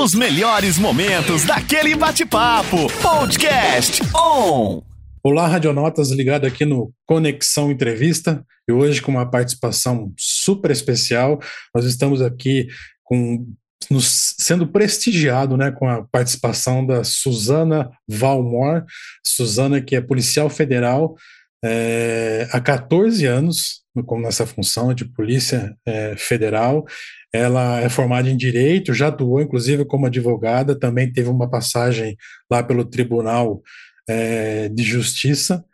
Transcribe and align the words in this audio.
Os 0.00 0.14
melhores 0.14 0.78
momentos 0.78 1.44
daquele 1.44 1.94
bate-papo. 1.94 2.90
Podcast 3.02 4.00
On. 4.14 4.82
Olá, 5.22 5.46
Radionotas, 5.46 6.10
ligado 6.10 6.46
aqui 6.46 6.64
no 6.64 6.92
Conexão 7.04 7.70
Entrevista. 7.70 8.44
E 8.68 8.72
hoje, 8.72 9.02
com 9.02 9.12
uma 9.12 9.30
participação 9.30 10.12
super 10.16 10.70
especial, 10.70 11.38
nós 11.74 11.84
estamos 11.84 12.22
aqui 12.22 12.68
com 13.04 13.46
nos, 13.90 14.34
sendo 14.38 14.66
prestigiado 14.66 15.56
né, 15.56 15.70
com 15.70 15.88
a 15.88 16.02
participação 16.02 16.84
da 16.84 17.04
Suzana 17.04 17.90
Valmor, 18.08 18.84
Suzana 19.24 19.80
que 19.80 19.94
é 19.94 20.00
policial 20.00 20.48
federal 20.48 21.16
é, 21.64 22.48
há 22.52 22.60
14 22.60 23.26
anos, 23.26 23.82
como 24.04 24.22
nessa 24.22 24.46
função 24.46 24.92
de 24.94 25.04
polícia 25.04 25.76
é, 25.86 26.14
federal. 26.16 26.84
Ela 27.32 27.80
é 27.80 27.88
formada 27.88 28.28
em 28.28 28.36
Direito, 28.36 28.94
já 28.94 29.08
atuou 29.08 29.40
inclusive 29.40 29.84
como 29.84 30.06
advogada, 30.06 30.78
também 30.78 31.12
teve 31.12 31.28
uma 31.28 31.48
passagem 31.48 32.16
lá 32.50 32.62
pelo 32.62 32.84
Tribunal 32.84 33.62
é, 34.08 34.68
de 34.68 34.82
Justiça. 34.82 35.64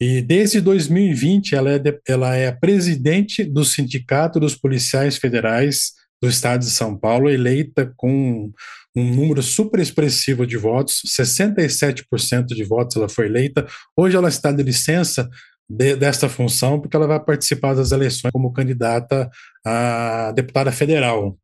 E 0.00 0.20
desde 0.20 0.60
2020 0.60 1.54
ela 1.54 1.70
é, 1.70 1.78
de, 1.78 2.00
ela 2.08 2.34
é 2.34 2.48
a 2.48 2.56
presidente 2.56 3.44
do 3.44 3.64
Sindicato 3.64 4.40
dos 4.40 4.54
Policiais 4.54 5.16
Federais 5.16 5.92
do 6.20 6.28
Estado 6.28 6.60
de 6.60 6.70
São 6.70 6.96
Paulo, 6.96 7.30
eleita 7.30 7.92
com 7.96 8.50
um 8.96 9.14
número 9.14 9.42
super 9.42 9.80
expressivo 9.80 10.46
de 10.46 10.56
votos, 10.56 11.02
67% 11.06 12.46
de 12.46 12.64
votos 12.64 12.96
ela 12.96 13.08
foi 13.08 13.26
eleita. 13.26 13.66
Hoje 13.96 14.16
ela 14.16 14.28
está 14.28 14.52
de 14.52 14.62
licença 14.62 15.28
de, 15.68 15.96
desta 15.96 16.28
função 16.28 16.80
porque 16.80 16.96
ela 16.96 17.06
vai 17.06 17.20
participar 17.20 17.74
das 17.74 17.92
eleições 17.92 18.30
como 18.32 18.52
candidata 18.52 19.30
a 19.64 20.32
deputada 20.34 20.70
federal. 20.70 21.36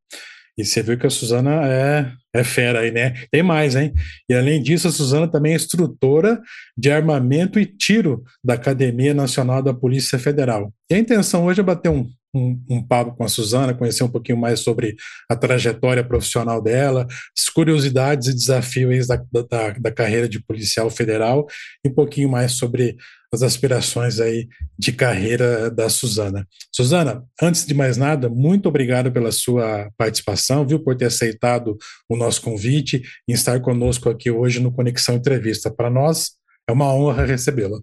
E 0.59 0.65
você 0.65 0.83
viu 0.83 0.99
que 0.99 1.07
a 1.07 1.11
Suzana 1.11 1.67
é, 1.67 2.13
é 2.35 2.45
fera 2.45 2.81
aí, 2.81 2.91
né? 2.91 3.15
Tem 3.31 3.43
mais, 3.43 3.75
hein? 3.75 3.95
E 4.29 4.35
além 4.35 4.63
disso, 4.63 4.89
a 4.89 4.93
Suzana 4.93 5.27
também 5.27 5.53
é 5.53 5.57
instrutora 5.57 6.41
de 6.77 6.91
armamento 6.91 7.59
e 7.59 7.65
tiro 7.65 8.23
da 8.45 8.55
Academia 8.55 9.15
Nacional 9.15 9.63
da 9.63 9.73
Polícia 9.73 10.19
Federal. 10.19 10.73
E 10.91 10.95
a 10.95 10.99
intenção 10.99 11.47
hoje 11.47 11.61
é 11.61 11.63
bater 11.63 11.89
um, 11.89 12.07
um, 12.35 12.63
um, 12.69 12.83
papo 12.83 13.17
com 13.17 13.25
a 13.25 13.29
Suzana, 13.29 13.73
conhecer 13.73 14.05
um 14.05 14.09
pouquinho 14.09 14.37
mais 14.37 14.61
sobre 14.61 14.97
a 15.31 15.37
trajetória 15.37 16.05
profissional 16.05 16.61
dela, 16.61 17.07
as 17.37 17.49
curiosidades 17.49 18.29
e 18.29 18.35
desafios 18.35 19.07
da, 19.07 19.17
da, 19.33 19.71
da 19.71 19.91
carreira 19.91 20.29
de 20.29 20.43
policial 20.45 20.91
federal 20.91 21.47
e 21.85 21.89
um 21.89 21.95
pouquinho 21.95 22.29
mais 22.29 22.53
sobre 22.53 22.97
as 23.33 23.43
aspirações 23.43 24.19
aí 24.19 24.49
de 24.79 24.93
carreira 24.93 25.71
da 25.71 25.89
Suzana. 25.89 26.47
Suzana, 26.75 27.25
antes 27.41 27.65
de 27.65 27.75
mais 27.75 27.97
nada, 27.97 28.29
muito 28.29 28.69
obrigado 28.69 29.13
pela 29.13 29.31
sua 29.31 29.89
participação, 29.97 30.67
viu, 30.67 30.83
por 30.83 30.97
ter 30.97 31.07
aceitado 31.07 31.77
o 32.09 32.17
nosso 32.17 32.43
convite 32.43 33.03
e 33.29 33.33
estar 33.33 33.61
conosco 33.61 34.09
aqui 34.09 34.31
hoje 34.31 34.61
no 34.61 34.73
Conexão 34.73 35.15
Entrevista. 35.15 35.71
Para 35.71 35.89
nós 35.89 36.33
é 36.69 36.73
uma 36.73 36.93
honra 36.93 37.25
recebê-la. 37.25 37.81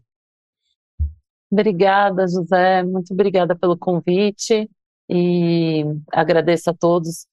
Obrigada, 1.50 2.28
José. 2.28 2.84
Muito 2.84 3.14
obrigada 3.14 3.56
pelo 3.56 3.78
convite 3.78 4.70
e 5.10 5.86
agradeço 6.12 6.70
a 6.70 6.74
todos. 6.74 7.26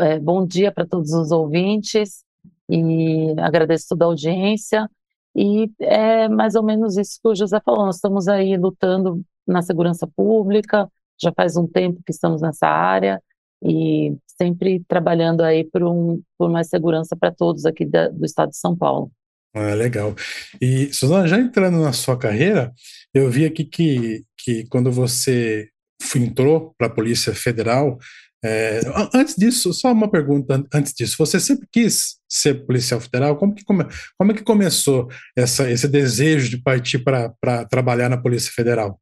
É, 0.00 0.18
bom 0.18 0.44
dia 0.44 0.72
para 0.72 0.84
todos 0.84 1.12
os 1.12 1.30
ouvintes 1.30 2.24
e 2.68 3.32
agradeço 3.38 3.86
toda 3.90 4.04
a 4.04 4.08
audiência. 4.08 4.88
E 5.36 5.70
é 5.80 6.28
mais 6.28 6.54
ou 6.54 6.62
menos 6.62 6.96
isso 6.96 7.18
que 7.22 7.28
o 7.28 7.34
José 7.34 7.60
falou. 7.64 7.86
Nós 7.86 7.96
estamos 7.96 8.28
aí 8.28 8.56
lutando 8.56 9.22
na 9.46 9.62
segurança 9.62 10.06
pública, 10.16 10.88
já 11.20 11.32
faz 11.32 11.56
um 11.56 11.66
tempo 11.66 12.00
que 12.04 12.12
estamos 12.12 12.40
nessa 12.40 12.66
área 12.66 13.20
e 13.62 14.14
sempre 14.26 14.82
trabalhando 14.86 15.42
aí 15.42 15.64
por, 15.64 15.82
um, 15.82 16.20
por 16.38 16.50
mais 16.50 16.68
segurança 16.68 17.16
para 17.16 17.32
todos 17.32 17.64
aqui 17.64 17.84
da, 17.84 18.08
do 18.08 18.24
estado 18.24 18.50
de 18.50 18.58
São 18.58 18.76
Paulo. 18.76 19.10
Ah, 19.54 19.74
legal. 19.74 20.14
E, 20.60 20.92
Suzana, 20.92 21.28
já 21.28 21.38
entrando 21.38 21.78
na 21.78 21.92
sua 21.92 22.18
carreira, 22.18 22.72
eu 23.12 23.30
vi 23.30 23.44
aqui 23.44 23.64
que, 23.64 24.24
que 24.36 24.66
quando 24.66 24.90
você 24.90 25.68
entrou 26.16 26.74
para 26.76 26.88
a 26.88 26.90
Polícia 26.90 27.32
Federal, 27.32 27.98
é, 28.44 28.80
antes 29.14 29.34
disso, 29.36 29.72
só 29.72 29.90
uma 29.90 30.10
pergunta 30.10 30.62
antes 30.72 30.92
disso. 30.92 31.16
Você 31.18 31.40
sempre 31.40 31.66
quis 31.72 32.18
ser 32.28 32.66
policial 32.66 33.00
federal? 33.00 33.36
Como 33.36 33.54
que, 33.54 33.64
come, 33.64 33.84
como 34.18 34.32
é 34.32 34.34
que 34.34 34.42
começou 34.42 35.08
essa, 35.36 35.70
esse 35.70 35.88
desejo 35.88 36.50
de 36.50 36.62
partir 36.62 36.98
para 36.98 37.64
trabalhar 37.66 38.08
na 38.08 38.20
Polícia 38.20 38.52
Federal? 38.52 39.00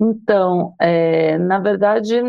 Então, 0.00 0.74
é, 0.80 1.36
na 1.38 1.58
verdade, 1.58 2.22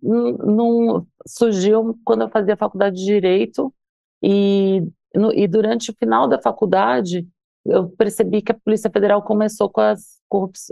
não 0.00 1.04
surgiu 1.26 1.98
quando 2.04 2.22
eu 2.22 2.28
fazia 2.28 2.56
faculdade 2.56 2.96
de 2.96 3.04
Direito 3.04 3.74
e, 4.22 4.82
no, 5.14 5.32
e 5.32 5.48
durante 5.48 5.90
o 5.90 5.94
final 5.98 6.28
da 6.28 6.40
faculdade 6.40 7.26
eu 7.66 7.88
percebi 7.88 8.40
que 8.40 8.52
a 8.52 8.58
Polícia 8.58 8.90
Federal 8.90 9.22
começou 9.22 9.68
com 9.68 9.80
as, 9.80 10.20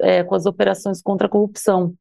é, 0.00 0.22
com 0.22 0.34
as 0.34 0.47
operações 0.47 1.03
contra 1.03 1.27
a 1.27 1.31
corrupção. 1.31 1.95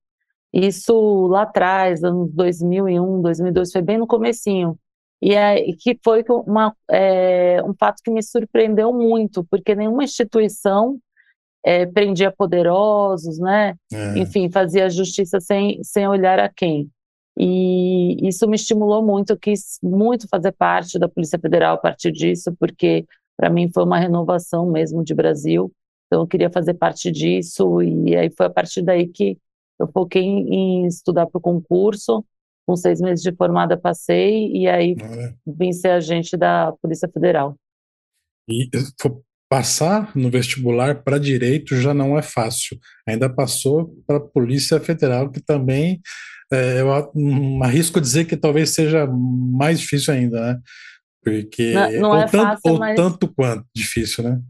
Isso 0.56 1.28
lá 1.28 1.42
atrás, 1.42 2.02
anos 2.02 2.32
2001, 2.32 3.22
2002, 3.22 3.72
foi 3.74 3.82
bem 3.82 3.98
no 3.98 4.08
comecinho. 4.08 4.80
E 5.22 5.34
é, 5.34 5.62
que 5.74 6.00
foi 6.02 6.24
uma, 6.48 6.74
é, 6.90 7.62
um 7.64 7.74
fato 7.74 8.02
que 8.02 8.10
me 8.10 8.24
surpreendeu 8.24 8.94
muito, 8.94 9.44
porque 9.44 9.76
nenhuma 9.76 10.06
instituição 10.06 10.98
é, 11.66 11.86
prendia 11.86 12.32
poderosos, 12.32 13.38
né? 13.38 13.76
É. 13.92 14.18
Enfim, 14.18 14.50
fazia 14.50 14.90
justiça 14.90 15.42
sem, 15.42 15.84
sem 15.84 16.08
olhar 16.08 16.40
a 16.40 16.48
quem. 16.48 16.90
E 17.38 18.26
isso 18.26 18.48
me 18.48 18.56
estimulou 18.56 19.04
muito, 19.06 19.32
eu 19.32 19.38
quis 19.38 19.78
muito 19.84 20.26
fazer 20.30 20.54
parte 20.54 20.98
da 20.98 21.10
Polícia 21.10 21.38
Federal 21.38 21.76
a 21.76 21.80
partir 21.80 22.14
disso, 22.14 22.56
porque 22.58 23.06
para 23.36 23.50
mim 23.50 23.70
foi 23.74 23.84
uma 23.84 24.00
renovação 24.00 24.72
mesmo 24.72 25.04
de 25.04 25.14
Brasil. 25.14 25.70
Então 26.08 26.22
eu 26.22 26.28
queria 26.28 26.50
fazer 26.50 26.76
parte 26.76 27.12
disso 27.12 27.82
e 27.82 28.16
aí 28.16 28.30
foi 28.30 28.46
a 28.46 28.50
partir 28.50 28.82
daí 28.82 29.08
que 29.08 29.38
eu 29.80 29.88
foquei 29.88 30.24
em 30.24 30.86
estudar 30.86 31.26
para 31.28 31.40
o 31.40 31.42
concurso, 31.42 32.26
com 32.66 32.76
seis 32.76 33.00
meses 33.00 33.24
de 33.24 33.34
formada 33.36 33.78
passei, 33.78 34.52
e 34.52 34.68
aí 34.68 34.96
vim 35.46 35.72
ser 35.72 35.90
agente 35.90 36.36
da 36.36 36.74
Polícia 36.82 37.08
Federal. 37.08 37.56
E 38.50 38.70
passar 39.50 40.16
no 40.16 40.30
vestibular 40.30 41.04
para 41.04 41.20
direito 41.20 41.76
já 41.78 41.94
não 41.94 42.18
é 42.18 42.22
fácil. 42.22 42.80
Ainda 43.08 43.30
passou 43.30 43.96
para 44.08 44.18
a 44.18 44.22
Polícia 44.22 44.80
Federal, 44.80 45.30
que 45.30 45.40
também 45.40 46.02
é, 46.52 46.82
eu 46.82 46.92
arrisco 47.64 48.02
dizer 48.02 48.26
que 48.26 48.38
talvez 48.38 48.72
seja 48.72 49.08
mais 49.08 49.80
difícil 49.80 50.14
ainda, 50.14 50.40
né? 50.42 50.62
Porque 51.24 51.74
não, 51.74 51.92
não 52.02 52.10
ou, 52.10 52.18
é 52.18 52.26
tanto, 52.26 52.44
fácil, 52.44 52.72
ou 52.72 52.80
mas... 52.80 52.96
tanto 52.96 53.34
quanto 53.34 53.66
difícil, 53.76 54.24
né? 54.24 54.42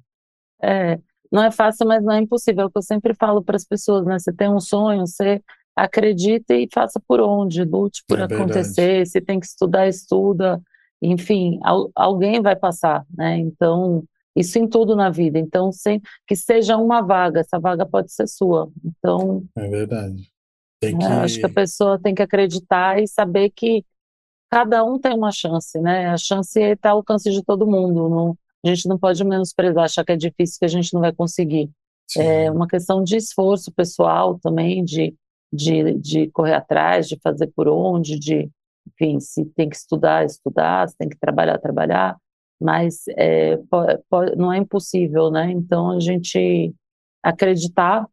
É, 0.62 1.00
não 1.36 1.44
é 1.44 1.52
fácil, 1.52 1.86
mas 1.86 2.02
não 2.02 2.14
é 2.14 2.20
impossível. 2.22 2.64
É 2.64 2.66
o 2.68 2.72
que 2.72 2.78
eu 2.78 2.82
sempre 2.82 3.14
falo 3.14 3.44
para 3.44 3.58
as 3.58 3.66
pessoas, 3.66 4.06
né? 4.06 4.18
Você 4.18 4.32
tem 4.32 4.50
um 4.50 4.62
sonho, 4.62 5.06
você 5.06 5.44
acredita 5.76 6.54
e 6.54 6.66
faça 6.74 6.98
por 7.06 7.20
onde, 7.20 7.62
lute 7.66 8.04
por 8.08 8.20
é 8.20 8.24
acontecer. 8.24 8.82
Verdade. 8.82 9.10
Se 9.10 9.20
tem 9.20 9.40
que 9.42 9.46
estudar, 9.46 9.86
estuda. 9.86 10.62
Enfim, 11.02 11.60
al 11.62 11.92
alguém 11.94 12.42
vai 12.42 12.56
passar, 12.56 13.06
né? 13.16 13.38
Então, 13.38 14.06
isso 14.34 14.58
em 14.58 14.66
tudo 14.66 14.96
na 14.96 15.10
vida. 15.10 15.38
Então, 15.38 15.74
sem, 15.74 16.02
que 16.26 16.38
seja 16.38 16.78
uma 16.78 17.02
vaga, 17.02 17.42
essa 17.42 17.60
vaga 17.60 17.86
pode 17.86 18.14
ser 18.14 18.28
sua. 18.28 18.72
Então. 18.86 19.44
É 19.58 19.68
verdade. 19.68 20.32
Tem 20.80 20.98
que... 20.98 21.06
acho 21.06 21.40
que 21.40 21.46
a 21.46 21.54
pessoa 21.54 22.00
tem 22.00 22.16
que 22.16 22.22
acreditar 22.22 23.02
e 23.02 23.08
saber 23.10 23.50
que 23.50 23.84
cada 24.50 24.86
um 24.86 24.98
tem 24.98 25.14
uma 25.14 25.34
chance, 25.34 25.78
né? 25.82 26.08
A 26.08 26.18
chance 26.18 26.58
está 26.58 26.92
ao 26.92 26.98
alcance 26.98 27.30
de 27.30 27.44
todo 27.44 27.68
mundo. 27.68 28.08
Não, 28.08 28.38
a 28.68 28.74
gente 28.74 28.88
não 28.88 28.98
pode 28.98 29.24
menosprezar, 29.24 29.86
achar 29.86 30.04
que 30.04 30.12
é 30.12 30.18
difícil, 30.18 30.58
que 30.60 30.66
a 30.66 30.70
gente 30.70 30.94
não 30.94 31.02
vai 31.02 31.14
conseguir. 31.14 31.70
Sim. 32.08 32.22
É 32.22 32.52
uma 32.52 32.68
questão 32.68 33.04
de 33.04 33.18
esforço 33.18 33.72
pessoal 33.72 34.40
também, 34.40 34.84
de, 34.84 35.14
de, 35.52 35.94
de 36.00 36.28
correr 36.32 36.54
atrás, 36.54 37.08
de 37.08 37.20
fazer 37.22 37.48
por 37.56 37.68
onde, 37.68 38.20
de, 38.20 38.50
enfim, 38.88 39.20
se 39.20 39.46
tem 39.46 39.70
que 39.70 39.76
estudar, 39.76 40.26
estudar, 40.26 40.88
se 40.88 40.98
tem 40.98 41.10
que 41.10 41.18
trabalhar, 41.18 41.58
trabalhar, 41.58 42.18
mas 42.62 43.04
é, 43.18 43.58
pode, 43.70 44.00
pode, 44.10 44.36
não 44.36 44.52
é 44.52 44.58
impossível, 44.58 45.30
né? 45.30 45.52
Então 45.52 45.92
a 45.92 46.00
gente 46.00 46.74
acreditar 47.24 48.08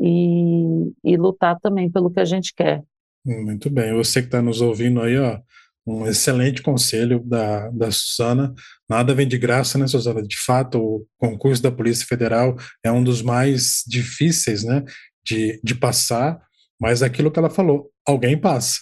e, 0.00 0.92
e 1.04 1.16
lutar 1.16 1.58
também 1.60 1.90
pelo 1.90 2.10
que 2.10 2.20
a 2.20 2.24
gente 2.24 2.54
quer. 2.54 2.82
Muito 3.24 3.68
bem. 3.68 3.92
Você 3.94 4.20
que 4.20 4.28
está 4.28 4.40
nos 4.40 4.60
ouvindo 4.60 5.00
aí, 5.00 5.18
ó, 5.18 5.40
um 5.86 6.06
excelente 6.06 6.62
conselho 6.62 7.22
da, 7.24 7.68
da 7.70 7.90
Suzana. 7.90 8.52
Nada 8.88 9.14
vem 9.14 9.28
de 9.28 9.38
graça, 9.38 9.78
né, 9.78 9.86
Suzana? 9.86 10.22
De 10.22 10.36
fato, 10.36 10.78
o 10.78 11.06
concurso 11.16 11.62
da 11.62 11.70
Polícia 11.70 12.06
Federal 12.06 12.56
é 12.82 12.90
um 12.90 13.04
dos 13.04 13.22
mais 13.22 13.82
difíceis, 13.86 14.64
né, 14.64 14.82
de, 15.24 15.60
de 15.62 15.74
passar, 15.74 16.40
mas 16.80 17.02
aquilo 17.02 17.30
que 17.30 17.38
ela 17.38 17.50
falou, 17.50 17.90
alguém 18.04 18.36
passa. 18.36 18.80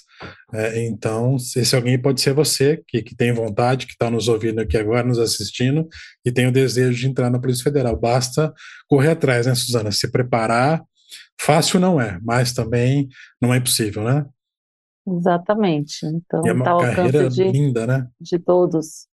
É, 0.53 0.87
então, 0.87 1.37
esse 1.57 1.75
alguém 1.75 2.01
pode 2.01 2.21
ser 2.21 2.33
você, 2.33 2.83
que, 2.89 3.03
que 3.03 3.15
tem 3.15 3.33
vontade, 3.33 3.87
que 3.87 3.93
está 3.93 4.11
nos 4.11 4.29
ouvindo 4.29 4.61
aqui 4.61 4.77
agora, 4.77 5.07
nos 5.07 5.19
assistindo, 5.19 5.87
e 6.25 6.33
tem 6.33 6.47
o 6.47 6.53
desejo 6.53 6.99
de 6.99 7.07
entrar 7.07 7.29
na 7.29 7.39
Polícia 7.39 7.65
Federal. 7.65 7.99
Basta 7.99 8.53
correr 8.89 9.11
atrás, 9.11 9.47
né, 9.47 9.55
Suzana? 9.55 9.93
Se 9.93 10.11
preparar. 10.11 10.83
Fácil 11.41 11.81
não 11.81 12.01
é, 12.01 12.19
mas 12.23 12.53
também 12.53 13.09
não 13.43 13.53
é 13.53 13.59
impossível, 13.59 14.05
né? 14.05 14.25
Exatamente. 15.07 16.07
Então, 16.07 16.43
E 16.45 16.49
é 16.49 16.53
uma 16.53 16.65
tá 16.65 16.95
carreira 16.95 17.29
de, 17.29 17.45
linda, 17.45 17.87
né? 17.87 18.09
de 18.21 18.39
todos. 18.39 19.07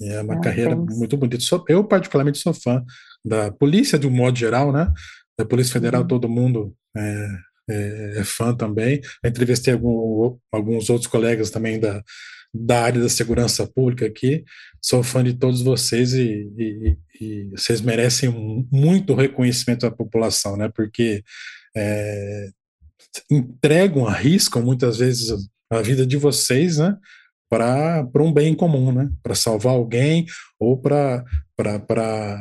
É 0.00 0.20
uma 0.20 0.34
né? 0.36 0.40
carreira 0.42 0.70
Temos. 0.70 0.96
muito 0.98 1.16
bonita. 1.16 1.38
Eu, 1.68 1.84
particularmente, 1.84 2.38
sou 2.38 2.52
fã 2.54 2.84
da 3.24 3.50
polícia, 3.50 3.98
de 3.98 4.06
um 4.06 4.10
modo 4.10 4.38
geral, 4.38 4.70
né? 4.72 4.92
Da 5.38 5.44
Polícia 5.44 5.72
Federal, 5.72 6.02
Uhum. 6.02 6.08
todo 6.08 6.28
mundo 6.28 6.74
é, 6.96 7.28
é- 7.70 8.18
é 8.20 8.24
fã 8.24 8.54
também. 8.54 9.00
Eu 9.22 9.30
entrevistei 9.30 9.72
algum- 9.74 10.38
alguns 10.52 10.88
outros 10.90 11.06
colegas 11.10 11.50
também 11.50 11.80
da, 11.80 12.02
da 12.54 12.82
área 12.84 13.00
da 13.02 13.08
segurança 13.08 13.66
pública 13.66 14.06
aqui. 14.06 14.44
Sou 14.82 15.02
fã 15.02 15.24
de 15.24 15.34
todos 15.34 15.62
vocês 15.62 16.12
e, 16.14 16.48
e- 16.56 16.96
e 17.20 17.50
vocês 17.50 17.80
merecem 17.80 18.30
muito 18.70 19.14
reconhecimento 19.14 19.80
da 19.80 19.90
população, 19.90 20.56
né? 20.56 20.70
Porque 20.74 21.22
é, 21.76 22.48
entregam, 23.30 24.06
arriscam 24.06 24.62
muitas 24.62 24.98
vezes 24.98 25.30
a 25.70 25.80
vida 25.82 26.06
de 26.06 26.16
vocês, 26.16 26.78
né? 26.78 26.96
Para 27.48 28.08
um 28.16 28.32
bem 28.32 28.54
comum, 28.54 28.92
né? 28.92 29.08
Para 29.22 29.34
salvar 29.34 29.74
alguém 29.74 30.26
ou 30.58 30.76
para 30.80 31.24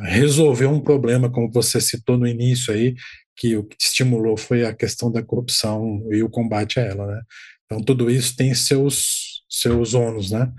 resolver 0.06 0.66
um 0.66 0.80
problema, 0.80 1.30
como 1.32 1.52
você 1.52 1.80
citou 1.80 2.18
no 2.18 2.28
início 2.28 2.74
aí, 2.74 2.96
que 3.38 3.56
o 3.58 3.64
que 3.64 3.78
te 3.78 3.86
estimulou 3.88 4.38
foi 4.38 4.66
a 4.66 4.74
questão 4.74 5.12
da 5.12 5.22
corrupção 5.22 6.02
e 6.12 6.24
o 6.24 6.30
combate 6.30 6.80
a 6.80 6.84
ela, 6.84 7.06
né? 7.08 7.22
Então, 7.66 7.82
tudo 7.82 8.10
isso 8.10 8.36
tem 8.36 8.54
seus, 8.54 9.44
seus 9.50 9.94
ônus, 9.94 10.32
né? 10.32 10.52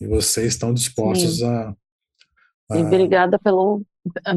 E 0.00 0.06
vocês 0.06 0.48
estão 0.48 0.72
dispostos 0.72 1.42
a, 1.42 1.74
E 2.70 2.78
a- 2.78 2.80
obrigada 2.80 3.38
pelo, 3.38 3.82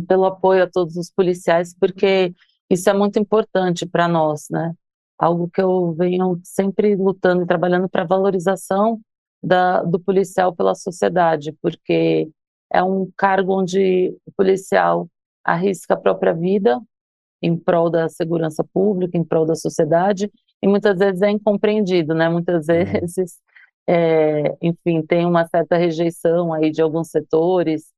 pelo 0.08 0.26
apoio 0.26 0.64
a 0.64 0.70
todos 0.70 0.96
os 0.96 1.10
policiais, 1.10 1.74
porque 1.80 2.34
isso 2.70 2.90
é 2.90 2.94
muito 2.94 3.18
importante 3.20 3.86
para 3.86 4.08
nós, 4.08 4.46
né? 4.50 4.74
Algo 5.18 5.50
que 5.50 5.62
eu 5.62 5.94
venho 5.94 6.40
sempre 6.44 6.96
lutando 6.96 7.44
e 7.44 7.48
trabalhando 7.48 7.88
para 7.90 8.04
a 8.04 8.08
valorização 8.08 9.00
da, 9.42 9.84
do 9.84 10.00
policial 10.00 10.54
pela 10.56 10.76
sociedade, 10.76 11.54
porque 11.62 12.30
é 12.72 12.84
um 12.84 13.10
cargo 13.16 13.54
onde 13.60 14.10
o 14.26 14.32
policial 14.36 15.08
arrisca 15.44 15.94
a 15.94 15.98
própria 15.98 16.34
vida 16.34 16.82
em 17.42 17.56
prol 17.58 17.90
da 17.90 18.10
segurança 18.10 18.64
pública, 18.74 19.18
em 19.18 19.24
prol 19.24 19.46
da 19.46 19.56
sociedade, 19.56 20.32
e 20.62 20.68
muitas 20.68 20.98
vezes 20.98 21.22
é 21.22 21.30
incompreendido, 21.30 22.14
né? 22.14 22.28
Muitas 22.30 22.68
Uhum. 22.68 22.76
vezes, 22.76 23.40
é, 23.88 24.56
enfim, 24.62 25.02
tem 25.04 25.26
uma 25.26 25.46
certa 25.48 25.78
rejeição 25.78 26.54
aí 26.54 26.72
de 26.72 26.82
alguns 26.82 27.10
setores, 27.10 27.94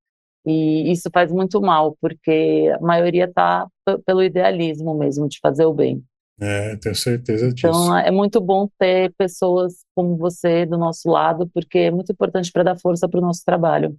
e 0.46 0.92
isso 0.92 1.10
faz 1.14 1.32
muito 1.32 1.62
mal, 1.62 1.98
porque 2.02 2.72
a 2.76 2.82
maioria 2.82 3.26
está 3.26 3.68
pelo 4.06 4.24
idealismo 4.24 4.94
mesmo 4.96 5.28
de 5.28 5.40
fazer 5.42 5.66
o 5.66 5.74
bem. 5.74 6.04
É, 6.40 6.76
tenho 6.76 6.96
certeza 6.96 7.52
disso. 7.52 7.68
Então, 7.68 7.98
é 7.98 8.12
muito 8.12 8.40
bom 8.40 8.70
ter 8.78 9.12
pessoas 9.18 9.84
como 9.96 10.16
você 10.16 10.66
do 10.66 10.78
nosso 10.78 11.10
lado, 11.10 11.50
porque 11.54 11.80
é 11.80 11.92
muito 11.92 12.12
importante 12.12 12.52
para 12.52 12.64
dar 12.64 12.80
força 12.80 13.10
para 13.10 13.20
o 13.20 13.24
nosso 13.24 13.44
trabalho. 13.44 13.96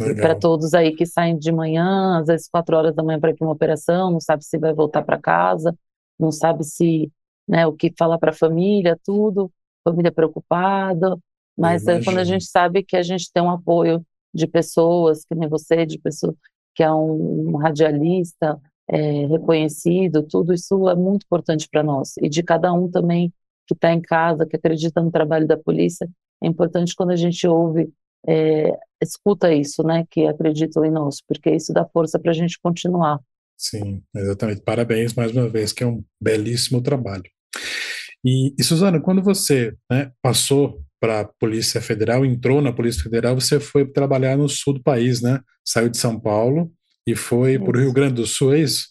E 0.00 0.14
para 0.14 0.34
todos 0.34 0.72
aí 0.72 0.96
que 0.96 1.04
saem 1.04 1.38
de 1.38 1.52
manhã, 1.52 2.20
às 2.20 2.26
vezes 2.26 2.48
quatro 2.48 2.74
horas 2.76 2.94
da 2.94 3.02
manhã 3.02 3.20
para 3.20 3.30
ir 3.30 3.36
para 3.36 3.46
uma 3.46 3.52
operação, 3.52 4.10
não 4.10 4.20
sabe 4.20 4.44
se 4.44 4.56
vai 4.58 4.72
voltar 4.72 5.02
para 5.02 5.20
casa, 5.20 5.76
não 6.18 6.32
sabe 6.32 6.64
se, 6.64 7.12
né, 7.46 7.66
o 7.66 7.72
que 7.72 7.92
falar 7.98 8.18
para 8.18 8.30
a 8.30 8.34
família, 8.34 8.98
tudo, 9.04 9.52
família 9.84 10.10
preocupada, 10.10 11.18
mas 11.56 11.86
é 11.86 12.02
quando 12.02 12.18
a 12.18 12.24
gente 12.24 12.46
sabe 12.46 12.82
que 12.82 12.96
a 12.96 13.02
gente 13.02 13.30
tem 13.30 13.42
um 13.42 13.50
apoio 13.50 14.02
de 14.32 14.46
pessoas, 14.46 15.24
que 15.24 15.34
nem 15.34 15.48
você, 15.48 15.84
de 15.84 15.98
pessoa 15.98 16.34
que 16.74 16.82
é 16.82 16.90
um 16.90 17.56
radialista 17.56 18.58
é, 18.90 19.26
reconhecido, 19.26 20.22
tudo 20.22 20.52
isso 20.52 20.88
é 20.88 20.96
muito 20.96 21.24
importante 21.24 21.68
para 21.70 21.82
nós. 21.82 22.14
E 22.18 22.28
de 22.28 22.42
cada 22.42 22.72
um 22.72 22.90
também 22.90 23.32
que 23.66 23.74
está 23.74 23.92
em 23.92 24.00
casa, 24.00 24.44
que 24.44 24.56
acredita 24.56 25.00
no 25.00 25.10
trabalho 25.10 25.46
da 25.46 25.56
polícia, 25.56 26.08
é 26.42 26.46
importante 26.46 26.94
quando 26.96 27.10
a 27.10 27.16
gente 27.16 27.46
ouve 27.46 27.92
é, 28.26 28.76
escuta 29.02 29.52
isso, 29.52 29.82
né, 29.82 30.04
que 30.10 30.26
acreditam 30.26 30.84
em 30.84 30.90
nós, 30.90 31.22
porque 31.26 31.50
isso 31.50 31.72
dá 31.72 31.86
força 31.86 32.18
para 32.18 32.32
a 32.32 32.34
gente 32.34 32.58
continuar. 32.62 33.18
Sim, 33.56 34.02
exatamente. 34.14 34.62
Parabéns 34.62 35.14
mais 35.14 35.32
uma 35.32 35.48
vez, 35.48 35.72
que 35.72 35.84
é 35.84 35.86
um 35.86 36.02
belíssimo 36.20 36.82
trabalho. 36.82 37.24
E, 38.24 38.54
e 38.58 38.64
Suzana, 38.64 39.00
quando 39.00 39.22
você 39.22 39.74
né, 39.90 40.10
passou 40.22 40.82
para 40.98 41.20
a 41.20 41.24
Polícia 41.24 41.80
Federal, 41.80 42.24
entrou 42.24 42.60
na 42.60 42.72
Polícia 42.72 43.02
Federal, 43.02 43.34
você 43.34 43.58
foi 43.58 43.86
trabalhar 43.86 44.36
no 44.36 44.48
sul 44.48 44.74
do 44.74 44.82
país, 44.82 45.22
né? 45.22 45.40
Saiu 45.64 45.88
de 45.88 45.96
São 45.96 46.20
Paulo 46.20 46.70
e 47.06 47.14
foi 47.16 47.58
para 47.58 47.76
o 47.76 47.80
Rio. 47.80 47.92
Grande 47.92 48.14
do 48.14 48.26
Sul, 48.26 48.54
é 48.54 48.60
isso? 48.60 48.88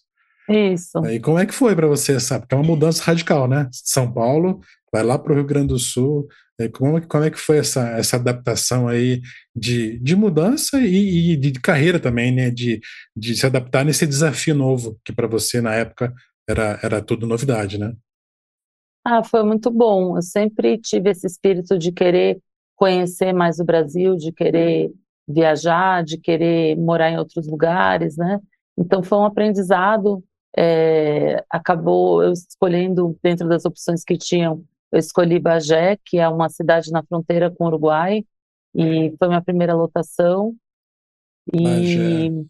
Isso. 0.50 1.00
Aí 1.03 1.19
como 1.19 1.39
é 1.39 1.45
que 1.45 1.53
foi 1.53 1.75
para 1.75 1.88
você, 1.88 2.19
sabe? 2.19 2.41
Porque 2.41 2.56
é 2.56 2.57
uma 2.57 2.63
mudança 2.67 3.03
radical, 3.03 3.47
né? 3.47 3.69
São 3.71 4.11
Paulo, 4.11 4.59
vai 4.91 5.03
lá 5.03 5.17
para 5.17 5.31
o 5.31 5.35
Rio 5.35 5.45
Grande 5.45 5.67
do 5.69 5.79
Sul. 5.79 6.27
Aí 6.59 6.67
Como, 6.69 6.97
é 6.97 7.01
que- 7.01 7.07
como 7.07 7.23
é 7.23 7.29
que 7.31 7.39
foi 7.39 7.57
essa, 7.59 7.89
essa 7.91 8.17
adaptação 8.17 8.88
aí 8.88 9.21
de, 9.56 9.97
de 10.00 10.15
mudança 10.15 10.79
e, 10.81 11.31
e 11.33 11.38
de 11.38 11.53
carreira 11.53 12.00
também, 12.00 12.31
né? 12.33 12.50
De, 12.51 12.81
de 13.15 13.35
se 13.35 13.45
adaptar 13.45 13.85
nesse 13.85 14.06
desafio 14.06 14.53
novo, 14.55 15.00
que 15.05 15.13
para 15.13 15.27
você 15.27 15.62
na 15.62 15.73
época 15.75 16.13
era, 16.47 16.79
era 16.83 17.01
tudo 17.01 17.25
novidade, 17.27 17.77
né? 17.77 17.94
Ah, 19.05 19.23
foi 19.23 19.44
muito 19.44 19.71
bom. 19.71 20.17
Eu 20.17 20.21
sempre 20.21 20.77
tive 20.77 21.09
esse 21.12 21.25
espírito 21.25 21.77
de 21.77 21.91
querer 21.91 22.39
conhecer 22.75 23.33
mais 23.33 23.59
o 23.59 23.65
Brasil, 23.65 24.15
de 24.15 24.31
querer 24.31 24.91
viajar, 25.29 26.03
de 26.03 26.17
querer 26.17 26.75
morar 26.77 27.11
em 27.11 27.17
outros 27.17 27.47
lugares, 27.47 28.17
né? 28.17 28.39
Então 28.77 29.03
foi 29.03 29.17
um 29.19 29.25
aprendizado. 29.25 30.23
é, 30.57 31.43
acabou 31.49 32.23
eu 32.23 32.33
escolhendo 32.33 33.17
dentro 33.23 33.47
das 33.47 33.65
opções 33.65 34.03
que 34.03 34.17
tinham, 34.17 34.63
eu 34.91 34.99
escolhi 34.99 35.39
Bagé, 35.39 35.97
que 36.05 36.17
é 36.17 36.27
uma 36.27 36.49
cidade 36.49 36.91
na 36.91 37.03
fronteira 37.03 37.51
com 37.51 37.65
o 37.65 37.67
Uruguai, 37.67 38.25
e 38.75 39.15
foi 39.19 39.27
minha 39.27 39.41
primeira 39.41 39.75
lotação. 39.75 40.55
E 41.53 41.63
Bagé. 41.63 42.45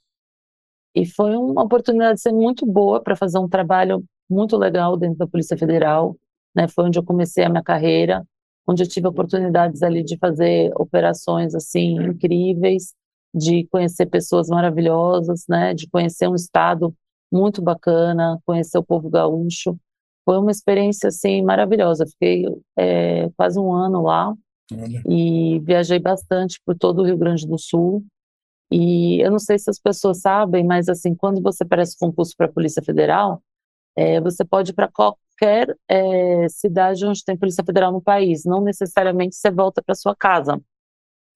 e 0.95 1.05
foi 1.05 1.35
uma 1.35 1.63
oportunidade 1.63 2.15
de 2.15 2.21
ser 2.21 2.31
muito 2.33 2.65
boa 2.65 3.01
para 3.01 3.15
fazer 3.15 3.39
um 3.39 3.47
trabalho 3.49 4.03
muito 4.29 4.57
legal 4.57 4.97
dentro 4.97 5.17
da 5.17 5.27
Polícia 5.27 5.57
Federal, 5.57 6.15
né? 6.55 6.67
Foi 6.67 6.85
onde 6.85 6.99
eu 6.99 7.03
comecei 7.03 7.43
a 7.43 7.49
minha 7.49 7.63
carreira, 7.63 8.25
onde 8.69 8.83
eu 8.83 8.87
tive 8.87 9.07
oportunidades 9.07 9.81
ali 9.81 10.03
de 10.03 10.15
fazer 10.17 10.71
operações 10.75 11.55
assim 11.55 11.95
incríveis, 11.95 12.93
de 13.33 13.65
conhecer 13.71 14.05
pessoas 14.05 14.47
maravilhosas, 14.47 15.45
né? 15.49 15.73
De 15.73 15.89
conhecer 15.89 16.27
um 16.27 16.35
estado 16.35 16.93
muito 17.31 17.63
bacana, 17.63 18.39
conhecer 18.45 18.77
o 18.77 18.83
povo 18.83 19.09
gaúcho. 19.09 19.75
Foi 20.23 20.37
uma 20.37 20.51
experiência 20.51 21.07
assim 21.07 21.41
maravilhosa. 21.41 22.05
Fiquei 22.05 22.45
é, 22.77 23.29
quase 23.35 23.59
um 23.59 23.73
ano 23.73 24.03
lá 24.03 24.35
Olha, 24.71 25.01
e 25.07 25.59
viajei 25.61 25.97
bastante 25.97 26.61
por 26.63 26.77
todo 26.77 27.01
o 27.01 27.05
Rio 27.05 27.17
Grande 27.17 27.47
do 27.47 27.57
Sul. 27.57 28.05
E 28.71 29.19
eu 29.19 29.31
não 29.31 29.39
sei 29.39 29.57
se 29.57 29.67
as 29.67 29.79
pessoas 29.79 30.21
sabem, 30.21 30.63
mas 30.63 30.87
assim, 30.87 31.15
quando 31.15 31.41
você 31.41 31.65
presta 31.65 31.95
concurso 31.99 32.35
para 32.37 32.45
a 32.45 32.51
Polícia 32.51 32.83
Federal, 32.83 33.41
é, 33.95 34.21
você 34.21 34.45
pode 34.45 34.71
ir 34.71 34.75
para 34.75 34.87
qualquer 35.39 35.75
é, 35.87 36.49
cidade 36.49 37.05
onde 37.05 37.23
tem 37.23 37.37
Polícia 37.37 37.63
Federal 37.63 37.91
no 37.91 38.01
país, 38.01 38.43
não 38.45 38.61
necessariamente 38.61 39.35
você 39.35 39.49
volta 39.51 39.81
para 39.81 39.95
sua 39.95 40.15
casa. 40.15 40.61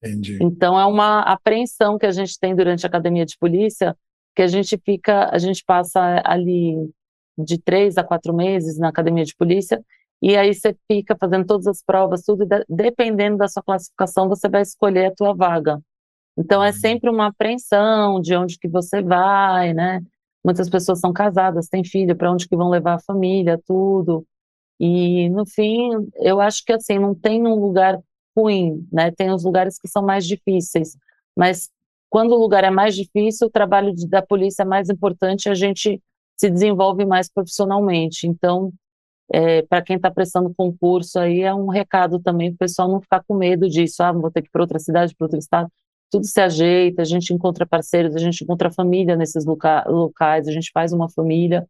entendi. 0.02 0.38
Então 0.40 0.78
é 0.78 0.84
uma 0.84 1.20
apreensão 1.20 1.98
que 1.98 2.06
a 2.06 2.10
gente 2.10 2.38
tem 2.38 2.54
durante 2.54 2.84
a 2.84 2.88
academia 2.88 3.24
de 3.24 3.36
polícia, 3.38 3.96
que 4.34 4.42
a 4.42 4.46
gente 4.46 4.76
fica, 4.84 5.30
a 5.32 5.38
gente 5.38 5.62
passa 5.64 6.20
ali 6.24 6.90
de 7.38 7.58
três 7.58 7.96
a 7.96 8.04
quatro 8.04 8.34
meses 8.34 8.78
na 8.78 8.88
academia 8.88 9.24
de 9.24 9.34
polícia, 9.36 9.82
e 10.20 10.36
aí 10.36 10.54
você 10.54 10.76
fica 10.90 11.16
fazendo 11.18 11.46
todas 11.46 11.66
as 11.66 11.82
provas, 11.82 12.22
tudo, 12.22 12.44
e 12.44 12.46
de- 12.46 12.64
dependendo 12.68 13.36
da 13.38 13.48
sua 13.48 13.62
classificação, 13.62 14.28
você 14.28 14.48
vai 14.48 14.62
escolher 14.62 15.06
a 15.06 15.14
tua 15.14 15.34
vaga. 15.34 15.80
Então 16.38 16.62
é 16.64 16.68
Uhum. 16.68 16.72
sempre 16.72 17.10
uma 17.10 17.28
apreensão 17.28 18.20
de 18.20 18.36
onde 18.36 18.58
que 18.58 18.68
você 18.68 19.02
vai, 19.02 19.74
né? 19.74 20.00
Muitas 20.44 20.68
pessoas 20.68 21.00
são 21.00 21.12
casadas, 21.12 21.68
têm 21.68 21.82
filho, 21.82 22.14
para 22.14 22.30
onde 22.30 22.46
que 22.46 22.56
vão 22.56 22.68
levar 22.68 22.94
a 22.94 23.00
família, 23.00 23.60
tudo. 23.66 24.26
E 24.78 25.28
no 25.30 25.46
fim, 25.46 25.90
eu 26.16 26.40
acho 26.40 26.62
que 26.64 26.72
assim, 26.72 26.98
não 26.98 27.14
tem 27.14 27.46
um 27.46 27.54
lugar 27.54 27.98
ruim, 28.36 28.86
né? 28.92 29.10
Tem 29.10 29.30
os 29.32 29.44
lugares 29.44 29.78
que 29.78 29.88
são 29.88 30.02
mais 30.02 30.26
difíceis, 30.26 30.96
mas 31.36 31.70
quando 32.10 32.32
o 32.32 32.38
lugar 32.38 32.62
é 32.64 32.70
mais 32.70 32.94
difícil, 32.94 33.46
o 33.46 33.50
trabalho 33.50 33.92
da 34.08 34.20
polícia 34.20 34.62
é 34.62 34.66
mais 34.66 34.90
importante, 34.90 35.48
a 35.48 35.54
gente 35.54 36.00
se 36.36 36.50
desenvolve 36.50 37.04
mais 37.06 37.28
profissionalmente. 37.28 38.26
Então, 38.26 38.72
para 39.68 39.82
quem 39.82 39.96
está 39.96 40.10
prestando 40.10 40.54
concurso 40.54 41.18
aí, 41.18 41.40
é 41.40 41.54
um 41.54 41.68
recado 41.68 42.20
também 42.20 42.50
o 42.50 42.56
pessoal 42.56 42.88
não 42.88 43.00
ficar 43.00 43.22
com 43.26 43.34
medo 43.34 43.68
disso, 43.68 44.02
ah, 44.02 44.12
vou 44.12 44.30
ter 44.30 44.42
que 44.42 44.48
ir 44.48 44.50
para 44.50 44.62
outra 44.62 44.78
cidade, 44.78 45.14
para 45.14 45.24
outro 45.24 45.38
estado. 45.38 45.70
Tudo 46.14 46.26
se 46.26 46.40
ajeita, 46.40 47.02
a 47.02 47.04
gente 47.04 47.34
encontra 47.34 47.66
parceiros, 47.66 48.14
a 48.14 48.20
gente 48.20 48.44
encontra 48.44 48.70
família 48.70 49.16
nesses 49.16 49.44
loca 49.44 49.84
locais, 49.88 50.46
a 50.46 50.52
gente 50.52 50.70
faz 50.72 50.92
uma 50.92 51.10
família. 51.10 51.66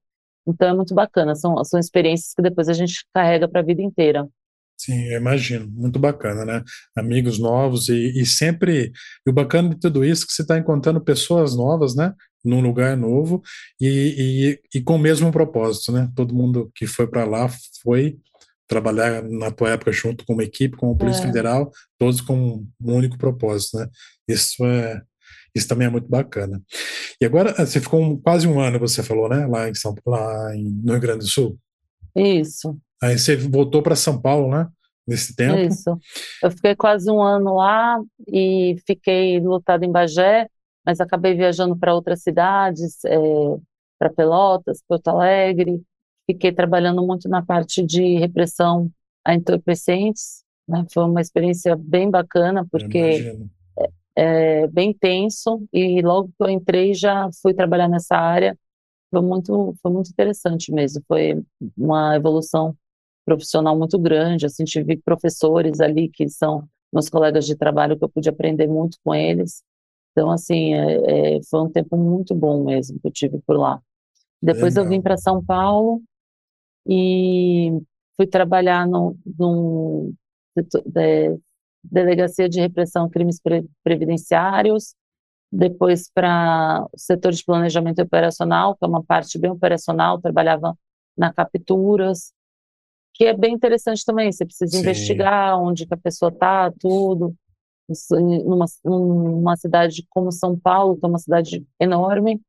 Então 0.47 0.69
é 0.69 0.75
muito 0.75 0.95
bacana, 0.95 1.35
são, 1.35 1.65
são 1.65 1.81
experiências 1.81 2.35
que 2.35 2.43
depois 2.43 2.69
a 2.69 2.75
gente 2.75 3.07
carrega 3.15 3.49
para 3.49 3.63
a 3.63 3.65
vida 3.65 3.81
inteira. 3.81 4.29
Sim, 4.77 5.03
eu 5.07 5.19
imagino. 5.19 5.67
Muito 5.71 5.99
bacana, 5.99 6.45
né? 6.45 6.63
Amigos 6.95 7.39
novos 7.39 7.89
e, 7.89 8.21
e 8.21 8.27
sempre. 8.27 8.93
E 9.27 9.31
o 9.31 9.33
bacana 9.33 9.71
de 9.71 9.81
tudo 9.81 10.05
isso 10.05 10.25
é 10.25 10.27
que 10.27 10.33
você 10.35 10.43
está 10.43 10.59
encontrando 10.59 11.01
pessoas 11.01 11.57
novas, 11.57 11.97
né? 11.97 12.13
Num 12.45 12.61
lugar 12.61 12.99
novo 12.99 13.41
e, 13.81 14.61
e, 14.75 14.79
e 14.79 14.83
com 14.83 14.97
o 14.97 14.99
mesmo 14.99 15.33
propósito, 15.33 15.91
né? 15.91 16.11
Todo 16.15 16.35
mundo 16.35 16.71
que 16.75 16.87
foi 16.87 17.07
para 17.07 17.25
lá 17.25 17.49
foi 17.83 18.19
trabalhar 18.66 19.23
na 19.23 19.50
tua 19.50 19.71
época 19.71 19.92
junto 19.92 20.25
com 20.25 20.33
uma 20.35 20.42
equipe, 20.44 20.76
com 20.76 20.92
a 20.92 20.97
Polícia 20.97 21.23
É. 21.23 21.26
Federal, 21.26 21.71
todos 21.99 22.21
com 22.21 22.64
um 22.83 22.94
único 22.94 23.18
propósito, 23.18 23.78
né? 23.78 23.88
Isso 24.28 24.64
é 24.64 25.00
isso 25.56 25.68
também 25.68 25.87
é 25.87 25.90
muito 25.90 26.09
bacana. 26.09 26.61
E 27.21 27.25
agora 27.25 27.54
eh, 27.56 27.64
você 27.64 27.80
ficou 27.80 28.00
um- 28.02 28.16
quase 28.21 28.47
um 28.49 28.59
ano, 28.61 28.78
você 28.78 29.02
falou, 29.04 29.28
né? 29.28 29.47
Lá 29.47 29.68
em 29.68 29.75
São 29.75 29.94
lá 30.04 30.54
em, 30.56 30.64
no 30.83 30.92
Rio 30.92 31.00
Grande 31.00 31.21
do 31.21 31.26
Sul. 31.28 31.56
Isso, 32.16 32.76
Aí 33.02 33.18
você 33.18 33.37
voltou 33.37 33.83
para 33.83 33.94
São 33.97 34.21
Paulo, 34.21 34.50
né? 34.50 34.66
Nesse 35.06 35.37
tempo. 35.37 35.59
isso. 35.59 35.99
Eu 36.42 36.50
fiquei 36.50 36.75
quase 36.75 37.11
um 37.11 37.21
ano 37.23 37.56
lá 37.56 38.00
e 38.26 38.76
fiquei 38.87 39.38
lutada 39.38 39.85
em 39.85 39.92
Bagé, 39.92 40.49
mas 40.87 41.00
acabei 41.00 41.35
viajando 41.35 41.76
para 41.76 41.94
outras 41.94 42.23
cidades, 42.23 42.99
para 43.99 44.11
Pelotas, 44.11 44.83
Porto 44.88 45.09
Alegre. 45.09 45.80
Fiquei 46.26 46.52
trabalhando 46.52 47.04
muito 47.07 47.28
na 47.28 47.45
parte 47.45 47.83
de 47.83 48.19
repressão 48.19 48.90
a 49.25 49.35
entorpecentes, 49.35 50.43
né? 50.66 50.85
Foi 50.93 51.04
uma 51.04 51.21
experiência 51.21 51.76
bem 51.76 52.11
bacana, 52.11 52.61
Eu 52.61 52.66
porque 52.71 52.99
imagino. 52.99 53.50
é 54.16 54.66
bem 54.69 54.93
tenso 54.95 55.66
e 55.73 56.00
logo 56.02 56.28
que 56.28 56.43
eu 56.45 56.49
entrei 56.50 56.95
já 56.95 57.28
fui 57.43 57.52
trabalhar 57.54 57.88
nessa 57.88 58.16
área. 58.16 58.57
Foi 59.11 59.21
muito, 59.23 59.75
foi 59.83 59.93
muito 59.93 60.11
interessante 60.11 60.73
mesmo. 60.73 61.02
Foi 61.07 61.43
uma 61.76 62.16
evolução 62.16 62.76
profissional 63.25 63.76
muito 63.78 63.99
grande. 63.99 64.47
Assim, 64.47 64.64
tive 64.64 64.97
professores 64.99 65.81
ali 65.81 66.09
que 66.09 66.28
são 66.28 66.69
meus 66.93 67.09
colegas 67.09 67.47
de 67.47 67.57
trabalho 67.57 67.99
que 67.99 68.04
eu 68.04 68.09
pude 68.09 68.28
aprender 68.28 68.66
muito 68.66 68.99
com 69.04 69.14
eles. 69.14 69.62
Então, 70.12 70.31
assim, 70.31 70.75
é, 70.75 71.37
é, 71.38 71.40
foi 71.50 71.61
um 71.62 71.71
tempo 71.71 71.97
muito 71.97 72.35
bom 72.35 72.64
mesmo 72.64 72.99
que 73.00 73.09
eu 73.09 73.12
tive 73.12 73.38
por 73.47 73.57
lá. 73.57 73.81
Depois 74.40 74.76
eu 74.76 74.85
Legal. 74.85 74.99
vim 74.99 75.02
para 75.02 75.16
São 75.16 75.45
Paulo 75.45 76.02
e 76.87 77.71
fui 78.17 78.26
trabalhar 78.26 78.87
no, 78.87 79.17
num 79.38 80.14
setor- 80.57 80.85
é, 80.97 81.37
Delegacia 81.83 82.49
de 82.49 82.61
Repressão 82.61 83.05
a 83.05 83.11
Crimes 83.11 83.41
Pre- 83.41 83.67
Previdenciários, 83.83 84.95
depois 85.53 86.11
para 86.12 86.87
o 86.93 86.99
setor 86.99 87.33
de 87.33 87.45
planejamento 87.45 88.03
operacional, 88.03 88.75
que 88.76 88.85
é 88.85 88.88
uma 88.88 89.03
parte 89.05 89.38
bem 89.38 89.50
operacional, 89.50 90.21
trabalhava 90.21 90.76
na 91.17 91.33
capturas, 91.33 92.33
que 93.14 93.25
é 93.26 93.33
bem 93.37 93.55
interessante 93.55 94.05
também, 94.05 94.33
você 94.33 94.45
precisa 94.45 94.73
Sim. 94.73 94.81
investigar 94.81 95.61
onde 95.61 95.87
que 95.87 95.95
a 95.95 95.99
pessoa 95.99 96.31
está, 96.31 96.71
tudo. 96.81 97.35
Numa, 98.47 98.64
numa 98.83 99.57
cidade 99.57 100.07
como 100.09 100.33
São 100.33 100.59
Paulo, 100.59 100.97
que 100.97 101.05
é 101.05 101.09
uma 101.09 101.19
cidade 101.19 101.67
enorme, 101.79 102.41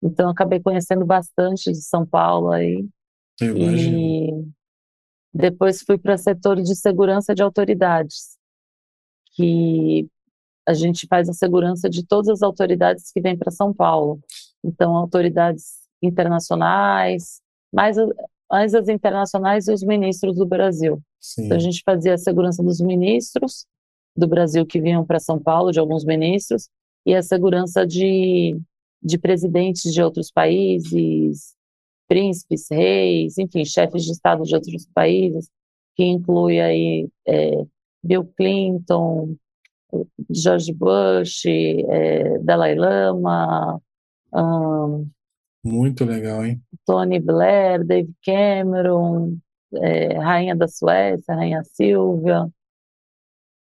então 0.00 0.30
acabei 0.30 0.60
conhecendo 0.60 1.04
bastante 1.04 1.72
de 1.72 1.82
São 1.82 2.06
Paulo 2.06 2.52
aí. 2.52 2.86
Eu 3.40 3.56
imagino. 3.56 3.98
E 3.98 4.54
depois 5.32 5.82
fui 5.82 5.98
para 5.98 6.16
setor 6.16 6.62
de 6.62 6.76
segurança 6.76 7.34
de 7.34 7.42
autoridades, 7.42 8.38
que 9.34 10.08
a 10.66 10.72
gente 10.72 11.06
faz 11.08 11.28
a 11.28 11.32
segurança 11.32 11.90
de 11.90 12.06
todas 12.06 12.28
as 12.28 12.42
autoridades 12.42 13.10
que 13.12 13.20
vêm 13.20 13.36
para 13.36 13.50
São 13.50 13.74
Paulo. 13.74 14.20
Então, 14.62 14.96
autoridades 14.96 15.82
internacionais, 16.00 17.40
mais, 17.72 17.96
mais 18.50 18.74
as 18.74 18.88
internacionais 18.88 19.66
e 19.66 19.72
os 19.72 19.82
ministros 19.82 20.36
do 20.36 20.46
Brasil. 20.46 21.02
Sim. 21.20 21.46
Então, 21.46 21.56
a 21.56 21.60
gente 21.60 21.82
fazia 21.84 22.14
a 22.14 22.18
segurança 22.18 22.62
dos 22.62 22.80
ministros 22.80 23.66
do 24.16 24.28
Brasil 24.28 24.64
que 24.64 24.80
vinham 24.80 25.04
para 25.04 25.18
São 25.18 25.38
Paulo, 25.40 25.72
de 25.72 25.80
alguns 25.80 26.04
ministros, 26.04 26.68
e 27.04 27.14
a 27.14 27.22
segurança 27.22 27.84
de, 27.86 28.56
de 29.02 29.18
presidentes 29.18 29.92
de 29.92 30.00
outros 30.00 30.30
países, 30.30 31.53
príncipes, 32.08 32.66
reis, 32.70 33.38
enfim, 33.38 33.64
chefes 33.64 34.04
de 34.04 34.12
Estado 34.12 34.42
de 34.44 34.54
outros 34.54 34.86
países, 34.94 35.48
que 35.96 36.04
inclui 36.04 36.60
aí 36.60 37.08
é, 37.26 37.64
Bill 38.02 38.24
Clinton, 38.36 39.36
George 40.30 40.72
Bush, 40.72 41.46
é, 41.46 42.38
Dalai 42.40 42.74
Lama, 42.74 43.80
ahn, 44.32 45.06
Muito 45.64 46.04
legal, 46.04 46.44
hein? 46.44 46.60
Tony 46.84 47.20
Blair, 47.20 47.84
Dave 47.84 48.12
Cameron, 48.24 49.38
é, 49.76 50.18
Rainha 50.18 50.54
da 50.54 50.68
Suécia, 50.68 51.34
Rainha 51.34 51.62
Silvia. 51.64 52.48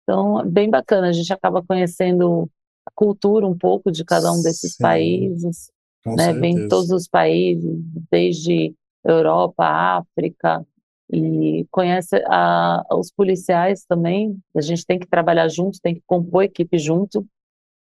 Então, 0.02 0.49
bem 0.49 0.70
bacana, 0.70 1.09
a 1.09 1.12
gente 1.12 1.32
acaba 1.32 1.62
conhecendo 1.62 2.50
a 2.87 2.90
cultura 2.94 3.47
um 3.47 3.56
pouco 3.56 3.90
de 3.90 4.04
cada 4.04 4.32
um 4.32 4.42
desses 4.42 4.75
Sim. 4.75 4.82
países, 4.82 5.70
Com 6.04 6.14
né? 6.14 6.33
Vem 6.33 6.52
certeza. 6.52 6.69
todos 6.69 6.90
os 6.90 7.09
países, 7.09 7.78
desde 8.11 8.75
Europa, 9.04 9.64
África, 9.64 10.64
e 11.12 11.66
conhece 11.71 12.23
a, 12.26 12.83
os 12.92 13.11
policiais 13.11 13.85
também. 13.85 14.38
A 14.54 14.61
gente 14.61 14.87
tem 14.87 14.99
que 14.99 15.09
trabalhar 15.09 15.49
junto, 15.49 15.80
tem 15.80 15.95
que 15.95 16.02
compor 16.07 16.45
equipe 16.45 16.78
junto. 16.78 17.26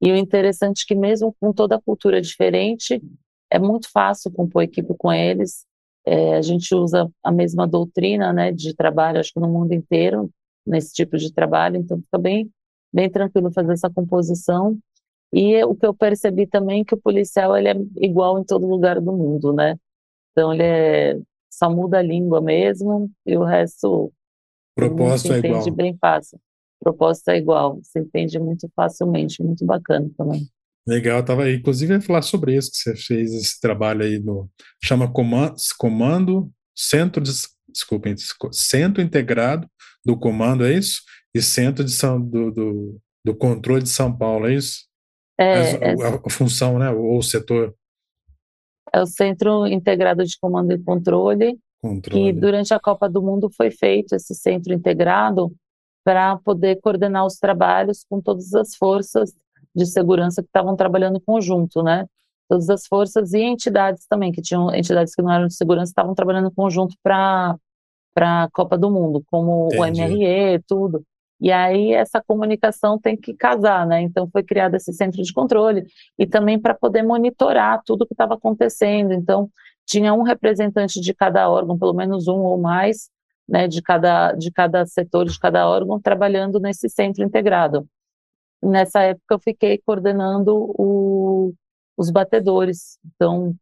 E 0.00 0.10
o 0.10 0.16
interessante 0.16 0.82
é 0.82 0.86
que 0.88 0.94
mesmo 0.96 1.34
com 1.40 1.52
toda 1.52 1.76
a 1.76 1.80
cultura 1.80 2.20
diferente, 2.20 3.00
é 3.50 3.58
muito 3.58 3.88
fácil 3.90 4.32
compor 4.32 4.64
equipe 4.64 4.92
com 4.98 5.12
eles. 5.12 5.64
É, 6.04 6.34
a 6.34 6.42
gente 6.42 6.74
usa 6.74 7.08
a 7.22 7.30
mesma 7.30 7.68
doutrina, 7.68 8.32
né, 8.32 8.50
de 8.50 8.74
trabalho, 8.74 9.20
acho 9.20 9.32
que 9.32 9.38
no 9.38 9.48
mundo 9.48 9.72
inteiro, 9.72 10.28
nesse 10.66 10.92
tipo 10.92 11.16
de 11.16 11.32
trabalho, 11.32 11.76
então 11.76 11.98
fica 12.00 12.18
bem, 12.18 12.50
bem 12.92 13.08
tranquilo 13.08 13.52
fazer 13.52 13.72
essa 13.72 13.88
composição. 13.88 14.76
E 15.32 15.64
o 15.64 15.74
que 15.74 15.86
eu 15.86 15.94
percebi 15.94 16.46
também 16.46 16.82
é 16.82 16.84
que 16.84 16.94
o 16.94 17.00
policial 17.00 17.56
ele 17.56 17.68
é 17.68 17.74
igual 17.96 18.38
em 18.38 18.44
todo 18.44 18.66
lugar 18.66 19.00
do 19.00 19.12
mundo, 19.12 19.52
né? 19.52 19.76
Então 20.30 20.52
ele 20.52 20.62
é, 20.62 21.18
só 21.50 21.70
muda 21.70 21.98
a 21.98 22.02
língua 22.02 22.40
mesmo 22.40 23.10
e 23.24 23.36
o 23.36 23.44
resto 23.44 24.12
propósito 24.74 25.28
se 25.28 25.34
é 25.34 25.38
entende 25.38 25.68
igual. 25.68 25.76
bem 25.76 25.96
fácil. 25.98 26.38
O 26.80 26.84
propósito 26.84 27.30
é 27.30 27.38
igual, 27.38 27.78
se 27.82 28.00
entende 28.00 28.38
muito 28.38 28.68
facilmente, 28.74 29.42
muito 29.42 29.64
bacana 29.64 30.10
também. 30.16 30.46
Legal, 30.86 31.22
tava 31.24 31.44
aí. 31.44 31.56
Inclusive, 31.56 31.92
eu 31.92 31.98
ia 31.98 32.02
falar 32.02 32.22
sobre 32.22 32.56
isso, 32.56 32.70
que 32.72 32.78
você 32.78 32.96
fez 32.96 33.32
esse 33.32 33.60
trabalho 33.60 34.02
aí 34.02 34.18
no. 34.18 34.50
Chama 34.82 35.10
Comando, 35.10 35.54
comando 35.78 36.50
Centro 36.76 37.22
de. 37.22 37.30
Desculpem, 37.68 38.14
Centro 38.50 39.00
Integrado 39.00 39.66
do 40.04 40.18
Comando, 40.18 40.66
é 40.66 40.74
isso? 40.74 41.00
E 41.34 41.40
Centro 41.40 41.84
de 41.84 41.92
São, 41.92 42.20
do, 42.20 42.50
do, 42.50 43.00
do 43.24 43.34
Controle 43.34 43.82
de 43.82 43.88
São 43.88 44.14
Paulo, 44.14 44.46
é 44.46 44.54
isso? 44.54 44.91
É, 45.42 45.90
é, 45.90 45.94
o- 45.96 46.02
a, 46.02 46.20
a 46.26 46.30
função, 46.30 46.78
né? 46.78 46.90
Ou 46.90 47.18
o 47.18 47.22
setor 47.22 47.74
é 48.92 49.00
o 49.00 49.06
Centro 49.06 49.66
Integrado 49.66 50.24
de 50.24 50.38
Comando 50.38 50.72
e 50.72 50.78
Controle, 50.78 51.52
que 51.54 51.58
controle. 51.80 52.32
durante 52.34 52.74
a 52.74 52.80
Copa 52.80 53.08
do 53.08 53.22
Mundo 53.22 53.50
foi 53.56 53.70
feito 53.70 54.14
esse 54.14 54.34
centro 54.34 54.72
integrado 54.72 55.50
para 56.04 56.36
poder 56.38 56.80
coordenar 56.80 57.24
os 57.24 57.36
trabalhos 57.38 58.04
com 58.08 58.20
todas 58.20 58.52
as 58.54 58.74
forças 58.74 59.32
de 59.74 59.86
segurança 59.86 60.42
que 60.42 60.48
estavam 60.48 60.76
trabalhando 60.76 61.16
em 61.16 61.20
conjunto, 61.24 61.82
né? 61.82 62.06
Todas 62.48 62.68
as 62.68 62.86
forças 62.86 63.32
e 63.32 63.40
entidades 63.40 64.04
também, 64.06 64.30
que 64.30 64.42
tinham 64.42 64.74
entidades 64.74 65.14
que 65.14 65.22
não 65.22 65.32
eram 65.32 65.46
de 65.46 65.54
segurança, 65.54 65.90
estavam 65.90 66.14
trabalhando 66.14 66.48
em 66.48 66.54
conjunto 66.54 66.94
para 67.02 67.56
a 68.16 68.48
Copa 68.52 68.76
do 68.76 68.90
Mundo, 68.90 69.22
como 69.30 69.68
o 69.68 69.86
Entendi. 69.86 70.02
MRE, 70.02 70.62
tudo. 70.66 71.02
E 71.42 71.50
aí 71.50 71.92
essa 71.92 72.22
comunicação 72.22 72.96
tem 73.00 73.16
que 73.16 73.34
casar, 73.34 73.84
né? 73.84 74.00
Então 74.00 74.28
foi 74.30 74.44
criado 74.44 74.76
esse 74.76 74.92
centro 74.92 75.20
de 75.20 75.32
controle 75.32 75.84
e 76.16 76.24
também 76.24 76.56
para 76.56 76.72
poder 76.72 77.02
monitorar 77.02 77.82
tudo 77.84 78.06
que 78.06 78.14
estava 78.14 78.34
acontecendo. 78.34 79.12
Então 79.12 79.50
tinha 79.84 80.14
um 80.14 80.22
representante 80.22 81.00
de 81.00 81.12
cada 81.12 81.50
órgão, 81.50 81.76
pelo 81.76 81.94
menos 81.94 82.28
um 82.28 82.38
ou 82.42 82.58
mais, 82.58 83.10
né, 83.48 83.66
de 83.66 83.82
cada 83.82 84.32
de 84.34 84.52
cada 84.52 84.86
setor, 84.86 85.26
de 85.26 85.36
cada 85.40 85.68
órgão, 85.68 86.00
trabalhando 86.00 86.60
nesse 86.60 86.88
centro 86.88 87.24
integrado. 87.24 87.88
Nessa 88.62 89.02
época 89.02 89.34
eu 89.34 89.40
fiquei 89.40 89.78
coordenando 89.84 90.54
o, 90.78 91.52
os 91.96 92.08
batedores. 92.10 92.98
Então 93.04 93.52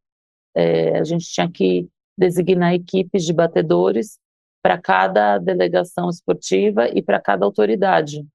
é, 0.54 0.98
a 0.98 1.04
gente 1.04 1.24
tinha 1.26 1.50
que 1.50 1.88
designar 2.18 2.74
equipes 2.74 3.24
de 3.24 3.32
batedores 3.32 4.18
para 4.62 4.78
cada 4.78 5.38
delegação 5.38 6.08
esportiva 6.08 6.88
e 6.88 7.02
para 7.02 7.20
cada 7.20 7.44
autoridade. 7.44 8.26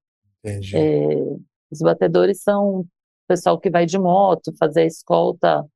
Entendi. 0.44 0.76
É, 0.76 1.36
os 1.70 1.80
batedores 1.80 2.42
são 2.42 2.80
o 2.80 2.86
pessoal 3.28 3.58
que 3.58 3.70
vai 3.70 3.86
de 3.86 3.98
moto, 3.98 4.54
fazer 4.58 4.82
a 4.82 4.86
escolta 4.86 5.66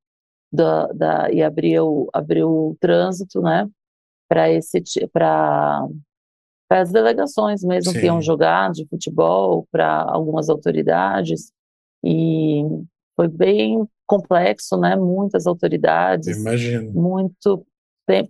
da, 0.53 0.87
da, 0.89 1.33
e 1.33 1.43
abrir 1.43 1.81
o, 1.81 2.09
abrir 2.13 2.45
o 2.45 2.77
trânsito, 2.81 3.41
né, 3.41 3.69
para 4.29 4.51
esse 4.51 4.83
para 5.13 5.87
para 6.69 6.83
as 6.83 6.93
delegações 6.93 7.65
mesmo 7.65 7.93
que 7.93 7.99
Sim. 7.99 8.07
iam 8.07 8.23
jogar 8.23 8.71
de 8.71 8.87
futebol, 8.87 9.67
para 9.73 10.03
algumas 10.03 10.49
autoridades 10.49 11.53
e 12.05 12.63
foi 13.17 13.27
bem 13.27 13.85
complexo, 14.07 14.77
né, 14.79 14.95
muitas 14.95 15.47
autoridades, 15.49 16.39
Imagino. 16.39 16.93
muito 16.93 17.67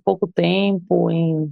pouco 0.05 0.27
tempo, 0.27 1.11
em, 1.11 1.51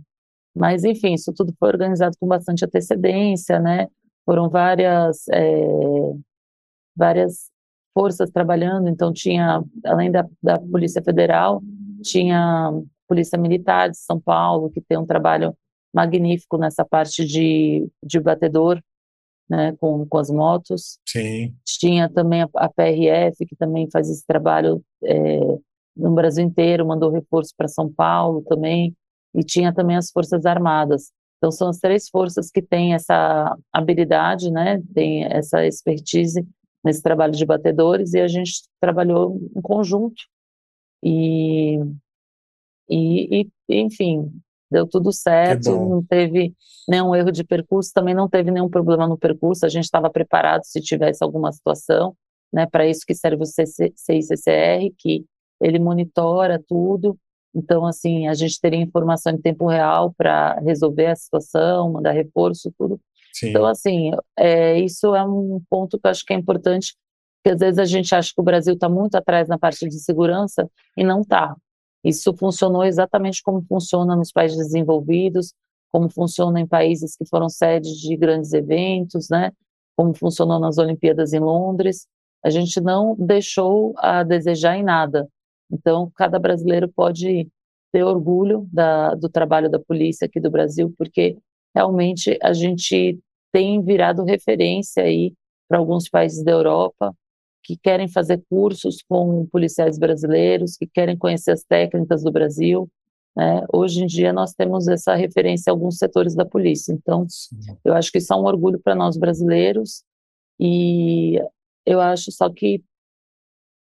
mas 0.55 0.85
enfim, 0.85 1.14
isso 1.14 1.33
tudo 1.33 1.55
foi 1.59 1.69
organizado 1.69 2.17
com 2.19 2.26
bastante 2.26 2.64
antecedência, 2.64 3.59
né? 3.59 3.88
Foram 4.25 4.49
várias 4.49 5.26
é, 5.28 5.67
várias 6.97 7.50
forças 7.95 8.31
trabalhando, 8.31 8.88
então 8.88 9.12
tinha, 9.12 9.62
além 9.85 10.11
da, 10.11 10.26
da 10.43 10.59
Polícia 10.59 11.02
Federal, 11.02 11.62
tinha 12.02 12.71
Polícia 13.09 13.38
Militar 13.38 13.90
de 13.90 13.97
São 13.99 14.21
Paulo, 14.21 14.71
que 14.71 14.81
tem 14.81 14.99
um 14.99 15.07
trabalho 15.07 15.57
magnífico 15.93 16.59
nessa 16.59 16.85
parte 16.85 17.25
de, 17.25 17.88
de 18.05 18.21
batedor, 18.21 18.81
né, 19.49 19.75
com, 19.81 20.07
com 20.07 20.19
as 20.19 20.31
motos. 20.31 20.99
Sim. 21.09 21.55
Tinha 21.64 22.09
também 22.09 22.43
a, 22.43 22.49
a 22.55 22.69
PRF, 22.69 23.47
que 23.47 23.57
também 23.57 23.90
faz 23.90 24.11
esse 24.11 24.25
trabalho 24.26 24.83
é, 25.02 25.40
no 25.97 26.14
Brasil 26.14 26.45
inteiro, 26.45 26.87
mandou 26.87 27.11
reforço 27.11 27.52
para 27.57 27.67
São 27.67 27.90
Paulo 27.90 28.45
também, 28.47 28.95
e 29.38 29.45
tinha 29.45 29.73
também 29.73 29.97
as 29.97 30.11
Forças 30.11 30.45
Armadas. 30.45 31.12
Então, 31.37 31.52
são 31.52 31.68
as 31.68 31.78
três 31.78 32.09
forças 32.09 32.50
que 32.50 32.61
têm 32.61 32.95
essa 32.95 33.57
habilidade, 33.73 34.50
né, 34.50 34.83
tem 34.92 35.25
essa 35.25 35.64
expertise 35.64 36.45
nesse 36.85 37.00
trabalho 37.00 37.33
de 37.33 37.47
batedores, 37.47 38.12
e 38.12 38.21
a 38.21 38.26
gente 38.26 38.62
trabalhou 38.80 39.40
em 39.57 39.61
conjunto. 39.62 40.21
E, 41.04 41.78
e, 42.90 43.47
e 43.68 43.80
enfim, 43.80 44.33
deu 44.68 44.85
tudo 44.88 45.12
certo, 45.12 45.71
não 45.71 46.04
teve 46.04 46.52
nenhum 46.88 47.14
erro 47.14 47.30
de 47.30 47.45
percurso, 47.45 47.92
também 47.95 48.14
não 48.14 48.28
teve 48.28 48.50
nenhum 48.50 48.68
problema 48.68 49.07
no 49.07 49.16
percurso, 49.16 49.64
a 49.64 49.68
gente 49.68 49.85
estava 49.85 50.11
preparado 50.11 50.64
se 50.64 50.80
tivesse 50.80 51.23
alguma 51.23 51.52
situação, 51.52 52.16
né, 52.52 52.66
para 52.66 52.85
isso 52.85 53.04
que 53.07 53.14
serve 53.14 53.45
o 53.45 53.47
CICCR, 53.47 54.92
que 54.99 55.25
ele 55.61 55.78
monitora 55.78 56.61
tudo, 56.66 57.16
então, 57.55 57.87
assim, 57.87 58.28
a 58.28 58.35
gente 58.35 58.61
teria 58.61 58.81
informação 58.81 59.33
em 59.33 59.40
tempo 59.40 59.67
real 59.67 60.12
para 60.17 60.59
resolver 60.61 61.07
a 61.07 61.17
situação, 61.17 61.93
mandar 61.93 62.12
reforço, 62.12 62.73
tudo. 62.78 63.00
Sim. 63.33 63.50
Então, 63.50 63.67
assim, 63.67 64.11
é, 64.37 64.78
isso 64.81 65.14
é 65.14 65.25
um 65.25 65.61
ponto 65.69 65.99
que 65.99 66.07
eu 66.07 66.11
acho 66.11 66.25
que 66.25 66.33
é 66.33 66.37
importante, 66.37 66.95
porque 67.43 67.55
às 67.55 67.61
vezes 67.61 67.78
a 67.78 67.85
gente 67.85 68.14
acha 68.14 68.33
que 68.35 68.40
o 68.40 68.45
Brasil 68.45 68.75
está 68.75 68.88
muito 68.88 69.14
atrás 69.14 69.49
na 69.49 69.59
parte 69.59 69.88
de 69.88 69.99
segurança 69.99 70.69
e 70.97 71.05
não 71.05 71.21
está. 71.21 71.57
Isso 72.05 72.35
funcionou 72.35 72.85
exatamente 72.85 73.43
como 73.43 73.62
funciona 73.62 74.14
nos 74.14 74.33
países 74.33 74.59
desenvolvidos, 74.59 75.52
como 75.90 76.09
funciona 76.09 76.61
em 76.61 76.67
países 76.67 77.17
que 77.17 77.26
foram 77.26 77.49
sede 77.49 78.00
de 78.00 78.17
grandes 78.17 78.52
eventos, 78.52 79.28
né? 79.28 79.52
Como 79.97 80.14
funcionou 80.14 80.61
nas 80.61 80.78
Olimpíadas 80.78 81.33
em 81.33 81.40
Londres. 81.40 82.07
A 82.45 82.50
gente 82.50 82.81
não 82.81 83.17
deixou 83.19 83.95
a 83.97 84.23
desejar 84.23 84.76
em 84.76 84.85
nada. 84.85 85.28
Então, 85.70 86.10
cada 86.14 86.38
brasileiro 86.38 86.88
pode 86.88 87.48
ter 87.92 88.02
orgulho 88.02 88.68
da, 88.72 89.14
do 89.14 89.28
trabalho 89.28 89.70
da 89.70 89.78
polícia 89.78 90.26
aqui 90.26 90.40
do 90.40 90.50
Brasil, 90.50 90.92
porque 90.96 91.37
realmente 91.75 92.38
a 92.42 92.52
gente 92.52 93.18
tem 93.52 93.82
virado 93.82 94.25
referência 94.25 95.02
aí 95.02 95.32
para 95.68 95.78
alguns 95.78 96.08
países 96.08 96.42
da 96.42 96.52
Europa, 96.52 97.14
que 97.62 97.76
querem 97.76 98.08
fazer 98.08 98.42
cursos 98.48 99.02
com 99.06 99.46
policiais 99.46 99.98
brasileiros, 99.98 100.76
que 100.76 100.87
querem 100.87 101.16
conhecer 101.16 101.52
as 101.52 101.62
técnicas 101.62 102.22
do 102.22 102.32
Brasil. 102.32 102.88
Né? 103.37 103.62
Hoje 103.72 104.02
em 104.02 104.06
dia 104.06 104.32
nós 104.32 104.54
temos 104.54 104.88
essa 104.88 105.14
referência 105.14 105.70
a 105.70 105.75
alguns 105.75 105.98
setores 105.98 106.34
da 106.34 106.46
polícia. 106.46 106.92
Então, 106.92 107.26
eu 107.84 107.92
acho 107.92 108.10
que 108.10 108.18
isso 108.18 108.32
é 108.32 108.37
um 108.37 108.44
orgulho 108.44 108.80
para 108.82 108.94
nós 108.94 109.18
brasileiros 109.18 110.02
e 110.58 111.38
eu 111.84 112.00
acho 112.00 112.32
só 112.32 112.48
que 112.50 112.82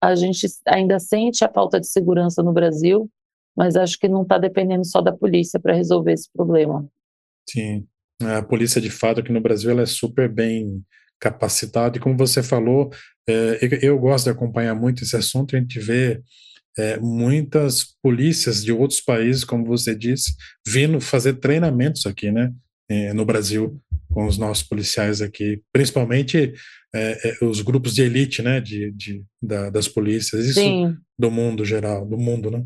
a 0.06 0.16
gente 0.16 0.48
ainda 0.68 1.00
sente 1.00 1.44
a 1.44 1.52
falta 1.52 1.80
de 1.80 1.88
segurança 1.88 2.44
no 2.44 2.54
Brasil, 2.54 3.10
mas 3.56 3.76
acho 3.76 3.98
que 3.98 4.08
não 4.08 4.24
está 4.24 4.38
dependendo 4.38 4.86
só 4.86 5.02
da 5.02 5.12
polícia 5.12 5.60
para 5.60 5.74
resolver 5.74 6.14
esse 6.14 6.30
problema. 6.32 6.86
Sim, 7.50 7.88
a 8.22 8.42
polícia 8.42 8.82
de 8.82 8.90
fato 8.90 9.20
aqui 9.20 9.32
no 9.32 9.42
Brasil 9.42 9.72
ela 9.72 9.82
é 9.82 9.86
super 9.86 10.30
bem 10.30 10.84
capacitada. 11.20 11.98
E 11.98 12.02
como 12.02 12.18
você 12.18 12.44
falou, 12.44 12.92
é, 13.28 13.60
eu 13.82 13.98
gosto 13.98 14.26
de 14.26 14.32
acompanhar 14.32 14.76
muito 14.76 15.04
esse 15.04 15.16
assunto, 15.16 15.56
a 15.56 15.60
gente 15.60 15.80
vê 15.80 16.22
é, 16.78 17.00
muitas 17.00 17.96
polícias 18.02 18.64
de 18.64 18.72
outros 18.72 19.00
países, 19.00 19.44
como 19.44 19.66
você 19.66 19.96
disse, 19.96 20.36
vindo 20.68 21.00
fazer 21.00 21.36
treinamentos 21.36 22.06
aqui, 22.06 22.32
né, 22.32 22.52
é, 22.90 23.14
no 23.14 23.26
Brasil, 23.26 23.80
com 24.12 24.28
os 24.28 24.38
nossos 24.38 24.64
policiais 24.64 25.22
aqui, 25.22 25.62
principalmente 25.72 26.54
é, 26.96 27.30
é, 27.42 27.46
os 27.46 27.62
grupos 27.62 27.94
de 27.94 28.02
elite, 28.02 28.42
né, 28.42 28.60
de, 28.62 28.92
de 28.92 29.24
da, 29.42 29.70
das 29.70 29.88
polícias, 29.88 30.46
isso 30.46 30.60
Sim. 30.60 30.96
do 31.18 31.30
mundo 31.30 31.66
geral, 31.66 32.06
do 32.06 32.18
mundo, 32.18 32.50
né? 32.50 32.66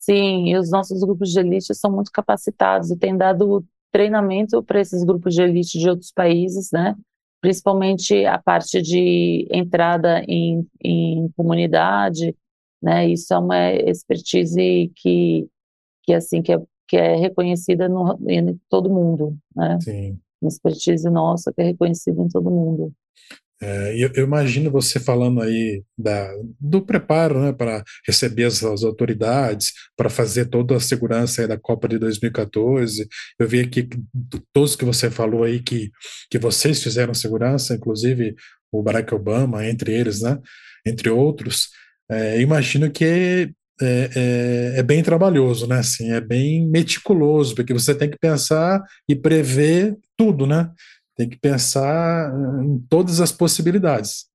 Sim, 0.00 0.50
e 0.50 0.56
os 0.56 0.70
nossos 0.70 1.00
grupos 1.00 1.30
de 1.30 1.40
elite 1.40 1.74
são 1.74 1.90
muito 1.90 2.10
capacitados 2.12 2.90
e 2.90 2.96
têm 2.96 3.16
dado 3.16 3.64
treinamento 3.90 4.62
para 4.62 4.80
esses 4.80 5.02
grupos 5.02 5.34
de 5.34 5.42
elite 5.42 5.78
de 5.78 5.88
outros 5.88 6.12
países, 6.12 6.70
né? 6.72 6.94
principalmente 7.44 8.24
a 8.24 8.38
parte 8.38 8.80
de 8.80 9.46
entrada 9.52 10.24
em, 10.26 10.66
em 10.82 11.28
comunidade, 11.36 12.34
né? 12.82 13.06
Isso 13.06 13.34
é 13.34 13.38
uma 13.38 13.70
expertise 13.70 14.90
que, 14.96 15.46
que 16.04 16.14
assim, 16.14 16.40
que 16.40 16.54
é, 16.54 16.58
que 16.88 16.96
é 16.96 17.16
reconhecida 17.16 17.86
no, 17.86 18.18
em 18.26 18.58
todo 18.70 18.88
mundo, 18.88 19.36
né? 19.54 19.78
Sim. 19.82 20.18
Uma 20.40 20.48
expertise 20.48 21.10
nossa 21.10 21.52
que 21.52 21.60
é 21.60 21.64
reconhecida 21.64 22.22
em 22.22 22.28
todo 22.28 22.50
mundo. 22.50 22.94
É, 23.62 23.94
eu, 23.96 24.10
eu, 24.14 24.24
imagino 24.24 24.70
você 24.70 25.00
falando 25.00 25.40
aí 25.40 25.82
da, 25.96 26.30
do 26.60 26.82
preparo 26.84 27.40
né, 27.40 27.52
para 27.52 27.82
receber 28.06 28.44
as, 28.44 28.62
as 28.62 28.82
autoridades, 28.82 29.72
para 29.96 30.10
fazer 30.10 30.46
toda 30.46 30.76
a 30.76 30.80
segurança 30.80 31.48
da 31.48 31.56
Copa 31.56 31.88
de 31.88 31.98
2014. 31.98 33.08
Eu 33.38 33.48
vi 33.48 33.60
aqui 33.60 33.88
todos 34.52 34.76
que 34.76 34.84
você 34.84 35.10
falou 35.10 35.44
aí 35.44 35.62
que, 35.62 35.90
que 36.30 36.38
vocês 36.38 36.82
fizeram 36.82 37.14
segurança, 37.14 37.74
inclusive 37.74 38.34
o 38.70 38.82
Barack 38.82 39.14
Obama, 39.14 39.66
entre 39.66 39.94
eles, 39.94 40.20
né, 40.20 40.38
entre 40.84 41.08
outros. 41.08 41.68
É, 42.10 42.40
imagino 42.40 42.90
que 42.90 43.54
é, 43.80 44.10
é, 44.14 44.74
é, 44.78 44.82
bem 44.82 45.02
trabalhoso, 45.02 45.66
né? 45.66 45.78
Assim, 45.78 46.12
é 46.12 46.20
bem 46.20 46.66
meticuloso, 46.68 47.54
porque 47.54 47.72
você 47.72 47.94
tem 47.94 48.08
que 48.08 48.18
pensar 48.18 48.82
e 49.08 49.16
prever 49.16 49.96
tudo, 50.16 50.46
né? 50.46 50.70
Tem 51.16 51.28
que 51.28 51.38
pensar 51.38 52.32
em 52.62 52.78
todas 52.88 53.20
as 53.20 53.30
possibilidades. 53.30 54.26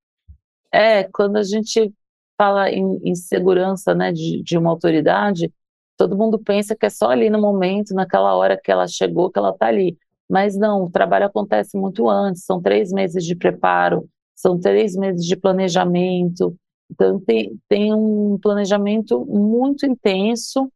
É, 0.72 1.04
quando 1.04 1.38
a 1.38 1.44
gente 1.44 1.94
fala 2.38 2.70
em, 2.70 3.00
em 3.04 3.16
segurança 3.16 3.94
né, 3.94 4.12
de, 4.12 4.42
de, 4.44 4.58
uma 4.58 4.70
autoridade, 4.70 5.52
todo 5.98 6.18
mundo 6.18 6.40
pensa 6.40 6.76
que 6.76 6.86
é 6.86 6.90
só 6.90 7.10
ali 7.10 7.30
no 7.30 7.42
momento, 7.42 7.94
naquela 7.94 8.34
hora 8.36 8.58
que 8.58 8.72
ela 8.72 8.88
chegou, 8.88 9.30
que 9.30 9.38
ela 9.38 9.50
está 9.50 9.68
ali. 9.68 9.98
Mas 10.30 10.56
não, 10.56 10.84
o 10.84 10.92
trabalho 10.92 11.26
acontece 11.26 11.78
muito 11.78 12.08
antes, 12.08 12.46
são 12.46 12.62
três 12.62 12.92
meses 12.92 13.26
de 13.26 13.36
preparo, 13.36 14.08
são 14.36 14.60
três 14.60 14.96
meses 14.96 15.26
de 15.26 15.36
planejamento. 15.36 16.56
Então, 16.90 17.20
tem, 17.20 17.60
tem 17.68 17.94
um 17.94 18.38
planejamento 18.42 19.26
muito 19.26 19.86
intenso 19.86 20.72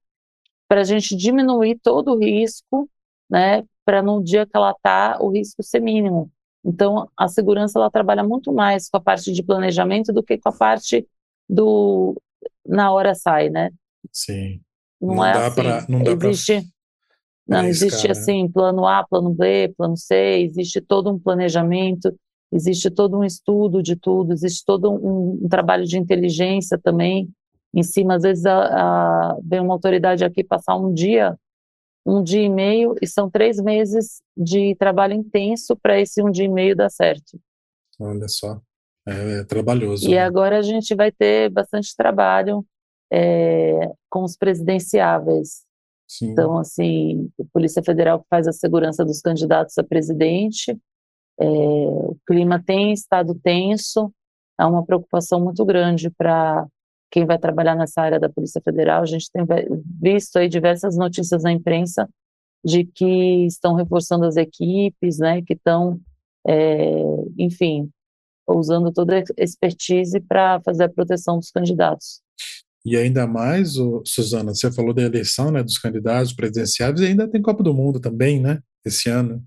para 0.67 0.81
a 0.81 0.83
gente 0.83 1.15
diminuir 1.15 1.79
todo 1.81 2.11
o 2.13 2.17
risco, 2.17 2.89
né, 3.29 3.63
para 3.85 4.01
no 4.01 4.23
dia 4.23 4.45
que 4.45 4.55
ela 4.55 4.71
está 4.71 5.17
o 5.19 5.29
risco 5.29 5.61
ser 5.63 5.79
mínimo. 5.79 6.31
Então, 6.65 7.09
a 7.17 7.27
segurança 7.27 7.77
ela 7.77 7.91
trabalha 7.91 8.23
muito 8.23 8.53
mais 8.53 8.89
com 8.89 8.97
a 8.97 9.01
parte 9.01 9.31
de 9.31 9.43
planejamento 9.43 10.13
do 10.13 10.23
que 10.23 10.37
com 10.37 10.49
a 10.49 10.53
parte 10.53 11.05
do 11.49 12.15
na 12.65 12.91
hora 12.91 13.13
sai, 13.13 13.49
né? 13.49 13.71
Sim. 14.11 14.61
Não, 15.01 15.15
não 15.15 15.25
é 15.25 15.33
dá 15.33 15.47
assim. 15.47 15.61
Pra, 15.61 15.85
não 15.89 16.03
dá 16.03 16.11
existe, 16.11 16.61
pra, 17.45 17.61
não 17.61 17.67
existe 17.67 18.07
né? 18.07 18.11
assim 18.11 18.49
plano 18.49 18.87
A, 18.87 19.05
plano 19.05 19.31
B, 19.31 19.73
plano 19.77 19.97
C. 19.97 20.39
Existe 20.39 20.79
todo 20.79 21.11
um 21.11 21.19
planejamento, 21.19 22.13
existe 22.51 22.89
todo 22.89 23.17
um 23.17 23.23
estudo 23.23 23.83
de 23.83 23.97
tudo, 23.97 24.31
existe 24.31 24.63
todo 24.65 24.91
um, 24.91 25.39
um 25.43 25.49
trabalho 25.49 25.83
de 25.83 25.97
inteligência 25.97 26.77
também 26.77 27.29
em 27.73 27.83
cima. 27.83 28.15
Às 28.15 28.23
vezes 28.23 28.45
a, 28.45 28.57
a, 28.57 29.37
vem 29.43 29.59
uma 29.59 29.73
autoridade 29.73 30.23
aqui 30.23 30.43
passar 30.43 30.77
um 30.77 30.93
dia 30.93 31.37
um 32.05 32.21
dia 32.21 32.41
e 32.41 32.49
meio 32.49 32.95
e 33.01 33.07
são 33.07 33.29
três 33.29 33.57
meses 33.57 34.21
de 34.35 34.75
trabalho 34.75 35.13
intenso 35.13 35.75
para 35.75 35.99
esse 35.99 36.21
um 36.21 36.29
dia 36.29 36.45
e 36.45 36.49
meio 36.49 36.75
dar 36.75 36.89
certo. 36.89 37.39
Olha 37.99 38.27
só, 38.27 38.61
é, 39.07 39.39
é 39.39 39.43
trabalhoso. 39.43 40.07
E 40.07 40.11
né? 40.11 40.19
agora 40.19 40.57
a 40.57 40.61
gente 40.61 40.93
vai 40.95 41.11
ter 41.11 41.49
bastante 41.49 41.95
trabalho 41.95 42.65
é, 43.11 43.91
com 44.09 44.23
os 44.23 44.35
presidenciáveis. 44.35 45.63
Sim. 46.07 46.31
Então, 46.31 46.57
assim, 46.57 47.29
a 47.39 47.43
Polícia 47.53 47.81
Federal 47.81 48.25
faz 48.29 48.47
a 48.47 48.51
segurança 48.51 49.05
dos 49.05 49.21
candidatos 49.21 49.77
a 49.77 49.83
presidente, 49.83 50.77
é, 51.39 51.45
o 51.45 52.17
clima 52.27 52.61
tem 52.63 52.91
estado 52.91 53.33
tenso, 53.35 54.13
há 54.57 54.67
uma 54.67 54.85
preocupação 54.85 55.39
muito 55.39 55.63
grande 55.65 56.09
para 56.09 56.67
quem 57.13 57.27
vai 57.27 57.37
trabalhar 57.37 57.75
nessa 57.75 58.01
área 58.01 58.19
da 58.19 58.27
Polícia 58.27 58.59
Federal. 58.59 59.03
A 59.03 59.05
gente 59.05 59.29
tem 59.31 59.45
visto 60.01 60.37
aí 60.37 60.49
diversas 60.49 60.97
notícias 60.97 61.43
na 61.43 61.51
imprensa 61.51 62.09
de 62.65 62.85
que 62.85 63.45
estão 63.45 63.75
reforçando 63.75 64.25
as 64.25 64.35
equipes, 64.35 65.19
né, 65.19 65.43
que 65.43 65.53
estão, 65.53 65.99
é, 66.47 67.03
enfim, 67.37 67.87
usando 68.47 68.91
toda 68.91 69.19
a 69.19 69.23
expertise 69.37 70.19
para 70.19 70.59
fazer 70.61 70.85
a 70.85 70.89
proteção 70.89 71.37
dos 71.37 71.51
candidatos. 71.51 72.19
E 72.83 72.97
ainda 72.97 73.27
mais, 73.27 73.75
Suzana, 74.05 74.55
você 74.55 74.71
falou 74.71 74.91
da 74.91 75.03
eleição 75.03 75.51
né, 75.51 75.61
dos 75.61 75.77
candidatos 75.77 76.33
presidenciais, 76.33 76.99
e 76.99 77.05
ainda 77.05 77.29
tem 77.29 77.43
Copa 77.43 77.61
do 77.61 77.75
Mundo 77.75 77.99
também, 77.99 78.41
né, 78.41 78.59
esse 78.83 79.07
ano. 79.07 79.43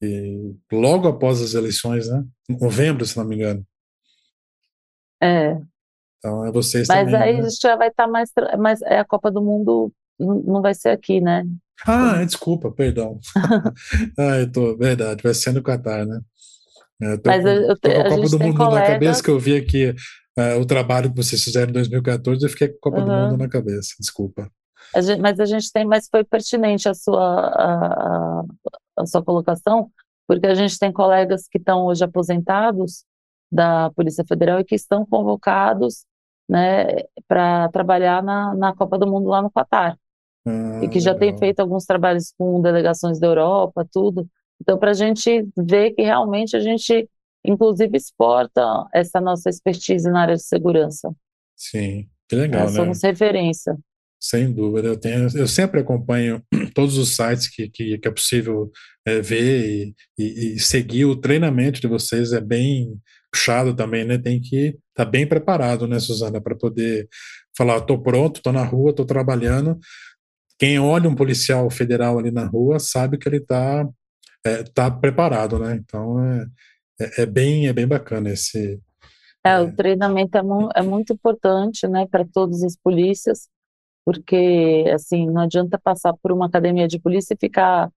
E 0.00 0.54
logo 0.72 1.06
após 1.06 1.42
as 1.42 1.52
eleições, 1.52 2.08
né, 2.08 2.24
em 2.48 2.58
novembro, 2.58 3.04
se 3.04 3.14
não 3.18 3.26
me 3.26 3.36
engano. 3.36 3.62
É, 5.22 5.60
então, 6.24 6.46
é 6.46 6.50
vocês 6.50 6.88
Mas 6.88 7.04
também, 7.04 7.20
aí 7.20 7.42
né? 7.42 7.48
já 7.60 7.76
vai 7.76 7.88
estar 7.88 8.04
tá 8.04 8.10
mais, 8.10 8.30
mais. 8.58 8.80
É 8.82 8.98
a 8.98 9.04
Copa 9.04 9.30
do 9.30 9.42
Mundo 9.42 9.92
não 10.18 10.62
vai 10.62 10.74
ser 10.74 10.88
aqui, 10.88 11.20
né? 11.20 11.44
Ah, 11.86 12.22
é, 12.22 12.24
desculpa, 12.24 12.70
perdão. 12.70 13.20
ah, 14.18 14.38
eu 14.38 14.50
tô, 14.50 14.74
verdade, 14.74 15.22
vai 15.22 15.34
ser 15.34 15.52
no 15.52 15.62
Qatar, 15.62 16.06
né? 16.06 16.20
É, 17.02 17.16
tô, 17.18 17.28
Mas 17.28 17.44
eu, 17.44 17.52
eu, 17.52 17.78
tô 17.78 17.90
com 17.90 17.96
a 17.96 18.00
a 18.00 18.08
Copa 18.08 18.28
do 18.28 18.38
Mundo 18.38 18.56
colegas... 18.56 18.88
na 18.88 18.94
cabeça 18.94 19.22
que 19.22 19.28
eu 19.28 19.38
vi 19.38 19.56
aqui 19.56 19.90
uh, 19.90 20.60
o 20.60 20.64
trabalho 20.64 21.10
que 21.10 21.16
vocês 21.16 21.42
fizeram 21.42 21.70
em 21.70 21.74
2014, 21.74 22.42
eu 22.42 22.48
fiquei 22.48 22.68
com 22.68 22.76
a 22.76 22.80
Copa 22.80 23.00
uhum. 23.00 23.04
do 23.04 23.12
Mundo 23.12 23.36
na 23.42 23.48
cabeça, 23.48 23.94
desculpa. 24.00 24.48
A 24.94 25.02
gente, 25.02 25.20
mas 25.20 25.38
a 25.38 25.44
gente 25.44 25.70
tem, 25.72 25.84
mas 25.84 26.08
foi 26.08 26.24
pertinente 26.24 26.88
a 26.88 26.94
sua, 26.94 27.48
a, 27.48 28.42
a 28.96 29.06
sua 29.06 29.22
colocação, 29.22 29.90
porque 30.26 30.46
a 30.46 30.54
gente 30.54 30.78
tem 30.78 30.90
colegas 30.90 31.46
que 31.48 31.58
estão 31.58 31.84
hoje 31.84 32.02
aposentados 32.02 33.04
da 33.52 33.90
Polícia 33.90 34.24
Federal 34.26 34.60
e 34.60 34.64
que 34.64 34.74
estão 34.74 35.04
convocados 35.04 36.06
né, 36.48 36.86
para 37.26 37.68
trabalhar 37.70 38.22
na, 38.22 38.54
na 38.54 38.74
Copa 38.74 38.98
do 38.98 39.06
Mundo 39.06 39.28
lá 39.28 39.42
no 39.42 39.50
Qatar. 39.50 39.96
Ah, 40.46 40.80
e 40.82 40.88
que 40.88 41.00
já 41.00 41.12
legal. 41.12 41.30
tem 41.30 41.38
feito 41.38 41.60
alguns 41.60 41.84
trabalhos 41.84 42.32
com 42.36 42.60
delegações 42.60 43.18
da 43.18 43.26
Europa, 43.26 43.86
tudo. 43.90 44.28
Então, 44.60 44.78
para 44.78 44.90
a 44.90 44.94
gente 44.94 45.46
ver 45.56 45.92
que 45.92 46.02
realmente 46.02 46.56
a 46.56 46.60
gente, 46.60 47.08
inclusive, 47.44 47.96
exporta 47.96 48.62
essa 48.92 49.20
nossa 49.20 49.48
expertise 49.48 50.08
na 50.10 50.22
área 50.22 50.34
de 50.36 50.42
segurança. 50.42 51.14
Sim, 51.56 52.08
que 52.28 52.36
legal, 52.36 52.62
é, 52.62 52.64
né? 52.66 52.72
Somos 52.72 53.02
referência. 53.02 53.76
Sem 54.20 54.50
dúvida, 54.52 54.88
eu, 54.88 54.96
tenho, 54.98 55.28
eu 55.36 55.46
sempre 55.46 55.80
acompanho 55.80 56.42
todos 56.74 56.96
os 56.96 57.14
sites 57.14 57.48
que, 57.48 57.68
que, 57.68 57.98
que 57.98 58.08
é 58.08 58.10
possível 58.10 58.70
é, 59.06 59.20
ver 59.20 59.66
e, 59.66 59.94
e, 60.18 60.54
e, 60.54 60.58
seguir 60.58 61.04
o 61.04 61.16
treinamento 61.16 61.80
de 61.80 61.86
vocês 61.86 62.32
é 62.32 62.40
bem 62.40 62.98
puxado 63.30 63.74
também, 63.74 64.04
né? 64.04 64.16
Tem 64.16 64.40
que 64.40 64.78
tá 64.94 65.04
bem 65.04 65.26
preparado, 65.26 65.86
né, 65.86 65.98
Suzana, 65.98 66.40
para 66.40 66.54
poder 66.54 67.08
falar, 67.56 67.78
estou 67.78 68.00
pronto, 68.02 68.36
estou 68.36 68.52
na 68.52 68.64
rua, 68.64 68.90
estou 68.90 69.04
trabalhando. 69.04 69.78
Quem 70.58 70.78
olha 70.78 71.08
um 71.08 71.14
policial 71.14 71.68
federal 71.70 72.18
ali 72.18 72.30
na 72.30 72.46
rua 72.46 72.78
sabe 72.78 73.18
que 73.18 73.28
ele 73.28 73.38
está 73.38 73.88
é, 74.44 74.62
tá 74.62 74.90
preparado, 74.90 75.58
né? 75.58 75.76
Então 75.76 76.22
é, 76.22 76.46
é, 77.00 77.22
é, 77.22 77.26
bem 77.26 77.66
é 77.66 77.72
bem 77.72 77.86
bacana 77.86 78.30
esse. 78.30 78.80
É, 79.44 79.58
o 79.60 79.74
treinamento 79.74 80.38
é, 80.38 80.42
mu 80.42 80.68
é 80.74 80.82
muito 80.82 81.12
importante, 81.12 81.86
né, 81.86 82.06
para 82.10 82.24
todos 82.24 82.62
os 82.62 82.76
polícias 82.76 83.48
porque 84.04 84.84
assim 84.94 85.26
não 85.26 85.42
adianta 85.42 85.78
passar 85.78 86.12
por 86.22 86.30
uma 86.30 86.46
academia 86.46 86.86
de 86.86 86.98
polícia 86.98 87.34
e 87.34 87.38
ficar 87.40 87.90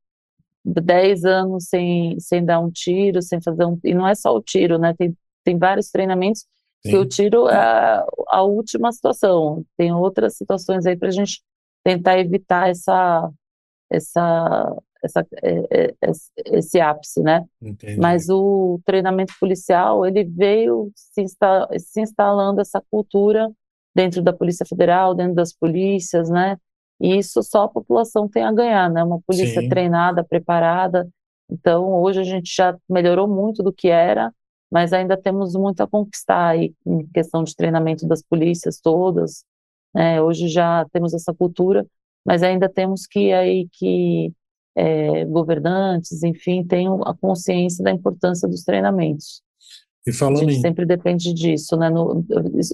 10 0.66 1.26
anos 1.26 1.66
sem, 1.66 2.20
sem 2.20 2.44
dar 2.44 2.60
um 2.60 2.72
tiro, 2.72 3.22
sem 3.22 3.42
fazer 3.42 3.66
um. 3.66 3.80
E 3.84 3.94
não 3.94 4.08
é 4.08 4.16
só 4.16 4.36
o 4.36 4.42
tiro, 4.42 4.78
né? 4.78 4.94
Tem, 4.98 5.16
tem 5.44 5.58
vários 5.58 5.90
treinamentos 5.90 6.46
Sim. 6.86 6.92
que 6.92 6.98
o 6.98 7.06
tiro 7.06 7.48
a, 7.48 8.06
a, 8.28 8.44
última 8.44 8.92
situação. 8.92 9.66
Tem 9.78 9.94
outras 9.94 10.36
situações 10.36 10.86
aí 10.86 10.96
para 10.96 11.10
a 11.10 11.12
gente 11.12 11.42
tentar 11.84 12.20
evitar 12.20 12.70
essa, 12.70 13.32
essa, 13.90 14.78
essa, 15.04 15.28
é, 15.44 15.94
é, 16.02 16.12
esse 16.46 16.80
ápice, 16.80 17.22
né? 17.22 17.46
Entendi. 17.62 18.00
Mas 18.00 18.30
o 18.30 18.80
treinamento 18.86 19.34
policial, 19.40 20.06
ele 20.06 20.24
veio 20.24 20.92
se, 20.96 21.22
insta, 21.22 21.68
se 21.80 22.02
instalando 22.02 22.62
essa 22.62 22.82
cultura 22.92 23.50
dentro 23.96 24.22
da 24.22 24.34
Polícia 24.34 24.66
Federal, 24.66 25.16
dentro 25.16 25.36
das 25.36 25.54
polícias, 25.54 26.30
né? 26.30 26.58
E 27.00 27.18
isso 27.18 27.42
só 27.44 27.64
a 27.64 27.70
população 27.70 28.28
tem 28.28 28.44
a 28.44 28.52
ganhar, 28.52 28.90
né? 28.90 29.04
Uma 29.04 29.22
polícia 29.22 29.62
Sim. 29.62 29.70
treinada, 29.70 30.24
preparada. 30.24 31.08
Então, 31.50 31.94
hoje 32.02 32.20
a 32.20 32.24
gente 32.24 32.54
já 32.54 32.78
melhorou 32.90 33.28
muito 33.28 33.64
do 33.64 33.72
que 33.72 33.88
era, 33.88 34.34
mas 34.72 34.94
ainda 34.94 35.16
temos 35.16 35.54
muito 35.56 35.82
a 35.82 35.88
conquistar 35.88 36.50
aí 36.50 36.74
em 36.86 37.06
questão 37.08 37.44
de 37.44 37.56
treinamento 37.56 38.08
das 38.08 38.22
polícias 38.22 38.80
todas. 38.80 39.44
Né? 39.94 40.22
Hoje 40.22 40.48
já 40.48 40.86
temos 40.92 41.14
essa 41.14 41.34
cultura, 41.34 41.86
mas 42.26 42.44
ainda 42.44 42.68
temos 42.68 43.08
que 43.08 43.32
aí 43.32 43.68
que 43.72 44.32
é, 44.76 45.26
governantes, 45.26 46.22
enfim, 46.24 46.64
tenham 46.64 47.02
a 47.04 47.16
consciência 47.16 47.84
da 47.84 47.92
importância 47.92 48.48
dos 48.48 48.64
treinamentos. 48.64 49.42
E 50.06 50.14
falando 50.14 50.38
a 50.38 50.44
gente 50.44 50.60
em... 50.60 50.62
sempre 50.62 50.86
depende 50.86 51.34
disso, 51.34 51.76
né? 51.76 51.90
No, 51.90 52.24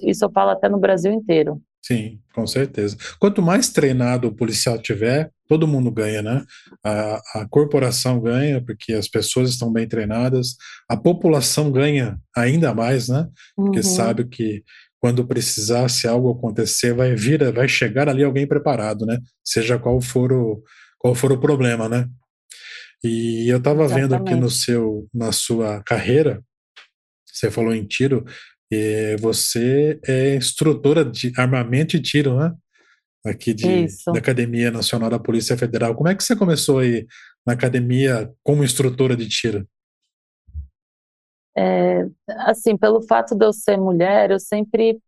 isso 0.02 0.24
eu 0.24 0.30
falo 0.30 0.50
até 0.50 0.68
no 0.68 0.78
Brasil 0.78 1.12
inteiro. 1.12 1.60
Sim, 1.86 2.18
com 2.34 2.46
certeza. 2.46 2.96
Quanto 3.20 3.42
mais 3.42 3.68
treinado 3.68 4.28
o 4.28 4.34
policial 4.34 4.78
tiver, 4.78 5.30
todo 5.46 5.68
mundo 5.68 5.90
ganha, 5.90 6.22
né? 6.22 6.42
A, 6.82 7.40
a 7.42 7.46
corporação 7.46 8.18
ganha, 8.18 8.64
porque 8.64 8.94
as 8.94 9.06
pessoas 9.06 9.50
estão 9.50 9.70
bem 9.70 9.86
treinadas, 9.86 10.56
a 10.88 10.96
população 10.96 11.70
ganha 11.70 12.18
ainda 12.34 12.72
mais, 12.72 13.10
né? 13.10 13.28
Porque 13.54 13.80
uhum. 13.80 13.84
sabe 13.84 14.24
que 14.26 14.64
quando 14.98 15.26
precisar, 15.26 15.90
se 15.90 16.08
algo 16.08 16.30
acontecer, 16.30 16.94
vai 16.94 17.14
vir, 17.14 17.52
vai 17.52 17.68
chegar 17.68 18.08
ali 18.08 18.24
alguém 18.24 18.46
preparado, 18.46 19.04
né? 19.04 19.18
Seja 19.44 19.78
qual 19.78 20.00
for 20.00 20.32
o, 20.32 20.62
qual 20.98 21.14
for 21.14 21.32
o 21.32 21.38
problema, 21.38 21.86
né? 21.86 22.08
E 23.04 23.46
eu 23.46 23.58
estava 23.58 23.86
vendo 23.86 24.14
aqui 24.14 24.34
no 24.34 24.48
seu, 24.48 25.06
na 25.12 25.32
sua 25.32 25.82
carreira, 25.82 26.42
você 27.30 27.50
falou 27.50 27.74
em 27.74 27.84
tiro, 27.84 28.24
e 28.74 29.16
você 29.16 30.00
é 30.06 30.34
instrutora 30.34 31.04
de 31.04 31.32
armamento 31.36 31.96
e 31.96 32.02
tiro, 32.02 32.36
né? 32.36 32.54
Aqui 33.24 33.54
de, 33.54 33.86
da 34.06 34.18
Academia 34.18 34.70
Nacional 34.70 35.08
da 35.08 35.18
Polícia 35.18 35.56
Federal. 35.56 35.94
Como 35.94 36.08
é 36.08 36.14
que 36.14 36.22
você 36.22 36.36
começou 36.36 36.80
aí 36.80 37.06
na 37.46 37.54
academia 37.54 38.30
como 38.42 38.64
instrutora 38.64 39.16
de 39.16 39.28
tiro? 39.28 39.66
É, 41.56 42.06
assim, 42.40 42.76
pelo 42.76 43.00
fato 43.02 43.34
de 43.34 43.46
eu 43.46 43.52
ser 43.52 43.78
mulher, 43.78 44.30
eu 44.30 44.40
sempre 44.40 44.98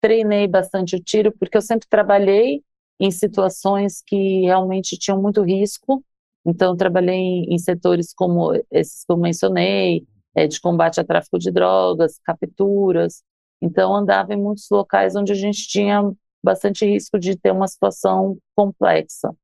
treinei 0.00 0.46
bastante 0.46 0.94
o 0.94 1.02
tiro, 1.02 1.32
porque 1.32 1.56
eu 1.56 1.62
sempre 1.62 1.88
trabalhei 1.88 2.62
em 3.00 3.10
situações 3.10 4.02
que 4.06 4.42
realmente 4.42 4.98
tinham 4.98 5.20
muito 5.20 5.42
risco. 5.42 6.04
Então, 6.46 6.76
trabalhei 6.76 7.44
em 7.48 7.58
setores 7.58 8.12
como 8.14 8.52
esses 8.70 9.04
que 9.04 9.12
eu 9.12 9.16
mencionei, 9.16 10.06
é, 10.34 10.46
de 10.46 10.60
combate 10.60 11.00
a 11.00 11.04
tráfico 11.04 11.38
de 11.38 11.50
drogas, 11.50 12.18
capturas. 12.24 13.22
Então, 13.62 13.94
andava 13.94 14.34
em 14.34 14.36
muitos 14.36 14.68
locais 14.70 15.16
onde 15.16 15.32
a 15.32 15.36
gente 15.36 15.66
tinha 15.68 16.02
bastante 16.42 16.84
risco 16.84 17.18
de 17.18 17.36
ter 17.36 17.52
uma 17.52 17.68
situação 17.68 18.36
complexa. 18.54 19.34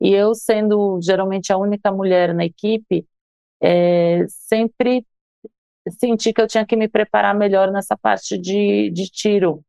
E 0.00 0.12
eu, 0.12 0.34
sendo 0.34 1.00
geralmente 1.02 1.52
a 1.52 1.58
única 1.58 1.90
mulher 1.92 2.34
na 2.34 2.44
equipe, 2.44 3.06
é, 3.60 4.26
sempre 4.28 5.06
senti 5.98 6.32
que 6.32 6.40
eu 6.40 6.46
tinha 6.46 6.66
que 6.66 6.76
me 6.76 6.88
preparar 6.88 7.34
melhor 7.34 7.70
nessa 7.70 7.96
parte 7.96 8.38
de, 8.38 8.90
de 8.90 9.06
tiro, 9.10 9.62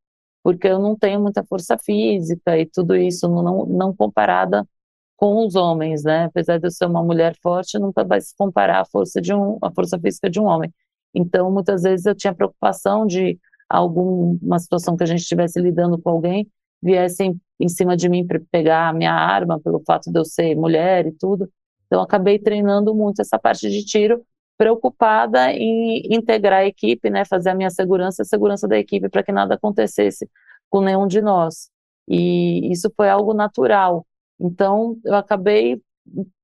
porque 0.44 0.68
eu 0.68 0.80
não 0.80 0.96
tenho 0.98 1.22
muita 1.22 1.44
força 1.44 1.78
física 1.78 2.58
e 2.58 2.66
tudo 2.66 2.96
isso, 2.96 3.28
não, 3.30 3.66
não 3.66 3.96
comparada 3.96 4.68
com 5.17 5.45
os 5.45 5.56
homens, 5.56 6.03
né? 6.03 6.25
Apesar 6.25 6.60
de 6.60 6.67
eu 6.67 6.71
ser 6.71 6.86
uma 6.86 7.03
mulher 7.03 7.36
forte, 7.41 7.77
nunca 7.80 8.03
vai 8.06 8.21
se 8.21 8.34
comparar 8.38 8.82
a 8.82 8.86
força 8.86 9.19
de 9.21 9.34
um, 9.34 9.58
a 9.62 9.71
força 9.71 9.99
física 9.99 10.30
de 10.30 10.39
um 10.39 10.45
homem. 10.45 10.73
Então, 11.13 11.51
muitas 11.51 11.84
vezes 11.84 12.06
eu 12.06 12.15
tinha 12.15 12.34
preocupação 12.34 13.06
de 13.06 13.39
alguma 13.69 14.60
situação 14.60 14.95
que 14.95 15.03
a 15.03 15.08
gente 15.08 15.21
estivesse 15.21 15.60
lidando 15.60 15.99
com 15.99 16.10
alguém 16.12 16.47
viessem 16.82 17.39
em 17.60 17.67
cima 17.67 17.97
de 17.97 18.08
mim 18.08 18.25
para 18.25 18.39
pegar 18.51 18.89
a 18.89 18.93
minha 18.93 19.12
arma 19.13 19.60
pelo 19.60 19.82
fato 19.86 20.12
de 20.12 20.19
eu 20.19 20.23
ser 20.23 20.56
mulher 20.56 21.08
e 21.08 21.12
tudo. 21.12 21.49
Então, 21.88 22.01
acabei 22.01 22.38
treinando 22.39 22.93
muito 22.93 23.21
essa 23.21 23.39
parte 23.39 23.69
de 23.69 23.84
tiro, 23.84 24.23
preocupada 24.58 25.51
em 25.51 26.01
integrar 26.13 26.62
a 26.62 26.65
equipe, 26.65 27.10
né, 27.10 27.25
fazer 27.25 27.49
a 27.49 27.56
minha 27.56 27.69
segurança 27.69 28.23
a 28.23 28.25
segurança 28.25 28.67
da 28.67 28.77
equipe 28.77 29.10
para 29.10 29.23
que 29.23 29.32
nada 29.32 29.56
acontecesse 29.56 30.30
com 30.69 30.82
nenhum 30.82 31.08
de 31.08 31.21
nós. 31.21 31.69
E 32.08 32.71
isso 32.71 32.91
foi 32.95 33.10
algo 33.10 33.34
natural. 33.34 34.06
Então, 34.39 35.00
eu 35.04 35.15
acabei 35.15 35.82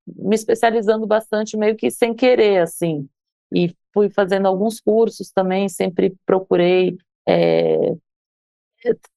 me 0.08 0.36
especializando 0.36 1.08
bastante, 1.08 1.58
meio 1.58 1.76
que 1.76 1.90
sem 1.90 2.14
querer, 2.14 2.62
assim. 2.62 3.08
E 3.54 3.76
fui 3.94 4.10
fazendo 4.10 4.48
alguns 4.48 4.80
cursos 4.82 5.32
também, 5.32 5.70
sempre 5.70 6.16
procurei 6.26 6.98
é, 7.28 7.94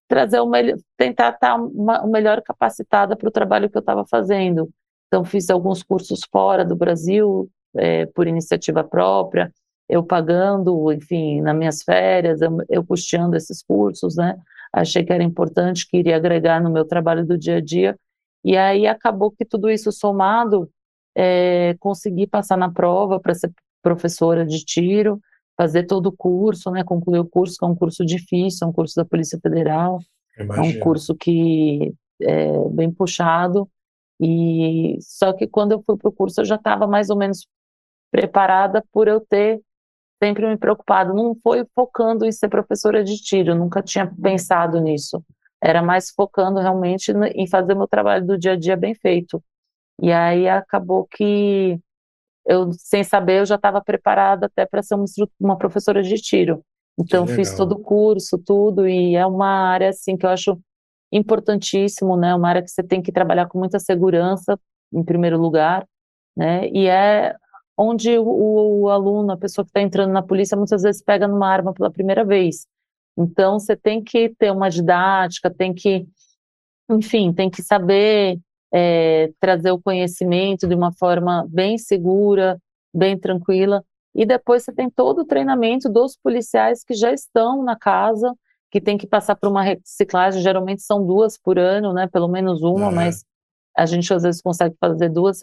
trazer 0.08 0.40
o 0.40 0.46
melhor, 0.46 0.76
tentar 0.96 1.30
estar 1.30 1.56
uma, 1.56 2.06
melhor 2.06 2.42
capacitada 2.42 3.16
para 3.16 3.28
o 3.28 3.32
trabalho 3.32 3.68
que 3.68 3.76
eu 3.76 3.80
estava 3.80 4.04
fazendo. 4.06 4.70
Então, 5.08 5.24
fiz 5.24 5.50
alguns 5.50 5.82
cursos 5.82 6.20
fora 6.30 6.64
do 6.64 6.76
Brasil, 6.76 7.50
é, 7.76 8.06
por 8.06 8.26
iniciativa 8.26 8.82
própria, 8.82 9.52
eu 9.88 10.02
pagando, 10.02 10.92
enfim, 10.92 11.40
nas 11.40 11.56
minhas 11.56 11.82
férias, 11.82 12.40
eu, 12.40 12.58
eu 12.68 12.84
custeando 12.84 13.36
esses 13.36 13.62
cursos, 13.62 14.16
né? 14.16 14.36
Achei 14.72 15.04
que 15.04 15.12
era 15.12 15.22
importante, 15.22 15.86
que 15.88 15.98
iria 15.98 16.16
agregar 16.16 16.60
no 16.60 16.70
meu 16.70 16.84
trabalho 16.84 17.24
do 17.24 17.38
dia 17.38 17.56
a 17.56 17.60
dia, 17.60 17.96
e 18.46 18.56
aí 18.56 18.86
acabou 18.86 19.32
que 19.32 19.44
tudo 19.44 19.68
isso 19.68 19.90
somado, 19.90 20.70
é, 21.16 21.74
consegui 21.80 22.28
passar 22.28 22.56
na 22.56 22.70
prova 22.70 23.18
para 23.18 23.34
ser 23.34 23.52
professora 23.82 24.46
de 24.46 24.64
tiro, 24.64 25.20
fazer 25.56 25.82
todo 25.82 26.06
o 26.06 26.16
curso, 26.16 26.70
né, 26.70 26.84
concluir 26.84 27.18
o 27.18 27.26
curso, 27.26 27.56
que 27.58 27.64
é 27.64 27.68
um 27.68 27.74
curso 27.74 28.06
difícil, 28.06 28.64
é 28.64 28.70
um 28.70 28.72
curso 28.72 28.94
da 28.94 29.04
Polícia 29.04 29.36
Federal, 29.42 29.98
Imagina. 30.38 30.64
é 30.64 30.70
um 30.70 30.80
curso 30.80 31.16
que 31.16 31.92
é 32.22 32.68
bem 32.70 32.88
puxado, 32.88 33.68
e 34.20 34.96
só 35.00 35.32
que 35.32 35.48
quando 35.48 35.72
eu 35.72 35.82
fui 35.82 35.96
para 35.96 36.08
o 36.08 36.12
curso 36.12 36.40
eu 36.40 36.44
já 36.44 36.54
estava 36.54 36.86
mais 36.86 37.10
ou 37.10 37.16
menos 37.16 37.48
preparada 38.12 38.80
por 38.92 39.08
eu 39.08 39.20
ter 39.20 39.60
sempre 40.22 40.46
me 40.46 40.56
preocupado, 40.56 41.12
não 41.12 41.34
foi 41.42 41.66
focando 41.74 42.24
em 42.24 42.30
ser 42.30 42.48
professora 42.48 43.02
de 43.02 43.16
tiro, 43.16 43.56
nunca 43.56 43.82
tinha 43.82 44.06
pensado 44.06 44.80
nisso 44.80 45.20
era 45.66 45.82
mais 45.82 46.10
focando 46.10 46.60
realmente 46.60 47.12
em 47.34 47.46
fazer 47.48 47.74
meu 47.74 47.88
trabalho 47.88 48.24
do 48.24 48.38
dia 48.38 48.52
a 48.52 48.56
dia 48.56 48.76
bem 48.76 48.94
feito. 48.94 49.42
E 50.00 50.12
aí 50.12 50.48
acabou 50.48 51.06
que 51.06 51.80
eu, 52.46 52.70
sem 52.72 53.02
saber, 53.02 53.40
eu 53.40 53.46
já 53.46 53.56
estava 53.56 53.82
preparada 53.82 54.46
até 54.46 54.64
para 54.64 54.80
ser 54.80 54.94
uma, 54.94 55.04
uma, 55.40 55.58
professora 55.58 56.02
de 56.02 56.14
tiro. 56.16 56.62
Então, 56.98 57.26
fiz 57.26 57.54
todo 57.54 57.72
o 57.72 57.80
curso, 57.80 58.38
tudo, 58.38 58.86
e 58.88 59.16
é 59.16 59.26
uma 59.26 59.48
área, 59.48 59.88
assim, 59.90 60.16
que 60.16 60.24
eu 60.24 60.30
acho 60.30 60.58
importantíssimo, 61.12 62.16
né? 62.16 62.34
Uma 62.34 62.48
área 62.48 62.62
que 62.62 62.70
você 62.70 62.82
tem 62.82 63.02
que 63.02 63.10
trabalhar 63.10 63.48
com 63.48 63.58
muita 63.58 63.80
segurança, 63.80 64.58
em 64.92 65.02
primeiro 65.02 65.36
lugar, 65.36 65.84
né? 66.36 66.68
E 66.68 66.86
é 66.86 67.34
onde 67.76 68.16
o, 68.16 68.82
o 68.82 68.88
aluno, 68.88 69.32
a 69.32 69.36
pessoa 69.36 69.64
que 69.64 69.70
está 69.70 69.80
entrando 69.80 70.12
na 70.12 70.22
polícia, 70.22 70.56
muitas 70.56 70.82
vezes 70.82 71.02
pega 71.02 71.26
numa 71.26 71.48
arma 71.48 71.74
pela 71.74 71.90
primeira 71.90 72.24
vez. 72.24 72.66
Então, 73.16 73.58
você 73.58 73.76
tem 73.76 74.02
que 74.02 74.28
ter 74.38 74.50
uma 74.50 74.68
didática, 74.68 75.50
tem 75.50 75.72
que, 75.72 76.06
enfim, 76.90 77.32
tem 77.32 77.48
que 77.48 77.62
saber 77.62 78.38
é, 78.72 79.30
trazer 79.40 79.70
o 79.70 79.80
conhecimento 79.80 80.66
de 80.66 80.74
uma 80.74 80.92
forma 80.92 81.46
bem 81.48 81.78
segura, 81.78 82.60
bem 82.94 83.18
tranquila. 83.18 83.82
E 84.14 84.24
depois 84.24 84.64
você 84.64 84.72
tem 84.72 84.90
todo 84.90 85.20
o 85.20 85.24
treinamento 85.24 85.88
dos 85.88 86.16
policiais 86.16 86.82
que 86.82 86.94
já 86.94 87.12
estão 87.12 87.62
na 87.62 87.76
casa, 87.76 88.34
que 88.70 88.80
tem 88.80 88.98
que 88.98 89.06
passar 89.06 89.36
por 89.36 89.48
uma 89.48 89.62
reciclagem, 89.62 90.42
geralmente 90.42 90.82
são 90.82 91.06
duas 91.06 91.38
por 91.38 91.58
ano, 91.58 91.92
né? 91.92 92.06
Pelo 92.06 92.28
menos 92.28 92.62
uma, 92.62 92.88
é. 92.88 92.94
mas 92.94 93.24
a 93.76 93.86
gente 93.86 94.12
às 94.12 94.22
vezes 94.22 94.40
consegue 94.40 94.74
fazer 94.80 95.10
duas 95.10 95.40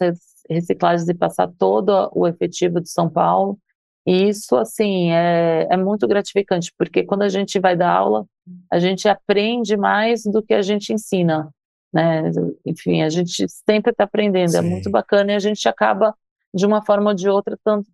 reciclagens 0.50 1.08
e 1.08 1.14
passar 1.14 1.50
todo 1.56 2.10
o 2.12 2.26
efetivo 2.26 2.80
de 2.80 2.90
São 2.90 3.08
Paulo. 3.08 3.58
E 4.06 4.28
isso, 4.28 4.56
assim, 4.56 5.10
é, 5.12 5.66
é 5.70 5.76
muito 5.76 6.06
gratificante, 6.06 6.72
porque 6.76 7.04
quando 7.04 7.22
a 7.22 7.28
gente 7.28 7.58
vai 7.58 7.74
dar 7.74 7.90
aula, 7.90 8.26
a 8.70 8.78
gente 8.78 9.08
aprende 9.08 9.76
mais 9.76 10.22
do 10.24 10.42
que 10.42 10.52
a 10.52 10.60
gente 10.60 10.92
ensina, 10.92 11.48
né? 11.92 12.30
Enfim, 12.66 13.02
a 13.02 13.08
gente 13.08 13.46
sempre 13.48 13.92
está 13.92 14.04
aprendendo, 14.04 14.50
Sim. 14.50 14.58
é 14.58 14.62
muito 14.62 14.90
bacana 14.90 15.32
e 15.32 15.34
a 15.34 15.38
gente 15.38 15.66
acaba, 15.68 16.14
de 16.52 16.66
uma 16.66 16.84
forma 16.84 17.10
ou 17.10 17.16
de 17.16 17.28
outra, 17.28 17.58
tanto, 17.64 17.88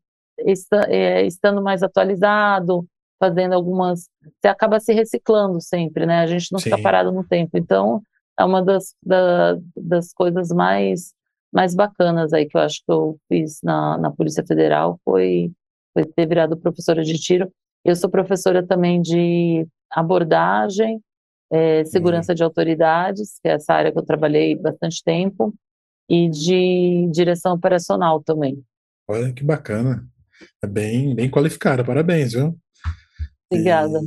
é, 0.88 1.24
estando 1.26 1.62
mais 1.62 1.82
atualizado, 1.82 2.84
fazendo 3.20 3.52
algumas. 3.52 4.08
Você 4.40 4.48
acaba 4.48 4.80
se 4.80 4.92
reciclando 4.92 5.60
sempre, 5.60 6.06
né? 6.06 6.20
A 6.20 6.26
gente 6.26 6.50
não 6.50 6.58
Sim. 6.58 6.70
fica 6.70 6.82
parado 6.82 7.12
no 7.12 7.22
tempo. 7.22 7.56
Então, 7.56 8.02
é 8.38 8.44
uma 8.44 8.62
das, 8.62 8.94
da, 9.02 9.58
das 9.76 10.12
coisas 10.12 10.48
mais, 10.48 11.12
mais 11.52 11.74
bacanas 11.74 12.32
aí 12.32 12.46
que 12.46 12.56
eu 12.56 12.62
acho 12.62 12.78
que 12.78 12.90
eu 12.90 13.18
fiz 13.28 13.60
na, 13.62 13.98
na 13.98 14.10
Polícia 14.10 14.44
Federal 14.44 14.98
foi, 15.04 15.52
foi 15.92 16.04
ter 16.04 16.26
virado 16.26 16.56
professora 16.56 17.02
de 17.02 17.14
tiro. 17.14 17.50
Eu 17.84 17.96
sou 17.96 18.10
professora 18.10 18.66
também 18.66 19.00
de 19.00 19.66
abordagem, 19.90 21.00
é, 21.50 21.84
segurança 21.84 22.32
uhum. 22.32 22.36
de 22.36 22.42
autoridades, 22.42 23.38
que 23.42 23.48
é 23.48 23.52
essa 23.52 23.74
área 23.74 23.92
que 23.92 23.98
eu 23.98 24.04
trabalhei 24.04 24.56
bastante 24.56 25.02
tempo, 25.02 25.54
e 26.08 26.28
de 26.28 27.08
direção 27.12 27.54
operacional 27.54 28.22
também. 28.22 28.62
Olha 29.08 29.32
que 29.32 29.44
bacana. 29.44 30.04
É 30.62 30.66
bem, 30.66 31.14
bem 31.14 31.30
qualificada, 31.30 31.84
parabéns, 31.84 32.32
viu? 32.32 32.58
Obrigada. 33.50 34.00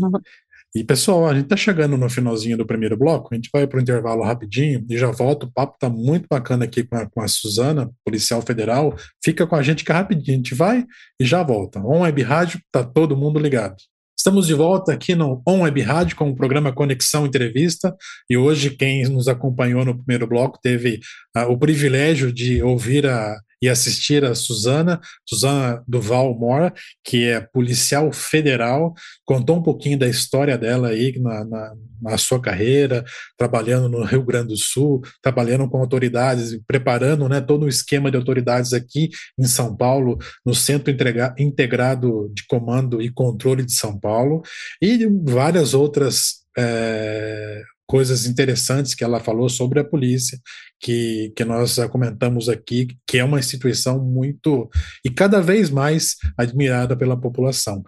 E, 0.75 0.83
pessoal, 0.83 1.27
a 1.27 1.35
gente 1.35 1.43
está 1.43 1.55
chegando 1.55 1.95
no 1.95 2.09
finalzinho 2.09 2.57
do 2.57 2.65
primeiro 2.65 2.97
bloco, 2.97 3.29
a 3.31 3.35
gente 3.35 3.47
vai 3.53 3.67
para 3.67 3.77
o 3.77 3.81
intervalo 3.81 4.23
rapidinho 4.23 4.83
e 4.89 4.97
já 4.97 5.11
volta. 5.11 5.45
O 5.45 5.51
papo 5.51 5.75
está 5.75 5.87
muito 5.87 6.25
bacana 6.27 6.65
aqui 6.65 6.83
com 6.83 6.95
a, 6.95 7.05
com 7.07 7.21
a 7.21 7.27
Suzana, 7.27 7.91
policial 8.03 8.41
federal. 8.41 8.95
Fica 9.23 9.45
com 9.45 9.55
a 9.55 9.61
gente 9.61 9.85
que 9.85 9.91
é 9.91 9.93
rapidinho, 9.93 10.33
a 10.33 10.37
gente 10.37 10.55
vai 10.55 10.83
e 11.19 11.25
já 11.25 11.43
volta. 11.43 11.79
On 11.79 11.99
Web 11.99 12.23
Rádio, 12.23 12.59
tá 12.71 12.83
todo 12.83 13.15
mundo 13.15 13.37
ligado. 13.37 13.75
Estamos 14.17 14.47
de 14.47 14.55
volta 14.55 14.93
aqui 14.93 15.13
no 15.13 15.43
On 15.47 15.61
Web 15.61 15.79
Rádio 15.81 16.15
com 16.15 16.29
o 16.29 16.35
programa 16.35 16.73
Conexão 16.73 17.27
Entrevista 17.27 17.95
e 18.27 18.35
hoje 18.35 18.71
quem 18.71 19.03
nos 19.03 19.27
acompanhou 19.27 19.85
no 19.85 19.95
primeiro 19.95 20.25
bloco 20.25 20.57
teve 20.59 21.01
uh, 21.37 21.51
o 21.51 21.57
privilégio 21.57 22.33
de 22.33 22.63
ouvir 22.63 23.05
a 23.05 23.37
e 23.63 23.69
assistir 23.69 24.25
a 24.25 24.35
Suzana, 24.35 24.99
Suzana 25.25 25.81
Duval 25.87 26.37
Mora, 26.37 26.73
que 27.01 27.29
é 27.29 27.39
policial 27.39 28.11
federal, 28.11 28.93
contou 29.23 29.55
um 29.55 29.63
pouquinho 29.63 29.97
da 29.97 30.05
história 30.05 30.57
dela 30.57 30.89
aí 30.89 31.17
na, 31.17 31.45
na, 31.45 31.73
na 32.01 32.17
sua 32.17 32.41
carreira, 32.41 33.05
trabalhando 33.37 33.87
no 33.87 34.03
Rio 34.03 34.21
Grande 34.21 34.49
do 34.49 34.57
Sul, 34.57 35.01
trabalhando 35.21 35.69
com 35.69 35.77
autoridades, 35.77 36.59
preparando 36.67 37.29
né, 37.29 37.39
todo 37.39 37.63
o 37.63 37.69
esquema 37.69 38.11
de 38.11 38.17
autoridades 38.17 38.73
aqui 38.73 39.09
em 39.39 39.45
São 39.45 39.73
Paulo, 39.73 40.17
no 40.45 40.53
Centro 40.53 40.93
Integrado 41.39 42.29
de 42.33 42.45
Comando 42.45 43.01
e 43.01 43.09
Controle 43.09 43.63
de 43.63 43.71
São 43.71 43.97
Paulo, 43.97 44.41
e 44.81 45.07
várias 45.23 45.73
outras 45.73 46.43
é, 46.57 47.61
coisas 47.87 48.25
interessantes 48.25 48.93
que 48.93 49.03
ela 49.03 49.19
falou 49.19 49.47
sobre 49.47 49.79
a 49.79 49.85
polícia, 49.85 50.37
que, 50.83 51.31
que 51.33 51.45
nós 51.45 51.77
comentamos 51.89 52.49
aqui, 52.49 52.89
que 53.07 53.17
é 53.17 53.23
uma 53.23 53.39
instituição 53.39 54.03
muito 54.03 54.69
e 55.05 55.09
cada 55.09 55.39
vez 55.39 55.69
mais 55.69 56.17
admirada 56.37 56.95
pela 56.97 57.19
população. 57.19 57.81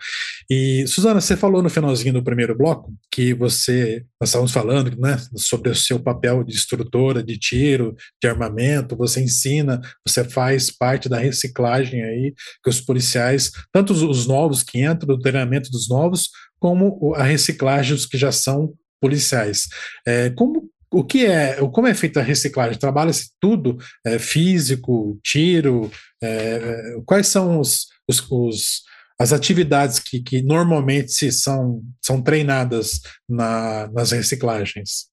E, 0.49 0.87
Suzana, 0.87 1.19
você 1.19 1.35
falou 1.35 1.61
no 1.61 1.69
finalzinho 1.69 2.13
do 2.13 2.23
primeiro 2.23 2.57
bloco 2.57 2.93
que 3.11 3.33
você, 3.33 4.05
nós 4.19 4.29
estávamos 4.29 4.53
falando 4.53 4.97
né, 4.97 5.17
sobre 5.35 5.69
o 5.69 5.75
seu 5.75 5.99
papel 5.99 6.41
de 6.45 6.55
instrutora 6.55 7.21
de 7.21 7.37
tiro, 7.37 7.93
de 8.21 8.29
armamento, 8.29 8.95
você 8.95 9.21
ensina, 9.21 9.81
você 10.07 10.23
faz 10.23 10.71
parte 10.71 11.09
da 11.09 11.19
reciclagem 11.19 12.01
aí, 12.01 12.33
que 12.63 12.69
os 12.69 12.79
policiais, 12.79 13.51
tanto 13.73 13.91
os, 13.91 14.03
os 14.03 14.25
novos 14.25 14.63
que 14.63 14.85
entram, 14.85 15.05
do 15.05 15.19
treinamento 15.19 15.69
dos 15.69 15.89
novos, 15.89 16.29
como 16.57 17.13
a 17.15 17.23
reciclagem 17.23 17.93
dos 17.93 18.05
que 18.05 18.17
já 18.17 18.31
são 18.31 18.73
policiais. 19.01 19.67
É, 20.07 20.29
como 20.29 20.69
o 20.91 21.03
que 21.03 21.25
é, 21.25 21.55
como 21.69 21.87
é 21.87 21.93
feita 21.93 22.19
a 22.19 22.23
reciclagem? 22.23 22.79
Trabalha-se 22.79 23.31
tudo 23.39 23.77
é, 24.05 24.19
físico, 24.19 25.19
tiro? 25.23 25.91
É, 26.21 26.27
é, 26.27 27.01
quais 27.05 27.27
são 27.27 27.59
os, 27.59 27.87
os, 28.07 28.31
os, 28.31 28.83
as 29.19 29.33
atividades 29.33 29.99
que, 29.99 30.21
que 30.21 30.41
normalmente 30.41 31.31
são, 31.31 31.81
são 32.01 32.21
treinadas 32.21 33.01
na, 33.27 33.87
nas 33.91 34.11
reciclagens? 34.11 35.09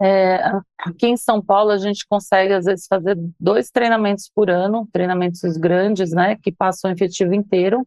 É, 0.00 0.36
aqui 0.78 1.06
em 1.06 1.16
São 1.16 1.40
Paulo 1.40 1.70
a 1.70 1.78
gente 1.78 2.06
consegue 2.06 2.52
às 2.52 2.66
vezes 2.66 2.86
fazer 2.86 3.16
dois 3.40 3.70
treinamentos 3.70 4.30
por 4.34 4.50
ano, 4.50 4.86
treinamentos 4.92 5.56
grandes, 5.56 6.10
né, 6.10 6.36
que 6.36 6.52
passam 6.52 6.90
o 6.90 6.94
efetivo 6.94 7.32
inteiro 7.32 7.86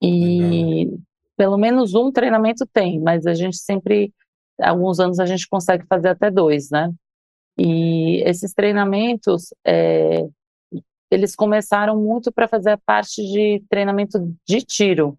e 0.00 0.84
Legal 0.84 0.98
pelo 1.36 1.56
menos 1.56 1.94
um 1.94 2.12
treinamento 2.12 2.64
tem, 2.66 3.00
mas 3.00 3.26
a 3.26 3.34
gente 3.34 3.56
sempre, 3.56 4.12
alguns 4.60 5.00
anos 5.00 5.18
a 5.18 5.26
gente 5.26 5.48
consegue 5.48 5.84
fazer 5.86 6.08
até 6.08 6.30
dois, 6.30 6.70
né? 6.70 6.92
E 7.58 8.22
esses 8.26 8.52
treinamentos, 8.52 9.52
é, 9.64 10.26
eles 11.10 11.36
começaram 11.36 12.00
muito 12.00 12.32
para 12.32 12.48
fazer 12.48 12.70
a 12.70 12.78
parte 12.78 13.22
de 13.22 13.62
treinamento 13.68 14.18
de 14.46 14.62
tiro. 14.62 15.18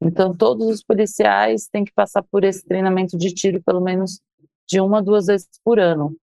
Então, 0.00 0.34
todos 0.34 0.66
os 0.66 0.82
policiais 0.82 1.68
têm 1.68 1.84
que 1.84 1.92
passar 1.92 2.22
por 2.24 2.44
esse 2.44 2.64
treinamento 2.64 3.16
de 3.16 3.32
tiro 3.32 3.62
pelo 3.62 3.80
menos 3.80 4.20
de 4.68 4.80
uma, 4.80 5.02
duas 5.02 5.26
vezes 5.26 5.48
por 5.64 5.78
ano. 5.78 6.16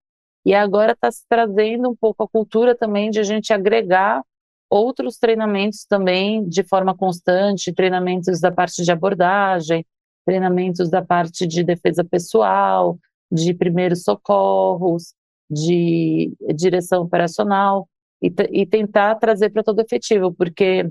E 0.46 0.54
agora 0.54 0.94
está 0.94 1.12
se 1.12 1.24
trazendo 1.28 1.90
um 1.90 1.96
pouco 1.96 2.24
a 2.24 2.28
cultura 2.28 2.76
também 2.76 3.10
de 3.10 3.20
a 3.20 3.24
gente 3.24 3.54
agregar 3.54 4.24
outros 4.70 5.18
treinamentos 5.18 5.86
também 5.86 6.48
de 6.48 6.64
forma 6.64 6.96
constante, 6.96 7.74
treinamentos 7.74 8.40
da 8.40 8.52
parte 8.52 8.84
de 8.84 8.92
abordagem, 8.92 9.86
treinamentos 10.30 10.92
da 10.92 11.04
parte 11.04 11.48
de 11.48 11.64
defesa 11.64 12.04
pessoal, 12.04 13.00
de 13.32 13.52
primeiros 13.52 14.04
socorros, 14.04 15.16
de 15.50 16.32
direção 16.56 17.02
operacional 17.02 17.90
e, 18.22 18.32
e 18.52 18.64
tentar 18.68 19.16
trazer 19.16 19.50
para 19.50 19.64
todo 19.64 19.80
efetivo, 19.80 20.32
porque 20.32 20.88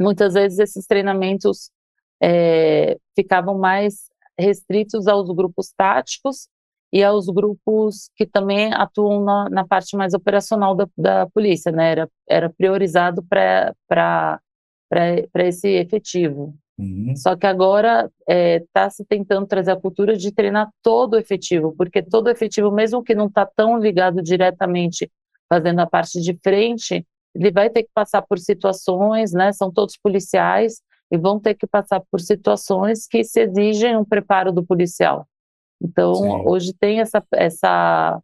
muitas 0.00 0.34
vezes 0.34 0.58
esses 0.58 0.84
treinamentos 0.84 1.70
é, 2.20 2.98
ficavam 3.14 3.56
mais 3.56 4.10
restritos 4.36 5.06
aos 5.06 5.30
grupos 5.30 5.72
táticos 5.76 6.48
e 6.92 7.04
aos 7.04 7.26
grupos 7.26 8.10
que 8.16 8.26
também 8.26 8.74
atuam 8.74 9.22
na, 9.22 9.48
na 9.48 9.64
parte 9.64 9.96
mais 9.96 10.12
operacional 10.12 10.74
da, 10.74 10.88
da 10.98 11.26
polícia, 11.30 11.70
né? 11.70 11.92
Era, 11.92 12.10
era 12.28 12.50
priorizado 12.50 13.22
para 13.22 14.40
esse 15.36 15.68
efetivo. 15.68 16.52
Uhum. 16.78 17.16
Só 17.16 17.34
que 17.34 17.46
agora 17.46 18.10
está 18.28 18.32
é, 18.32 18.64
tá 18.72 18.90
se 18.90 19.04
tentando 19.04 19.46
trazer 19.46 19.70
a 19.70 19.80
cultura 19.80 20.16
de 20.16 20.30
treinar 20.30 20.70
todo 20.82 21.14
o 21.14 21.18
efetivo, 21.18 21.74
porque 21.76 22.02
todo 22.02 22.26
o 22.26 22.30
efetivo, 22.30 22.70
mesmo 22.70 23.02
que 23.02 23.14
não 23.14 23.26
está 23.26 23.46
tão 23.46 23.78
ligado 23.78 24.22
diretamente 24.22 25.10
fazendo 25.48 25.80
a 25.80 25.86
parte 25.86 26.20
de 26.20 26.38
frente, 26.42 27.06
ele 27.34 27.50
vai 27.50 27.70
ter 27.70 27.84
que 27.84 27.90
passar 27.94 28.22
por 28.22 28.38
situações, 28.38 29.32
né? 29.32 29.52
São 29.52 29.70
todos 29.70 29.96
policiais 29.96 30.80
e 31.10 31.16
vão 31.16 31.38
ter 31.38 31.54
que 31.54 31.66
passar 31.66 32.02
por 32.10 32.20
situações 32.20 33.06
que 33.06 33.22
se 33.22 33.40
exigem 33.40 33.96
um 33.96 34.04
preparo 34.04 34.52
do 34.52 34.64
policial. 34.64 35.26
Então, 35.80 36.14
Sim. 36.14 36.42
hoje 36.46 36.72
tem 36.72 37.00
essa, 37.00 37.22
essa, 37.32 38.20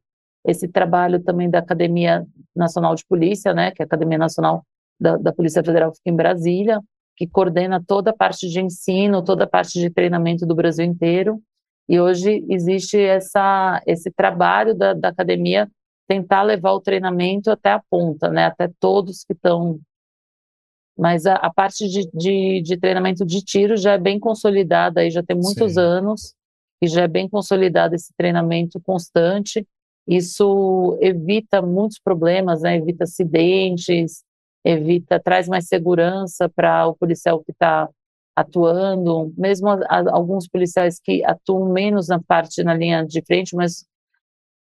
esse 0.46 0.66
trabalho 0.66 1.22
também 1.22 1.48
da 1.48 1.58
Academia 1.58 2.26
Nacional 2.56 2.94
de 2.94 3.04
Polícia, 3.06 3.54
né, 3.54 3.70
que 3.70 3.82
é 3.82 3.84
a 3.84 3.86
Academia 3.86 4.18
Nacional 4.18 4.64
da, 4.98 5.16
da 5.16 5.32
Polícia 5.32 5.62
Federal 5.62 5.92
fica 5.92 6.10
em 6.10 6.16
Brasília, 6.16 6.80
que 7.16 7.26
coordena 7.26 7.82
toda 7.82 8.10
a 8.10 8.16
parte 8.16 8.48
de 8.48 8.60
ensino, 8.60 9.22
toda 9.22 9.44
a 9.44 9.48
parte 9.48 9.78
de 9.78 9.90
treinamento 9.90 10.46
do 10.46 10.54
Brasil 10.54 10.84
inteiro. 10.84 11.40
E 11.88 12.00
hoje 12.00 12.44
existe 12.48 12.98
essa, 12.98 13.82
esse 13.86 14.10
trabalho 14.10 14.74
da, 14.74 14.94
da 14.94 15.08
academia 15.08 15.68
tentar 16.08 16.42
levar 16.42 16.72
o 16.72 16.80
treinamento 16.80 17.50
até 17.50 17.70
a 17.70 17.82
ponta, 17.90 18.28
né? 18.28 18.46
Até 18.46 18.68
todos 18.80 19.24
que 19.24 19.32
estão. 19.32 19.80
Mas 20.96 21.26
a, 21.26 21.36
a 21.36 21.52
parte 21.52 21.88
de, 21.88 22.08
de, 22.12 22.62
de, 22.62 22.76
treinamento 22.76 23.24
de 23.24 23.42
tiro 23.42 23.76
já 23.76 23.92
é 23.92 23.98
bem 23.98 24.20
consolidada, 24.20 25.00
aí 25.00 25.10
já 25.10 25.22
tem 25.22 25.36
muitos 25.36 25.74
Sim. 25.74 25.80
anos, 25.80 26.34
e 26.82 26.86
já 26.86 27.02
é 27.02 27.08
bem 27.08 27.28
consolidado 27.28 27.94
esse 27.94 28.12
treinamento 28.16 28.80
constante. 28.80 29.66
Isso 30.06 30.98
evita 31.00 31.62
muitos 31.62 31.98
problemas, 31.98 32.60
né? 32.62 32.76
Evita 32.76 33.04
acidentes, 33.04 34.22
evita, 34.64 35.20
traz 35.20 35.48
mais 35.48 35.66
segurança 35.66 36.48
para 36.48 36.86
o 36.86 36.94
policial 36.94 37.42
que 37.42 37.52
está 37.52 37.88
atuando, 38.34 39.32
mesmo 39.36 39.68
a, 39.68 39.74
a, 39.84 40.12
alguns 40.12 40.48
policiais 40.48 40.98
que 41.02 41.24
atuam 41.24 41.70
menos 41.70 42.08
na 42.08 42.20
parte 42.20 42.62
na 42.62 42.74
linha 42.74 43.04
de 43.04 43.22
frente, 43.22 43.54
mas 43.54 43.84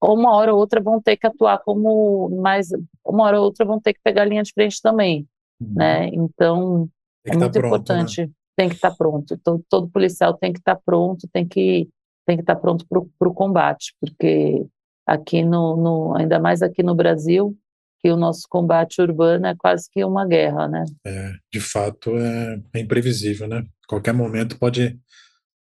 uma 0.01 0.35
hora 0.35 0.53
ou 0.53 0.59
outra 0.59 0.81
vão 0.81 1.01
ter 1.01 1.17
que 1.17 1.27
atuar 1.27 1.59
como 1.59 2.29
mais, 2.41 2.69
uma 3.05 3.25
hora 3.25 3.39
ou 3.39 3.45
outra 3.45 3.65
vão 3.65 3.79
ter 3.79 3.93
que 3.93 3.99
pegar 4.03 4.21
a 4.21 4.25
linha 4.25 4.43
de 4.43 4.53
frente 4.53 4.81
também, 4.81 5.27
uhum. 5.59 5.73
né? 5.75 6.07
Então 6.09 6.87
é 7.25 7.35
muito 7.35 7.53
tá 7.53 7.59
pronto, 7.59 7.67
importante, 7.67 8.21
né? 8.21 8.29
tem 8.55 8.69
que 8.69 8.75
estar 8.75 8.91
tá 8.91 8.95
pronto. 8.95 9.37
Todo, 9.43 9.63
todo, 9.69 9.89
policial 9.89 10.33
tem 10.35 10.53
que 10.53 10.59
estar 10.59 10.75
tá 10.75 10.81
pronto, 10.83 11.27
tem 11.31 11.47
que 11.47 11.89
tem 12.25 12.35
que 12.35 12.43
estar 12.43 12.55
tá 12.55 12.61
pronto 12.61 12.85
para 12.87 13.29
o 13.29 13.33
combate, 13.33 13.95
porque 13.99 14.65
aqui 15.05 15.43
no, 15.43 15.77
no, 15.77 16.15
ainda 16.15 16.39
mais 16.39 16.61
aqui 16.61 16.83
no 16.83 16.93
Brasil, 16.93 17.55
que 17.99 18.11
o 18.11 18.17
nosso 18.17 18.43
combate 18.49 19.01
urbano 19.01 19.47
é 19.47 19.55
quase 19.55 19.89
que 19.91 20.03
uma 20.03 20.25
guerra, 20.25 20.67
né? 20.67 20.85
É, 21.05 21.33
de 21.51 21.59
fato 21.59 22.15
é, 22.15 22.61
é 22.73 22.79
imprevisível, 22.79 23.47
né? 23.47 23.63
Qualquer 23.87 24.13
momento 24.13 24.57
pode 24.57 24.99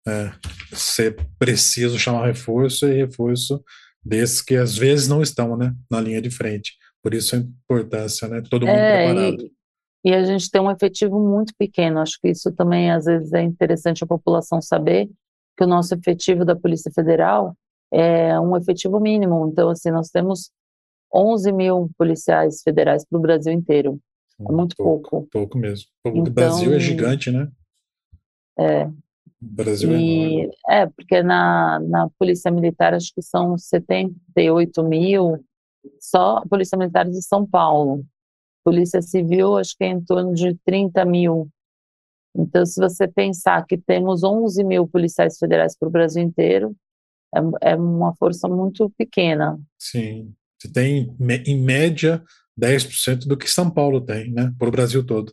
é, 0.07 0.31
ser 0.73 1.15
preciso 1.37 1.99
chamar 1.99 2.27
reforço 2.27 2.87
e 2.87 2.93
reforço 2.93 3.63
desses 4.03 4.41
que 4.41 4.55
às 4.55 4.77
vezes 4.77 5.07
não 5.07 5.21
estão, 5.21 5.57
né, 5.57 5.73
na 5.91 5.99
linha 5.99 6.21
de 6.21 6.29
frente. 6.29 6.73
Por 7.03 7.13
isso 7.13 7.35
a 7.35 7.39
importância, 7.39 8.27
né? 8.27 8.41
Todo 8.49 8.65
mundo 8.65 8.77
é, 8.77 9.05
preparado. 9.05 9.43
E, 10.03 10.11
e 10.11 10.13
a 10.13 10.23
gente 10.23 10.49
tem 10.49 10.61
um 10.61 10.71
efetivo 10.71 11.19
muito 11.19 11.53
pequeno. 11.57 11.99
Acho 11.99 12.17
que 12.21 12.29
isso 12.29 12.51
também 12.51 12.91
às 12.91 13.05
vezes 13.05 13.33
é 13.33 13.41
interessante 13.41 14.03
a 14.03 14.07
população 14.07 14.61
saber 14.61 15.09
que 15.57 15.63
o 15.63 15.67
nosso 15.67 15.93
efetivo 15.93 16.45
da 16.45 16.55
Polícia 16.55 16.91
Federal 16.93 17.55
é 17.91 18.39
um 18.39 18.55
efetivo 18.55 18.99
mínimo. 18.99 19.49
Então, 19.51 19.69
assim, 19.69 19.91
nós 19.91 20.09
temos 20.09 20.51
11 21.17 21.51
mil 21.51 21.89
policiais 21.97 22.61
federais 22.61 23.03
para 23.03 23.17
o 23.17 23.21
Brasil 23.21 23.51
inteiro. 23.51 23.99
É 24.39 24.51
muito 24.51 24.75
pouco. 24.75 25.09
Pouco, 25.09 25.29
pouco 25.31 25.57
mesmo. 25.57 25.87
Então, 26.05 26.21
o 26.21 26.31
Brasil 26.31 26.73
é 26.73 26.79
gigante, 26.79 27.31
né? 27.31 27.49
É. 28.59 28.85
O 28.85 28.93
Brasil 29.41 29.91
é 29.91 29.99
e, 29.99 30.49
é 30.69 30.81
É, 30.81 30.85
porque 30.87 31.23
na, 31.23 31.79
na 31.79 32.09
Polícia 32.19 32.51
Militar 32.51 32.93
acho 32.93 33.11
que 33.13 33.21
são 33.21 33.57
78 33.57 34.83
mil, 34.83 35.43
só 35.99 36.37
a 36.37 36.45
Polícia 36.47 36.77
Militar 36.77 37.05
de 37.05 37.21
São 37.23 37.45
Paulo. 37.45 38.05
Polícia 38.63 39.01
Civil 39.01 39.57
acho 39.57 39.75
que 39.77 39.85
é 39.85 39.87
em 39.87 40.01
torno 40.01 40.33
de 40.33 40.55
30 40.65 41.03
mil. 41.05 41.49
Então, 42.35 42.65
se 42.65 42.79
você 42.79 43.07
pensar 43.07 43.65
que 43.65 43.77
temos 43.77 44.23
11 44.23 44.63
mil 44.63 44.87
policiais 44.87 45.37
federais 45.39 45.75
para 45.75 45.87
o 45.87 45.91
Brasil 45.91 46.21
inteiro, 46.21 46.75
é, 47.33 47.71
é 47.71 47.75
uma 47.75 48.13
força 48.15 48.47
muito 48.47 48.91
pequena. 48.97 49.59
Sim. 49.79 50.35
Você 50.59 50.71
tem, 50.71 51.15
em 51.45 51.61
média, 51.61 52.23
10% 52.59 53.27
do 53.27 53.37
que 53.37 53.49
São 53.49 53.69
Paulo 53.69 54.01
tem, 54.01 54.31
né? 54.31 54.51
Para 54.57 54.67
o 54.67 54.71
Brasil 54.71 55.05
todo. 55.05 55.31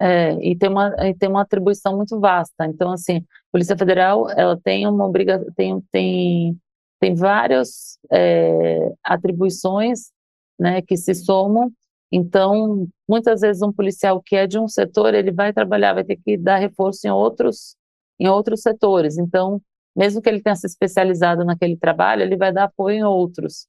É, 0.00 0.32
e 0.40 0.56
tem 0.56 0.68
uma, 0.68 0.94
e 1.08 1.14
tem 1.14 1.28
uma 1.28 1.42
atribuição 1.42 1.96
muito 1.96 2.20
vasta. 2.20 2.66
Então, 2.66 2.92
assim, 2.92 3.18
a 3.18 3.22
Polícia 3.50 3.76
Federal, 3.76 4.30
ela 4.30 4.56
tem 4.56 4.86
uma 4.86 5.06
obrigação, 5.06 5.46
tem, 5.56 5.80
tem, 5.90 6.56
tem 7.00 7.14
várias 7.14 7.98
é, 8.12 8.92
atribuições, 9.02 10.10
né, 10.58 10.82
que 10.82 10.96
se 10.96 11.14
somam. 11.14 11.72
Então, 12.12 12.88
muitas 13.08 13.40
vezes 13.40 13.60
um 13.60 13.72
policial 13.72 14.22
que 14.24 14.36
é 14.36 14.46
de 14.46 14.58
um 14.58 14.68
setor, 14.68 15.14
ele 15.14 15.32
vai 15.32 15.52
trabalhar, 15.52 15.94
vai 15.94 16.04
ter 16.04 16.16
que 16.16 16.36
dar 16.36 16.56
reforço 16.56 17.06
em 17.06 17.10
outros, 17.10 17.76
em 18.20 18.28
outros 18.28 18.62
setores. 18.62 19.18
Então, 19.18 19.60
mesmo 19.96 20.22
que 20.22 20.28
ele 20.28 20.40
tenha 20.40 20.56
se 20.56 20.66
especializado 20.66 21.44
naquele 21.44 21.76
trabalho, 21.76 22.22
ele 22.22 22.36
vai 22.36 22.52
dar 22.52 22.64
apoio 22.64 22.98
em 22.98 23.04
outros. 23.04 23.66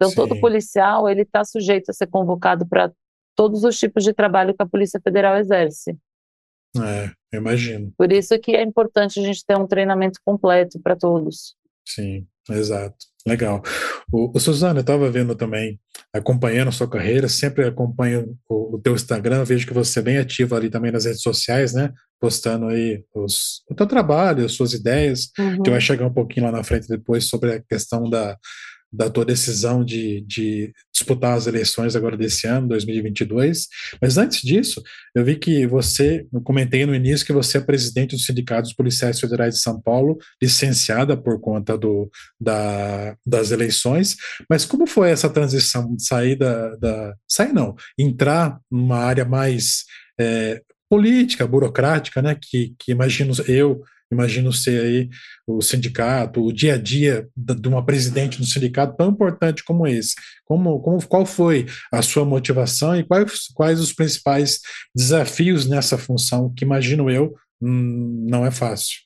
Então, 0.00 0.08
Sim. 0.08 0.16
todo 0.16 0.40
policial 0.40 1.06
ele 1.10 1.22
está 1.22 1.44
sujeito 1.44 1.90
a 1.90 1.92
ser 1.92 2.06
convocado 2.06 2.66
para 2.66 2.90
todos 3.36 3.64
os 3.64 3.78
tipos 3.78 4.02
de 4.02 4.14
trabalho 4.14 4.54
que 4.54 4.62
a 4.62 4.66
Polícia 4.66 4.98
Federal 4.98 5.36
exerce. 5.36 5.94
É, 6.78 7.36
imagino. 7.36 7.92
Por 7.98 8.10
isso 8.10 8.38
que 8.38 8.52
é 8.52 8.62
importante 8.62 9.20
a 9.20 9.22
gente 9.22 9.44
ter 9.44 9.58
um 9.58 9.66
treinamento 9.66 10.18
completo 10.24 10.80
para 10.80 10.96
todos. 10.96 11.54
Sim, 11.86 12.26
exato. 12.48 12.96
Legal. 13.26 13.60
O, 14.10 14.34
o 14.34 14.40
Suzana, 14.40 14.78
eu 14.78 14.82
estava 14.82 15.10
vendo 15.10 15.34
também, 15.34 15.78
acompanhando 16.14 16.68
a 16.68 16.72
sua 16.72 16.88
carreira, 16.88 17.28
sempre 17.28 17.66
acompanho 17.66 18.38
o, 18.48 18.76
o 18.76 18.80
teu 18.80 18.94
Instagram, 18.94 19.44
vejo 19.44 19.66
que 19.66 19.74
você 19.74 19.98
é 19.98 20.02
bem 20.02 20.16
ativo 20.16 20.56
ali 20.56 20.70
também 20.70 20.90
nas 20.90 21.04
redes 21.04 21.20
sociais, 21.20 21.74
né? 21.74 21.92
Postando 22.18 22.68
aí 22.68 23.04
os, 23.14 23.62
o 23.68 23.74
teu 23.74 23.86
trabalho, 23.86 24.46
as 24.46 24.52
suas 24.52 24.72
ideias, 24.72 25.30
uhum. 25.38 25.62
que 25.62 25.70
vai 25.70 25.80
chegar 25.80 26.06
um 26.06 26.14
pouquinho 26.14 26.46
lá 26.46 26.52
na 26.52 26.64
frente 26.64 26.88
depois 26.88 27.28
sobre 27.28 27.52
a 27.52 27.62
questão 27.62 28.08
da, 28.08 28.38
da 28.92 29.08
tua 29.08 29.24
decisão 29.24 29.84
de, 29.84 30.20
de, 30.22 30.72
disputar 30.92 31.36
as 31.36 31.46
eleições 31.46 31.94
agora 31.94 32.16
desse 32.16 32.46
ano, 32.46 32.68
2022. 32.68 33.68
Mas 34.02 34.18
antes 34.18 34.42
disso, 34.42 34.82
eu 35.14 35.24
vi 35.24 35.36
que 35.36 35.66
você, 35.66 36.26
eu 36.32 36.40
comentei 36.40 36.84
no 36.84 36.94
início 36.94 37.24
que 37.24 37.32
você 37.32 37.58
é 37.58 37.60
presidente 37.60 38.16
do 38.16 38.20
Sindicato 38.20 38.62
dos 38.62 38.74
Policiais 38.74 39.20
Federais 39.20 39.54
de 39.54 39.60
São 39.60 39.80
Paulo, 39.80 40.18
licenciada 40.42 41.16
por 41.16 41.40
conta 41.40 41.78
do, 41.78 42.10
da, 42.40 43.16
das 43.24 43.50
eleições. 43.50 44.16
Mas 44.48 44.64
como 44.64 44.86
foi 44.86 45.10
essa 45.10 45.30
transição 45.30 45.94
de 45.94 46.04
sair 46.04 46.36
da, 46.36 46.76
da 46.76 47.14
sair 47.28 47.52
não, 47.52 47.74
entrar 47.98 48.58
numa 48.70 48.98
área 48.98 49.24
mais 49.24 49.84
é, 50.18 50.60
política, 50.88 51.46
burocrática, 51.46 52.20
né? 52.20 52.36
Que, 52.40 52.74
que 52.78 52.90
imagino 52.90 53.32
eu 53.46 53.82
imagino 54.10 54.52
ser 54.52 54.80
aí 54.82 55.08
o 55.46 55.60
sindicato, 55.60 56.44
o 56.44 56.52
dia 56.52 56.74
a 56.74 56.78
dia 56.78 57.28
de 57.36 57.68
uma 57.68 57.84
presidente 57.84 58.38
do 58.38 58.44
sindicato 58.44 58.96
tão 58.96 59.10
importante 59.10 59.64
como 59.64 59.86
esse. 59.86 60.14
Como, 60.44 60.80
como, 60.80 61.06
qual 61.06 61.24
foi 61.24 61.66
a 61.92 62.02
sua 62.02 62.24
motivação 62.24 62.96
e 62.96 63.04
quais, 63.04 63.46
quais 63.54 63.80
os 63.80 63.92
principais 63.92 64.60
desafios 64.94 65.66
nessa 65.66 65.96
função, 65.96 66.52
que 66.54 66.64
imagino 66.64 67.10
eu 67.10 67.34
hum, 67.60 68.26
não 68.28 68.44
é 68.44 68.50
fácil? 68.50 68.98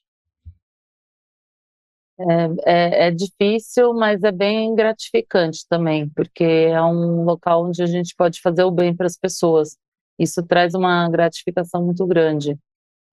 É, 2.16 2.72
é, 2.72 3.06
é, 3.08 3.10
difícil, 3.10 3.92
mas 3.92 4.22
é 4.22 4.30
bem 4.30 4.72
gratificante 4.74 5.66
também, 5.68 6.08
porque 6.10 6.44
é 6.44 6.80
um 6.80 7.24
local 7.24 7.66
onde 7.66 7.82
a 7.82 7.86
gente 7.86 8.14
pode 8.16 8.40
fazer 8.40 8.62
o 8.62 8.70
bem 8.70 8.94
para 8.94 9.06
as 9.06 9.16
pessoas. 9.16 9.76
Isso 10.18 10.40
traz 10.44 10.74
uma 10.74 11.08
gratificação 11.10 11.84
muito 11.84 12.06
grande. 12.06 12.56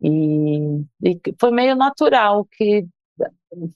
E, 0.01 0.83
e 1.03 1.19
foi 1.39 1.51
meio 1.51 1.75
natural 1.75 2.45
que 2.45 2.87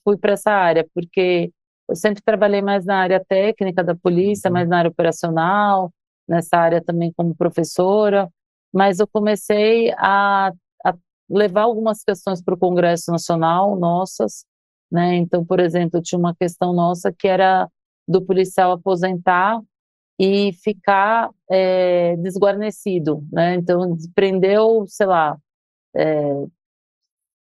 fui 0.04 0.18
para 0.18 0.34
essa 0.34 0.52
área, 0.52 0.88
porque 0.94 1.52
eu 1.88 1.96
sempre 1.96 2.22
trabalhei 2.24 2.62
mais 2.62 2.86
na 2.86 2.98
área 2.98 3.24
técnica 3.24 3.84
da 3.84 3.96
polícia, 3.96 4.48
uhum. 4.48 4.54
mais 4.54 4.68
na 4.68 4.80
área 4.80 4.90
operacional, 4.90 5.92
nessa 6.28 6.58
área 6.58 6.84
também 6.84 7.14
como 7.16 7.36
professora, 7.36 8.30
mas 8.74 9.00
eu 9.00 9.08
comecei 9.08 9.92
a, 9.98 10.52
a 10.84 10.94
levar 11.30 11.64
algumas 11.64 12.04
questões 12.04 12.42
para 12.42 12.56
o 12.56 12.58
Congresso 12.58 13.12
Nacional, 13.12 13.78
nossas, 13.78 14.46
né? 14.92 15.16
Então, 15.16 15.46
por 15.46 15.60
exemplo, 15.60 16.02
tinha 16.02 16.20
uma 16.20 16.36
questão 16.36 16.74
nossa 16.74 17.14
que 17.14 17.28
era 17.28 17.70
do 18.08 18.22
policial 18.22 18.72
aposentar 18.72 19.60
e 20.20 20.54
ficar 20.64 21.30
é, 21.50 22.16
desguarnecido, 22.18 23.24
né? 23.32 23.56
Então, 23.56 23.96
prendeu, 24.16 24.86
sei 24.88 25.06
lá, 25.06 25.38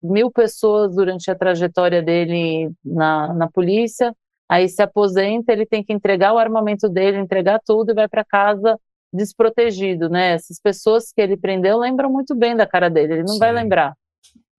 mil 0.02 0.30
pessoas 0.30 0.94
durante 0.94 1.30
a 1.30 1.34
trajetória 1.34 2.02
dele 2.02 2.70
na, 2.84 3.32
na 3.32 3.50
polícia, 3.50 4.14
aí 4.48 4.68
se 4.68 4.82
aposenta, 4.82 5.52
ele 5.52 5.64
tem 5.64 5.82
que 5.82 5.92
entregar 5.92 6.34
o 6.34 6.38
armamento 6.38 6.88
dele, 6.88 7.18
entregar 7.18 7.60
tudo 7.64 7.90
e 7.90 7.94
vai 7.94 8.06
para 8.06 8.24
casa 8.24 8.78
desprotegido, 9.12 10.10
né? 10.10 10.32
Essas 10.32 10.60
pessoas 10.60 11.12
que 11.12 11.20
ele 11.20 11.36
prendeu 11.36 11.78
lembram 11.78 12.10
muito 12.10 12.34
bem 12.34 12.54
da 12.54 12.66
cara 12.66 12.90
dele, 12.90 13.14
ele 13.14 13.22
não 13.22 13.34
Sim. 13.34 13.38
vai 13.38 13.52
lembrar, 13.52 13.96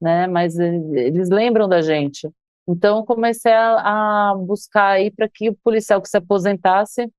né? 0.01 0.27
Mas 0.27 0.57
eles 0.57 1.29
lembram 1.29 1.67
da 1.67 1.81
gente. 1.81 2.29
Então 2.67 3.05
comecei 3.05 3.51
a, 3.51 4.31
a 4.31 4.35
buscar 4.35 4.91
aí 4.93 5.11
para 5.11 5.29
que 5.29 5.49
o 5.49 5.57
policial 5.63 6.01
que 6.01 6.09
se 6.09 6.17
aposentasse 6.17 7.11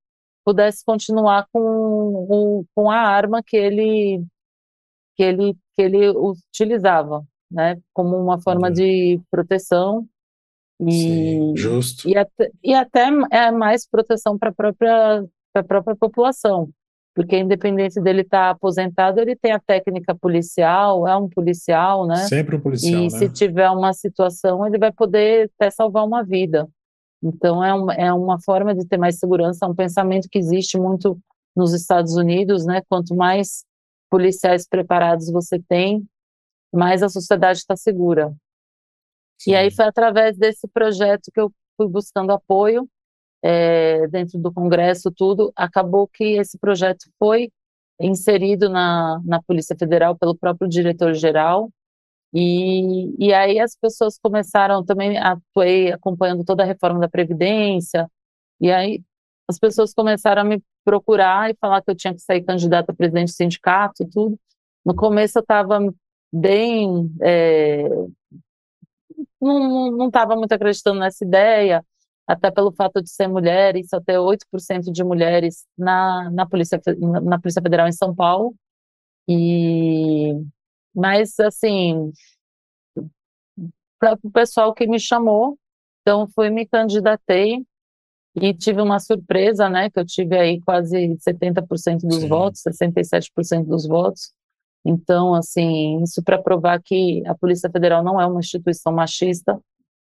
pudesse 0.43 0.83
continuar 0.83 1.47
com, 1.51 2.65
com 2.73 2.89
a 2.89 2.97
arma 2.97 3.41
que 3.43 3.55
ele 3.55 4.23
que 5.15 5.23
ele 5.23 5.57
que 5.77 5.83
ele 5.83 6.09
utilizava, 6.09 7.23
né, 7.51 7.77
como 7.93 8.17
uma 8.17 8.41
forma 8.41 8.67
uhum. 8.67 8.73
de 8.73 9.21
proteção 9.29 10.07
e, 10.79 10.91
Sim, 10.91 11.53
justo. 11.55 12.09
E 12.09 12.17
até, 12.17 12.51
e 12.63 12.73
até 12.73 13.09
é 13.31 13.51
mais 13.51 13.87
proteção 13.87 14.37
para 14.37 14.49
a 14.49 14.53
própria, 14.53 15.25
a 15.53 15.63
própria 15.63 15.95
população, 15.95 16.69
porque 17.15 17.37
independente 17.37 18.01
dele 18.01 18.21
estar 18.21 18.45
tá 18.45 18.49
aposentado, 18.51 19.19
ele 19.19 19.35
tem 19.35 19.51
a 19.51 19.59
técnica 19.59 20.15
policial, 20.15 21.07
é 21.07 21.15
um 21.15 21.29
policial, 21.29 22.05
né? 22.07 22.17
Sempre 22.27 22.55
um 22.55 22.59
policial, 22.59 23.01
E 23.01 23.03
né? 23.03 23.09
se 23.09 23.29
tiver 23.29 23.69
uma 23.69 23.93
situação, 23.93 24.65
ele 24.65 24.77
vai 24.77 24.91
poder 24.91 25.49
até 25.59 25.69
salvar 25.69 26.05
uma 26.05 26.23
vida. 26.23 26.67
Então, 27.23 27.63
é 27.63 27.73
uma, 27.73 27.93
é 27.93 28.13
uma 28.13 28.39
forma 28.41 28.75
de 28.75 28.85
ter 28.85 28.97
mais 28.97 29.17
segurança, 29.17 29.65
é 29.65 29.69
um 29.69 29.75
pensamento 29.75 30.27
que 30.29 30.37
existe 30.37 30.77
muito 30.79 31.17
nos 31.55 31.73
Estados 31.73 32.15
Unidos, 32.15 32.65
né? 32.65 32.83
Quanto 32.87 33.15
mais 33.15 33.65
policiais 34.09 34.67
preparados 34.67 35.31
você 35.31 35.59
tem, 35.59 36.07
mais 36.73 37.03
a 37.03 37.09
sociedade 37.09 37.59
está 37.59 37.75
segura. 37.75 38.33
Sim. 39.39 39.51
E 39.51 39.55
aí 39.55 39.71
foi 39.71 39.85
através 39.85 40.37
desse 40.37 40.67
projeto 40.67 41.31
que 41.33 41.39
eu 41.39 41.51
fui 41.75 41.87
buscando 41.87 42.31
apoio 42.31 42.89
é, 43.43 44.07
dentro 44.07 44.39
do 44.39 44.51
Congresso, 44.51 45.11
tudo. 45.11 45.51
Acabou 45.55 46.07
que 46.07 46.23
esse 46.37 46.57
projeto 46.57 47.09
foi 47.19 47.51
inserido 47.99 48.69
na, 48.69 49.19
na 49.25 49.41
Polícia 49.41 49.75
Federal 49.77 50.15
pelo 50.17 50.35
próprio 50.35 50.69
diretor-geral, 50.69 51.69
e, 52.33 53.15
e 53.17 53.33
aí 53.33 53.59
as 53.59 53.75
pessoas 53.75 54.19
começaram, 54.19 54.83
também 54.85 55.17
atuei 55.17 55.91
acompanhando 55.91 56.43
toda 56.43 56.63
a 56.63 56.65
reforma 56.65 56.99
da 56.99 57.09
Previdência, 57.09 58.09
e 58.59 58.71
aí 58.71 59.01
as 59.47 59.57
pessoas 59.59 59.93
começaram 59.93 60.41
a 60.41 60.45
me 60.45 60.61
procurar 60.83 61.49
e 61.49 61.55
falar 61.59 61.81
que 61.81 61.91
eu 61.91 61.95
tinha 61.95 62.13
que 62.13 62.21
sair 62.21 62.43
candidata 62.43 62.91
a 62.91 62.95
presidente 62.95 63.29
do 63.29 63.35
sindicato 63.35 64.07
tudo. 64.11 64.39
No 64.85 64.95
começo 64.95 65.37
eu 65.37 65.41
estava 65.41 65.79
bem... 66.31 67.09
É, 67.21 67.87
não 69.39 70.07
estava 70.07 70.35
muito 70.35 70.51
acreditando 70.51 70.99
nessa 70.99 71.23
ideia, 71.23 71.85
até 72.27 72.51
pelo 72.51 72.71
fato 72.71 73.01
de 73.01 73.09
ser 73.09 73.27
mulher 73.27 73.75
e 73.75 73.87
só 73.87 74.01
ter 74.01 74.17
8% 74.17 74.91
de 74.91 75.03
mulheres 75.03 75.65
na, 75.77 76.29
na, 76.31 76.45
Polícia, 76.45 76.81
na 77.23 77.39
Polícia 77.39 77.61
Federal 77.61 77.87
em 77.87 77.91
São 77.91 78.13
Paulo. 78.13 78.55
E 79.27 80.33
mas, 80.97 81.39
assim, 81.39 82.11
para 83.99 84.17
o 84.23 84.31
pessoal 84.31 84.73
que 84.73 84.87
me 84.87 84.99
chamou, 84.99 85.55
então 86.01 86.27
fui, 86.33 86.49
me 86.49 86.65
candidatei 86.65 87.63
e 88.39 88.53
tive 88.53 88.81
uma 88.81 88.99
surpresa, 88.99 89.69
né, 89.69 89.89
que 89.89 89.99
eu 89.99 90.05
tive 90.05 90.37
aí 90.37 90.61
quase 90.61 91.17
70% 91.17 92.01
dos 92.01 92.21
Sim. 92.21 92.27
votos, 92.27 92.61
67% 92.61 93.65
dos 93.65 93.87
votos. 93.87 94.31
Então, 94.85 95.33
assim, 95.33 96.01
isso 96.03 96.23
para 96.23 96.41
provar 96.41 96.81
que 96.81 97.23
a 97.27 97.35
Polícia 97.35 97.69
Federal 97.69 98.03
não 98.03 98.21
é 98.21 98.25
uma 98.25 98.39
instituição 98.39 98.93
machista, 98.93 99.59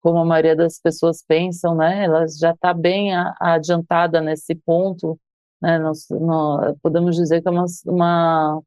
como 0.01 0.19
a 0.19 0.25
maioria 0.25 0.55
das 0.55 0.79
pessoas 0.79 1.23
pensam, 1.27 1.75
né? 1.75 2.05
Ela 2.05 2.25
já 2.27 2.51
está 2.51 2.73
bem 2.73 3.13
a, 3.13 3.35
adiantada 3.39 4.21
nesse 4.21 4.55
ponto, 4.55 5.19
né? 5.61 5.77
Nós, 5.79 6.05
nós, 6.09 6.77
podemos 6.81 7.15
dizer 7.15 7.41
que 7.41 7.47
é 7.49 7.51
uma, 7.51 7.65
uma 7.85 8.61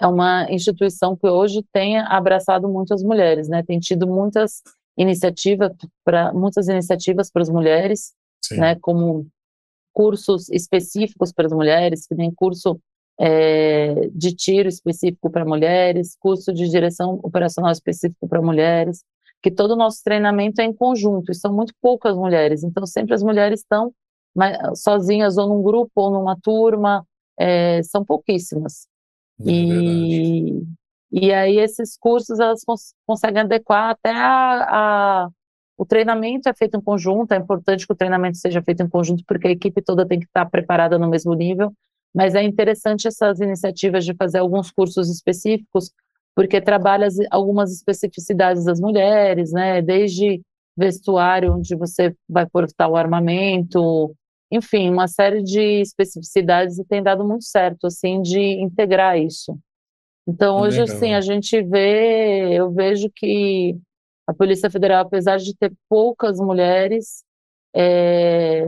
é 0.00 0.06
uma 0.06 0.50
instituição 0.50 1.16
que 1.16 1.26
hoje 1.26 1.62
tem 1.72 1.98
abraçado 1.98 2.68
muitas 2.68 3.02
mulheres, 3.02 3.48
né? 3.48 3.62
Tem 3.62 3.78
tido 3.78 4.06
muitas 4.06 4.62
iniciativas 4.96 5.72
para 6.04 6.32
muitas 6.32 6.68
iniciativas 6.68 7.30
para 7.30 7.42
as 7.42 7.48
mulheres, 7.48 8.12
Sim. 8.42 8.58
né? 8.58 8.76
Como 8.80 9.26
cursos 9.92 10.48
específicos 10.50 11.32
para 11.32 11.46
as 11.46 11.52
mulheres, 11.52 12.06
que 12.06 12.14
tem 12.14 12.32
curso 12.32 12.80
é, 13.18 14.08
de 14.14 14.34
tiro 14.34 14.68
específico 14.68 15.30
para 15.30 15.44
mulheres, 15.44 16.16
curso 16.18 16.52
de 16.52 16.68
direção 16.68 17.20
operacional 17.22 17.70
específico 17.70 18.26
para 18.26 18.40
mulheres, 18.40 19.04
que 19.42 19.50
todo 19.50 19.72
o 19.72 19.76
nosso 19.76 20.02
treinamento 20.02 20.60
é 20.60 20.64
em 20.64 20.72
conjunto, 20.72 21.30
e 21.30 21.34
são 21.34 21.52
muito 21.52 21.74
poucas 21.80 22.16
mulheres, 22.16 22.62
então 22.62 22.86
sempre 22.86 23.14
as 23.14 23.22
mulheres 23.22 23.60
estão 23.60 23.92
sozinhas 24.74 25.36
ou 25.36 25.48
num 25.48 25.62
grupo 25.62 25.92
ou 25.96 26.10
numa 26.10 26.36
turma, 26.40 27.04
é, 27.38 27.82
são 27.82 28.04
pouquíssimas. 28.04 28.86
É 29.40 29.50
e, 29.50 30.62
e 31.10 31.32
aí 31.32 31.58
esses 31.58 31.96
cursos 31.98 32.38
elas 32.38 32.62
cons 32.64 32.94
conseguem 33.06 33.42
adequar 33.42 33.90
até 33.90 34.12
a, 34.12 35.24
a, 35.24 35.28
o 35.80 35.86
treinamento 35.86 36.46
é 36.46 36.52
feito 36.52 36.76
em 36.76 36.80
conjunto, 36.82 37.32
é 37.32 37.38
importante 37.38 37.86
que 37.86 37.92
o 37.94 37.96
treinamento 37.96 38.36
seja 38.36 38.60
feito 38.60 38.82
em 38.82 38.88
conjunto 38.88 39.24
porque 39.26 39.48
a 39.48 39.50
equipe 39.50 39.80
toda 39.80 40.06
tem 40.06 40.20
que 40.20 40.26
estar 40.26 40.44
preparada 40.44 40.98
no 40.98 41.08
mesmo 41.08 41.32
nível, 41.32 41.72
mas 42.14 42.34
é 42.34 42.42
interessante 42.42 43.08
essas 43.08 43.40
iniciativas 43.40 44.04
de 44.04 44.12
fazer 44.12 44.40
alguns 44.40 44.70
cursos 44.70 45.08
específicos 45.08 45.90
porque 46.36 46.60
trabalha 46.60 47.08
algumas 47.30 47.72
especificidades 47.72 48.66
das 48.66 48.78
mulheres, 48.78 49.52
né, 49.52 49.80
desde 49.80 50.42
vestuário 50.76 51.54
onde 51.54 51.74
você 51.74 52.14
vai 52.28 52.46
portar 52.46 52.90
o 52.90 52.96
armamento, 52.96 54.14
enfim, 54.52 54.90
uma 54.90 55.08
série 55.08 55.42
de 55.42 55.80
especificidades 55.80 56.78
e 56.78 56.84
tem 56.84 57.02
dado 57.02 57.26
muito 57.26 57.44
certo, 57.44 57.86
assim, 57.86 58.20
de 58.20 58.38
integrar 58.38 59.18
isso. 59.18 59.58
Então, 60.28 60.58
é 60.58 60.62
hoje, 60.62 60.82
assim, 60.82 61.14
a 61.14 61.22
gente 61.22 61.62
vê, 61.62 62.52
eu 62.52 62.70
vejo 62.70 63.08
que 63.16 63.78
a 64.30 64.34
Polícia 64.34 64.70
Federal, 64.70 65.02
apesar 65.02 65.38
de 65.38 65.56
ter 65.56 65.72
poucas 65.88 66.38
mulheres, 66.38 67.24
é, 67.74 68.64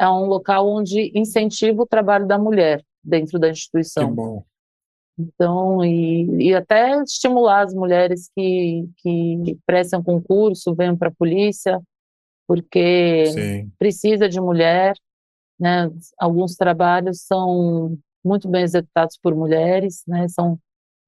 é 0.00 0.08
um 0.08 0.26
local 0.26 0.68
onde 0.68 1.12
incentiva 1.14 1.80
o 1.82 1.86
trabalho 1.86 2.26
da 2.26 2.36
mulher 2.36 2.84
dentro 3.02 3.38
da 3.38 3.48
instituição. 3.48 4.08
Que 4.08 4.14
bom. 4.14 4.44
Então, 5.16 5.84
e, 5.84 6.48
e 6.48 6.54
até 6.54 7.00
estimular 7.02 7.64
as 7.64 7.72
mulheres 7.72 8.28
que, 8.36 8.88
que 8.98 9.56
prestam 9.64 10.02
concurso, 10.02 10.74
venham 10.74 10.96
para 10.96 11.08
a 11.08 11.14
polícia, 11.14 11.80
porque 12.46 13.26
Sim. 13.26 13.72
precisa 13.78 14.28
de 14.28 14.40
mulher, 14.40 14.94
né? 15.58 15.88
Alguns 16.18 16.56
trabalhos 16.56 17.22
são 17.22 17.96
muito 18.24 18.48
bem 18.48 18.64
executados 18.64 19.16
por 19.22 19.34
mulheres, 19.36 20.02
né? 20.06 20.28
São 20.28 20.58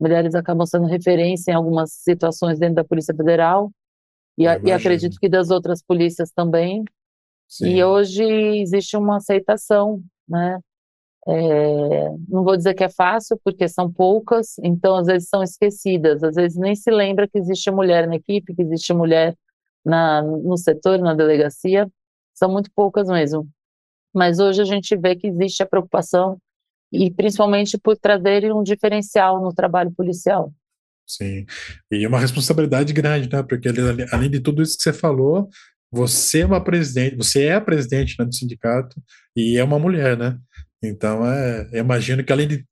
mulheres 0.01 0.37
acabam 0.37 0.65
sendo 0.65 0.87
referência 0.87 1.51
em 1.51 1.55
algumas 1.55 1.93
situações 1.93 2.61
dentro 2.61 2.77
da 2.77 2.85
Polícia 2.85 3.15
Federal 3.15 3.73
e, 4.39 4.69
e 4.69 4.73
acredito 4.73 5.19
que 5.19 5.29
das 5.29 5.51
outras 5.51 5.83
polícias 5.83 6.31
também. 6.31 6.85
Sim. 7.49 7.69
E 7.69 7.85
hoje 7.85 8.23
existe 8.23 8.97
uma 8.97 9.17
aceitação, 9.17 10.03
né? 10.29 10.59
É, 11.27 12.11
não 12.29 12.43
vou 12.43 12.57
dizer 12.57 12.73
que 12.75 12.85
é 12.85 12.89
fácil, 12.89 13.39
porque 13.45 13.69
são 13.69 13.93
poucas, 13.93 14.57
então 14.63 14.97
às 14.97 15.07
vezes 15.07 15.29
são 15.29 15.43
esquecidas, 15.43 16.23
às 16.23 16.37
vezes 16.37 16.57
nem 16.57 16.75
se 16.75 16.91
lembra 16.91 17.29
que 17.29 17.39
existe 17.39 17.71
mulher 17.71 18.07
na 18.07 18.17
equipe, 18.17 18.55
que 18.55 18.63
existe 18.63 18.95
mulher 18.95 19.37
na, 19.85 20.23
no 20.23 20.57
setor, 20.57 20.99
na 20.99 21.13
delegacia, 21.13 21.87
são 22.33 22.51
muito 22.51 22.71
poucas 22.75 23.09
mesmo 23.09 23.47
mas 24.19 24.39
hoje 24.39 24.61
a 24.61 24.65
gente 24.65 24.97
vê 24.97 25.15
que 25.15 25.29
existe 25.29 25.63
a 25.63 25.67
preocupação 25.67 26.39
e 26.93 27.11
principalmente 27.11 27.79
por 27.79 27.97
trazerem 27.97 28.53
um 28.53 28.63
diferencial 28.63 29.41
no 29.41 29.53
trabalho 29.53 29.93
policial. 29.93 30.53
Sim, 31.09 31.47
e 31.91 32.07
uma 32.07 32.21
responsabilidade 32.21 32.93
grande, 32.93 33.31
né? 33.33 33.43
Porque 33.43 33.69
além 34.13 34.31
de 34.31 34.41
tudo 34.41 34.63
isso 34.63 34.77
que 34.77 34.83
você 34.83 34.93
falou, 34.93 35.49
você 35.91 36.41
é 36.41 36.47
uma 36.47 36.63
presidente, 36.63 37.17
você 37.17 37.45
é 37.45 37.55
a 37.55 37.61
presidente 37.61 38.15
né, 38.19 38.27
do 38.27 38.35
sindicato 38.35 39.01
e 39.35 39.57
é 39.57 39.65
uma 39.65 39.79
mulher, 39.79 40.19
né? 40.19 40.39
Então, 40.85 41.27
é, 41.27 41.67
eu 41.73 41.81
imagino 41.81 42.23
que 42.23 42.33
além 42.33 42.47
de 42.47 42.65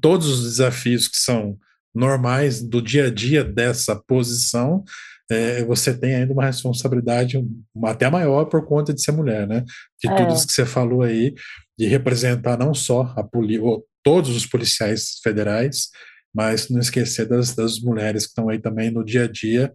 todos 0.00 0.26
os 0.26 0.42
desafios 0.42 1.06
que 1.06 1.18
são 1.18 1.58
normais 1.94 2.62
do 2.62 2.80
dia 2.80 3.06
a 3.06 3.10
dia 3.10 3.44
dessa 3.44 3.94
posição, 3.94 4.82
é, 5.30 5.62
você 5.64 5.96
tem 5.96 6.14
ainda 6.14 6.32
uma 6.32 6.46
responsabilidade 6.46 7.42
até 7.84 8.08
maior 8.10 8.46
por 8.46 8.66
conta 8.66 8.92
de 8.92 9.02
ser 9.02 9.12
mulher, 9.12 9.46
né? 9.46 9.64
De 10.02 10.10
é. 10.10 10.16
tudo 10.16 10.34
isso 10.34 10.46
que 10.46 10.52
você 10.52 10.64
falou 10.64 11.02
aí, 11.02 11.34
de 11.78 11.86
representar 11.86 12.58
não 12.58 12.72
só 12.72 13.12
a 13.16 13.22
poli 13.22 13.60
todos 14.02 14.34
os 14.34 14.46
policiais 14.46 15.20
federais, 15.22 15.88
mas 16.34 16.68
não 16.68 16.80
esquecer 16.80 17.26
das, 17.28 17.54
das 17.54 17.80
mulheres 17.80 18.24
que 18.24 18.30
estão 18.30 18.48
aí 18.48 18.58
também 18.58 18.90
no 18.90 19.04
dia 19.04 19.24
a 19.24 19.28
dia 19.28 19.72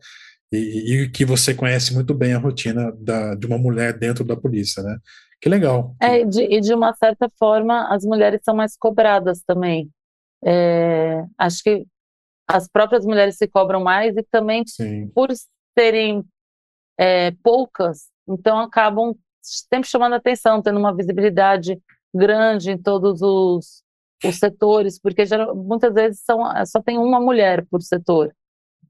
e, 0.51 0.93
e, 1.03 1.09
que 1.09 1.25
você 1.25 1.53
conhece 1.53 1.93
muito 1.93 2.13
bem 2.13 2.33
a 2.33 2.39
rotina 2.39 2.91
da, 2.99 3.35
de 3.35 3.45
uma 3.45 3.57
mulher 3.57 3.97
dentro 3.97 4.23
da 4.23 4.35
polícia, 4.35 4.81
né? 4.81 4.97
Que 5.41 5.49
legal. 5.49 5.95
É, 6.01 6.23
de, 6.23 6.41
e 6.41 6.59
de 6.61 6.73
uma 6.73 6.93
certa 6.93 7.29
forma, 7.37 7.93
as 7.93 8.03
mulheres 8.03 8.41
são 8.43 8.55
mais 8.55 8.75
cobradas 8.75 9.43
também. 9.45 9.89
É, 10.43 11.23
acho 11.37 11.61
que 11.61 11.85
as 12.47 12.67
próprias 12.67 13.05
mulheres 13.05 13.35
se 13.35 13.47
cobram 13.47 13.83
mais 13.83 14.15
e 14.15 14.23
também 14.23 14.63
Sim. 14.65 15.09
por 15.13 15.29
serem 15.77 16.23
é, 16.97 17.31
poucas, 17.43 18.07
então 18.27 18.59
acabam 18.59 19.15
sempre 19.41 19.87
chamando 19.87 20.13
atenção, 20.13 20.61
tendo 20.61 20.79
uma 20.79 20.95
visibilidade 20.95 21.79
grande 22.13 22.71
em 22.71 22.77
todos 22.77 23.21
os, 23.21 23.83
os 24.23 24.37
setores, 24.37 24.99
porque 24.99 25.25
geral, 25.25 25.55
muitas 25.55 25.93
vezes 25.93 26.21
são, 26.21 26.41
só 26.65 26.81
tem 26.81 26.97
uma 26.97 27.19
mulher 27.19 27.65
por 27.69 27.81
setor. 27.81 28.33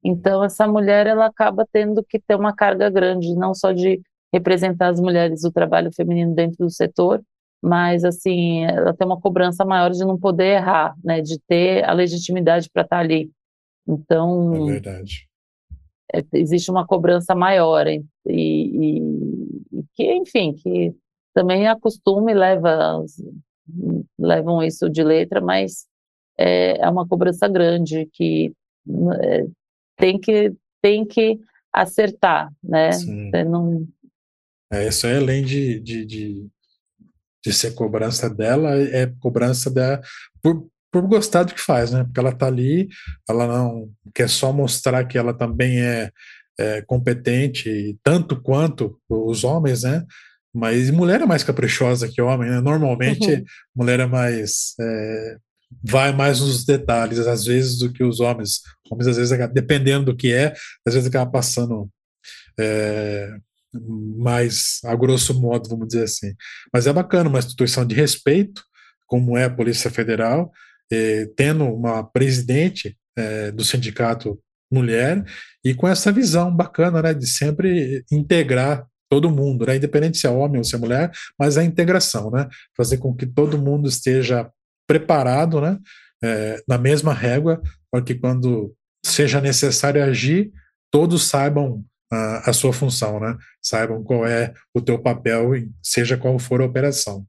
Então 0.04 0.44
essa 0.44 0.68
mulher 0.68 1.08
ela 1.08 1.26
acaba 1.26 1.68
tendo 1.72 2.04
que 2.04 2.20
ter 2.20 2.36
uma 2.36 2.54
carga 2.54 2.90
grande, 2.90 3.36
não 3.36 3.54
só 3.54 3.72
de 3.72 4.02
representar 4.34 4.90
as 4.90 5.00
mulheres 5.00 5.42
do 5.42 5.52
trabalho 5.52 5.92
feminino 5.94 6.34
dentro 6.34 6.66
do 6.66 6.70
setor, 6.70 7.22
mas 7.62 8.04
assim 8.06 8.66
ela 8.66 8.94
tem 8.94 9.08
uma 9.08 9.20
cobrança 9.20 9.66
maior 9.66 9.92
de 9.92 10.06
não 10.06 10.18
poder 10.18 10.58
errar, 10.58 10.96
né, 11.04 11.22
de 11.22 11.40
ter 11.48 11.84
a 11.84 11.94
legitimidade 11.94 12.70
para 12.72 12.84
estar 12.84 13.00
ali. 13.00 13.32
Então, 13.88 14.68
é 14.68 14.72
verdade. 14.74 15.28
É, 16.14 16.24
existe 16.34 16.72
uma 16.72 16.86
cobrança 16.86 17.36
maior 17.36 17.86
e, 17.88 18.04
e, 18.26 19.00
e, 19.74 19.84
que, 19.94 20.14
enfim, 20.14 20.54
que 20.54 20.96
também 21.34 21.68
acostuma 21.68 22.32
e 22.32 22.34
leva, 22.34 23.04
levam 24.18 24.64
isso 24.64 24.90
de 24.90 25.04
letra, 25.04 25.42
mas 25.42 25.86
é, 26.38 26.80
é 26.80 26.90
uma 26.90 27.08
cobrança 27.08 27.48
grande 27.48 28.08
que 28.14 28.54
é, 29.22 29.46
tem 29.98 30.20
que 30.20 30.54
tem 30.82 31.06
que 31.06 31.40
acertar, 31.74 32.52
né? 32.64 32.92
Não, 33.46 33.88
É, 34.72 34.88
isso 34.88 35.08
é 35.08 35.18
além 35.18 35.44
de, 35.44 35.80
de, 35.80 36.06
de, 36.06 36.48
de, 37.44 37.54
ser 37.54 37.74
cobrança 37.74 38.30
dela, 38.30 38.76
é 38.76 39.08
cobrança 39.20 39.70
da, 39.70 40.02
por, 40.42 40.68
por 40.92 41.08
gostar 41.08 41.44
do 41.44 41.54
que 41.54 41.62
faz, 41.62 41.92
né? 41.92 42.04
Porque 42.04 42.20
ela 42.20 42.34
tá 42.34 42.48
ali, 42.48 42.88
ela 43.30 43.48
não 43.48 43.90
quer 44.14 44.30
só 44.30 44.52
mostrar 44.52 45.06
que 45.06 45.18
ela 45.18 45.34
também 45.34 45.82
é, 45.82 46.12
é 46.60 46.82
competente, 46.82 47.98
tanto 48.04 48.42
quanto 48.42 49.00
os 49.10 49.44
homens, 49.44 49.84
né? 49.84 50.06
Mas 50.54 50.90
mulher 50.90 51.22
é 51.22 51.26
mais 51.26 51.44
caprichosa 51.44 52.08
que 52.08 52.22
homem, 52.22 52.50
né? 52.50 52.62
Normalmente, 52.62 53.32
uhum. 53.32 53.44
mulher 53.76 54.00
é 54.00 54.06
mais. 54.06 54.74
É, 54.80 55.38
vai 55.84 56.14
mais 56.14 56.40
nos 56.40 56.66
detalhes, 56.66 57.20
às 57.20 57.46
vezes, 57.46 57.78
do 57.78 57.92
que 57.92 58.04
os 58.04 58.20
homens. 58.20 58.62
Homens, 58.90 59.08
às 59.08 59.18
vezes, 59.18 59.38
dependendo 59.54 60.06
do 60.06 60.16
que 60.16 60.34
é, 60.34 60.54
às 60.86 60.94
vezes 60.94 61.08
acaba 61.08 61.30
passando 61.30 61.90
é, 62.60 63.38
mais 64.18 64.80
a 64.86 64.96
grosso 64.96 65.40
modo, 65.40 65.70
vamos 65.70 65.88
dizer 65.88 66.04
assim. 66.04 66.34
Mas 66.74 66.88
é 66.88 66.94
bacana, 66.94 67.30
uma 67.30 67.40
instituição 67.40 67.86
de 67.86 67.96
respeito, 67.96 68.64
como 69.06 69.38
é 69.38 69.46
a 69.46 69.50
Polícia 69.50 69.92
Federal, 69.92 70.52
é, 70.92 71.26
tendo 71.36 71.66
uma 71.66 72.04
presidente 72.04 72.98
é, 73.18 73.52
do 73.52 73.64
sindicato 73.64 74.40
mulher 74.72 75.24
e 75.64 75.74
com 75.74 75.88
essa 75.88 76.12
visão 76.12 76.54
bacana, 76.54 77.02
né, 77.02 77.14
de 77.14 77.26
sempre 77.26 78.04
integrar 78.12 78.86
todo 79.10 79.30
mundo, 79.30 79.66
né, 79.66 79.78
independente 79.78 80.18
se 80.18 80.28
é 80.28 80.30
homem 80.30 80.58
ou 80.58 80.64
se 80.64 80.76
é 80.76 80.78
mulher, 80.78 81.12
mas 81.40 81.58
a 81.58 81.64
integração, 81.64 82.30
né, 82.32 82.48
fazer 82.76 82.98
com 82.98 83.16
que 83.16 83.26
todo 83.26 83.58
mundo 83.58 83.88
esteja 83.88 84.50
preparado, 84.88 85.62
né, 85.62 85.78
é, 86.24 86.62
na 86.68 86.78
mesma 86.78 87.14
régua, 87.14 87.62
para 87.92 88.04
que 88.04 88.16
quando 88.16 88.74
seja 89.06 89.40
necessário 89.40 90.04
agir, 90.04 90.52
todos 90.92 91.28
saibam 91.28 91.84
a, 92.12 92.50
a, 92.50 92.54
sua 92.54 92.74
função, 92.74 93.20
né, 93.20 93.38
saibam 93.62 94.04
qual 94.04 94.26
é 94.26 94.54
o 94.74 94.82
teu 94.82 95.00
papel, 95.00 95.52
seja 95.82 96.18
qual 96.18 96.38
for 96.40 96.62
a 96.62 96.66
operação. 96.66 97.26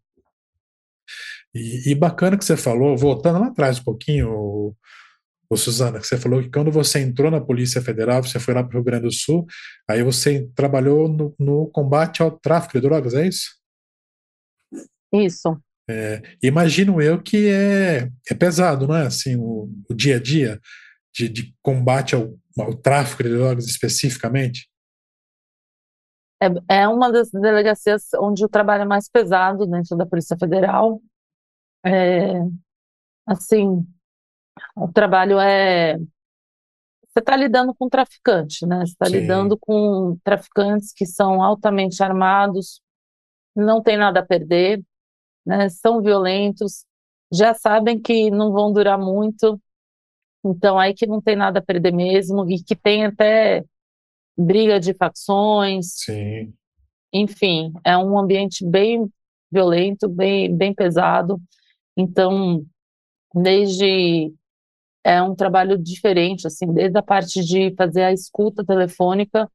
E, 1.55 1.93
e 1.93 1.95
bacana 1.95 2.37
que 2.37 2.45
você 2.45 2.57
falou, 2.57 2.97
voltando 2.97 3.41
lá 3.41 3.47
atrás 3.49 3.79
um 3.79 3.85
pouquinho, 3.85 4.75
o 5.51 5.57
Suzana, 5.57 5.99
você 6.03 6.19
falou 6.19 6.43
que 6.43 6.51
quando 6.51 6.71
você 6.71 7.01
entrou 7.01 7.31
na 7.31 7.41
Polícia 7.41 7.81
Federal, 7.81 8.23
você 8.23 8.39
foi 8.39 8.53
lá 8.53 8.63
para 8.63 8.71
o 8.71 8.75
Rio 8.75 8.85
Grande 8.85 9.05
do 9.05 9.13
Sul, 9.13 9.47
aí 9.89 10.03
você 10.03 10.47
trabalhou 10.55 11.09
no, 11.09 11.35
no 11.39 11.67
combate 11.69 12.23
ao 12.23 12.31
tráfico 12.31 12.75
de 12.75 12.87
drogas, 12.87 13.15
é 13.15 13.27
isso? 13.27 13.57
Isso. 15.13 15.59
É, 15.91 16.21
imagino 16.43 17.01
eu 17.01 17.23
que 17.23 17.49
é, 17.49 18.11
é 18.31 18.35
pesado, 18.35 18.87
não 18.87 18.95
é? 18.95 19.07
Assim, 19.07 19.37
o, 19.37 19.71
o 19.89 19.95
dia 19.95 20.17
a 20.17 20.21
dia 20.21 20.61
de, 21.15 21.31
de 21.31 21.55
combate 21.63 22.15
ao, 22.15 22.35
ao, 22.59 22.75
tráfico 22.75 23.23
de 23.23 23.31
drogas 23.31 23.65
especificamente. 23.65 24.69
É, 26.43 26.83
é 26.83 26.89
uma 26.89 27.11
das 27.11 27.31
delegacias 27.31 28.13
onde 28.21 28.45
o 28.45 28.49
trabalho 28.49 28.83
é 28.83 28.87
mais 28.87 29.09
pesado 29.09 29.67
dentro 29.67 29.97
da 29.97 30.05
Polícia 30.05 30.37
Federal. 30.39 31.01
É, 31.85 32.35
assim, 33.27 33.87
o 34.77 34.89
trabalho 34.89 35.39
é. 35.39 35.97
Você 37.09 37.21
está 37.21 37.37
lidando 37.37 37.75
com 37.75 37.89
traficante, 37.89 38.67
né? 38.67 38.81
Você 38.81 38.93
está 38.93 39.09
lidando 39.09 39.59
com 39.59 40.17
traficantes 40.23 40.93
que 40.93 41.07
são 41.07 41.43
altamente 41.43 42.03
armados, 42.03 42.81
não 43.57 43.83
tem 43.83 43.97
nada 43.97 44.21
a 44.21 44.27
perder, 44.27 44.83
né? 45.45 45.69
São 45.69 46.01
violentos, 46.01 46.85
já 47.33 47.55
sabem 47.55 48.01
que 48.01 48.31
não 48.31 48.53
vão 48.53 48.73
durar 48.73 48.99
muito, 48.99 49.61
então 50.45 50.79
aí 50.79 50.95
que 50.95 51.07
não 51.07 51.21
tem 51.21 51.35
nada 51.35 51.59
a 51.59 51.63
perder 51.63 51.93
mesmo, 51.93 52.49
e 52.49 52.63
que 52.63 52.77
tem 52.77 53.07
até 53.07 53.65
briga 54.37 54.79
de 54.79 54.95
facções. 54.95 55.95
Sim. 55.97 56.55
Enfim, 57.13 57.73
é 57.85 57.97
um 57.97 58.19
ambiente 58.19 58.65
bem 58.65 59.11
violento, 59.51 60.09
bem, 60.09 60.55
bem 60.55 60.75
pesado. 60.75 61.41
Então, 61.97 62.65
desde 63.35 64.33
é 65.05 65.23
um 65.23 65.35
trabalho 65.35 65.79
diferente, 65.79 66.47
assim, 66.47 66.73
desde 66.73 66.99
a 66.99 67.03
parte 67.03 67.43
de 67.45 67.75
fazer 67.77 68.03
a 68.03 68.13
escuta 68.13 68.65
telefônica, 68.65 69.51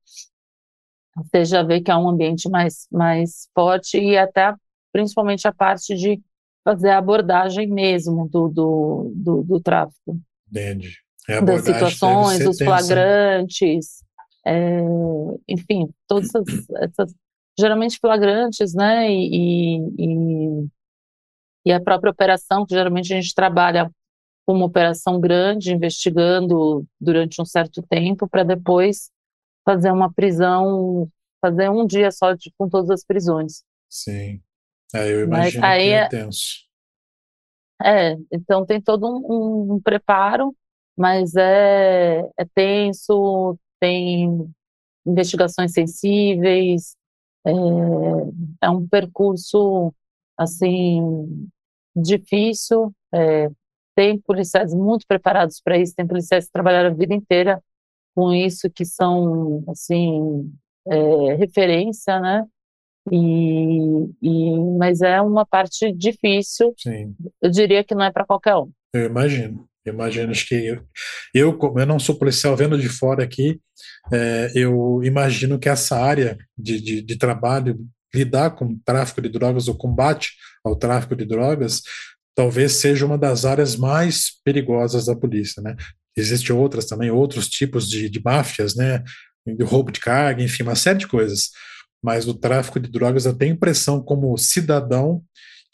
você 1.15 1.45
já 1.45 1.61
vê 1.61 1.79
que 1.79 1.91
é 1.91 1.95
um 1.95 2.09
ambiente 2.09 2.49
mais, 2.49 2.87
mais 2.91 3.47
forte 3.53 3.99
e 3.99 4.17
até 4.17 4.53
principalmente 4.91 5.47
a 5.47 5.53
parte 5.53 5.95
de 5.95 6.21
fazer 6.63 6.89
a 6.89 6.97
abordagem 6.97 7.67
mesmo 7.67 8.27
do, 8.29 8.47
do, 8.47 9.11
do, 9.15 9.43
do 9.43 9.59
tráfico. 9.59 10.19
Entendi. 10.49 10.97
É 11.27 11.41
das 11.41 11.63
situações, 11.63 12.43
dos 12.43 12.57
flagrantes, 12.57 14.03
é, 14.45 14.81
enfim, 15.47 15.89
todas 16.07 16.29
essas, 16.35 16.69
essas, 16.71 17.15
geralmente 17.57 17.97
flagrantes, 17.99 18.73
né, 18.73 19.09
e, 19.09 19.77
e, 19.97 20.67
e 21.65 21.71
a 21.71 21.79
própria 21.79 22.11
operação, 22.11 22.65
que 22.65 22.75
geralmente 22.75 23.13
a 23.13 23.21
gente 23.21 23.33
trabalha 23.33 23.89
uma 24.47 24.65
operação 24.65 25.19
grande, 25.19 25.73
investigando 25.73 26.85
durante 26.99 27.41
um 27.41 27.45
certo 27.45 27.81
tempo, 27.81 28.27
para 28.27 28.43
depois 28.43 29.09
fazer 29.65 29.91
uma 29.91 30.11
prisão, 30.11 31.09
fazer 31.41 31.69
um 31.69 31.85
dia 31.85 32.11
só 32.11 32.33
de, 32.33 32.51
com 32.57 32.67
todas 32.67 32.89
as 32.89 33.05
prisões. 33.05 33.63
Sim. 33.89 34.41
É, 34.93 35.11
eu 35.11 35.23
imagino 35.23 35.61
Mas 35.61 35.71
aí 35.71 35.87
que 35.87 35.93
é, 35.93 36.07
tenso. 36.09 36.63
É, 37.81 38.17
então 38.31 38.65
tem 38.65 38.81
todo 38.81 39.07
um, 39.07 39.33
um, 39.33 39.73
um 39.73 39.81
preparo, 39.81 40.55
mas 40.95 41.35
é, 41.35 42.19
é 42.37 42.45
tenso, 42.53 43.57
tem 43.79 44.53
investigações 45.05 45.73
sensíveis, 45.73 46.95
é, 47.45 47.51
é 48.61 48.69
um 48.69 48.87
percurso, 48.87 49.93
assim, 50.37 51.49
difícil, 51.95 52.93
é, 53.13 53.49
tem 53.95 54.19
policiais 54.19 54.73
muito 54.73 55.05
preparados 55.07 55.61
para 55.63 55.77
isso, 55.77 55.93
tem 55.95 56.07
policiais 56.07 56.45
que 56.45 56.51
trabalharam 56.51 56.89
a 56.89 56.93
vida 56.93 57.13
inteira 57.13 57.61
com 58.15 58.33
isso, 58.33 58.69
que 58.69 58.85
são, 58.85 59.63
assim, 59.67 60.51
é, 60.87 61.35
referência, 61.35 62.19
né? 62.19 62.45
E, 63.11 63.77
e, 64.21 64.59
mas 64.77 65.01
é 65.01 65.19
uma 65.21 65.45
parte 65.45 65.91
difícil. 65.91 66.73
Sim. 66.77 67.15
Eu 67.41 67.49
diria 67.49 67.83
que 67.83 67.95
não 67.95 68.05
é 68.05 68.11
para 68.11 68.25
qualquer 68.25 68.55
um. 68.55 68.71
Eu 68.93 69.05
imagino. 69.05 69.67
Eu 69.85 69.93
imagino 69.93 70.31
acho 70.31 70.47
que 70.47 70.55
eu, 70.55 70.81
eu, 71.33 71.57
como 71.57 71.77
eu 71.79 71.85
não 71.85 71.99
sou 71.99 72.15
policial 72.15 72.55
vendo 72.55 72.77
de 72.79 72.87
fora 72.87 73.23
aqui, 73.23 73.59
é, 74.13 74.51
eu 74.55 75.01
imagino 75.03 75.59
que 75.59 75.67
essa 75.67 75.97
área 75.97 76.37
de, 76.57 76.79
de, 76.79 77.01
de 77.01 77.17
trabalho 77.17 77.77
lidar 78.15 78.51
com 78.51 78.77
tráfico 78.85 79.21
de 79.21 79.27
drogas 79.27 79.67
ou 79.67 79.75
combate 79.75 80.33
ao 80.63 80.75
tráfico 80.75 81.15
de 81.15 81.25
drogas 81.25 81.81
talvez 82.35 82.73
seja 82.73 83.05
uma 83.05 83.17
das 83.17 83.45
áreas 83.45 83.75
mais 83.75 84.31
perigosas 84.43 85.05
da 85.05 85.15
polícia, 85.15 85.61
né? 85.61 85.75
Existem 86.15 86.55
outras 86.55 86.85
também, 86.85 87.09
outros 87.11 87.47
tipos 87.47 87.89
de, 87.89 88.09
de 88.09 88.21
máfias, 88.23 88.75
né? 88.75 89.03
De 89.45 89.63
roubo 89.63 89.91
de 89.91 89.99
carga, 89.99 90.43
enfim, 90.43 90.63
uma 90.63 90.75
série 90.75 90.99
de 90.99 91.07
coisas. 91.07 91.49
Mas 92.03 92.27
o 92.27 92.33
tráfico 92.33 92.79
de 92.79 92.89
drogas, 92.89 93.25
eu 93.25 93.33
tenho 93.33 93.53
impressão 93.53 94.01
como 94.01 94.37
cidadão 94.37 95.23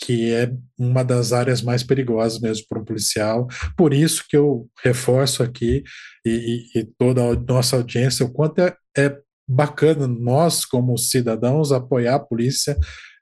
que 0.02 0.32
é 0.32 0.52
uma 0.78 1.04
das 1.04 1.34
áreas 1.34 1.62
mais 1.62 1.84
perigosas 1.84 2.40
mesmo 2.40 2.66
para 2.70 2.80
um 2.80 2.86
policial. 2.86 3.48
Por 3.76 3.94
isso 3.94 4.24
que 4.28 4.38
eu 4.38 4.68
reforço 4.82 5.44
aqui 5.44 5.84
e, 6.26 6.70
e, 6.74 6.80
e 6.80 6.84
toda 6.98 7.22
a 7.22 7.36
nossa 7.36 7.76
audiência 7.76 8.26
o 8.26 8.32
quanto 8.32 8.62
é, 8.62 8.74
é 8.98 9.18
bacana 9.48 10.08
nós, 10.08 10.64
como 10.64 10.98
cidadãos, 10.98 11.72
apoiar 11.72 12.16
a 12.16 12.20
polícia 12.20 12.78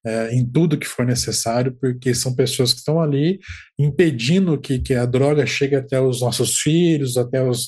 é, 0.08 0.34
em 0.34 0.46
tudo 0.46 0.78
que 0.78 0.88
for 0.88 1.06
necessário, 1.06 1.76
porque 1.82 2.16
são 2.16 2.34
pessoas 2.34 2.72
que 2.72 2.80
estão 2.80 3.02
ali 3.02 3.40
impedindo 3.78 4.58
que, 4.58 4.80
que 4.80 4.94
a 4.94 5.06
droga 5.06 5.46
chegue 5.46 5.76
até 5.76 6.00
os 6.00 6.22
nossos 6.22 6.60
filhos, 6.60 7.18
até 7.18 7.44
os, 7.44 7.68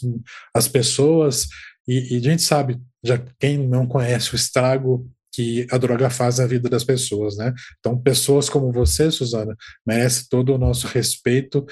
as 0.55 0.67
pessoas, 0.67 1.47
e, 1.85 2.15
e 2.15 2.17
a 2.17 2.21
gente 2.21 2.41
sabe, 2.41 2.79
já 3.03 3.21
quem 3.37 3.57
não 3.57 3.85
conhece 3.85 4.33
o 4.33 4.35
estrago 4.37 5.05
que 5.31 5.67
a 5.69 5.77
droga 5.77 6.09
faz 6.09 6.39
na 6.39 6.47
vida 6.47 6.69
das 6.69 6.83
pessoas, 6.83 7.37
né? 7.37 7.53
Então, 7.79 7.99
pessoas 8.01 8.49
como 8.49 8.71
você, 8.71 9.11
Suzana, 9.11 9.55
merecem 9.85 10.25
todo 10.29 10.53
o 10.53 10.57
nosso 10.57 10.87
respeito 10.87 11.65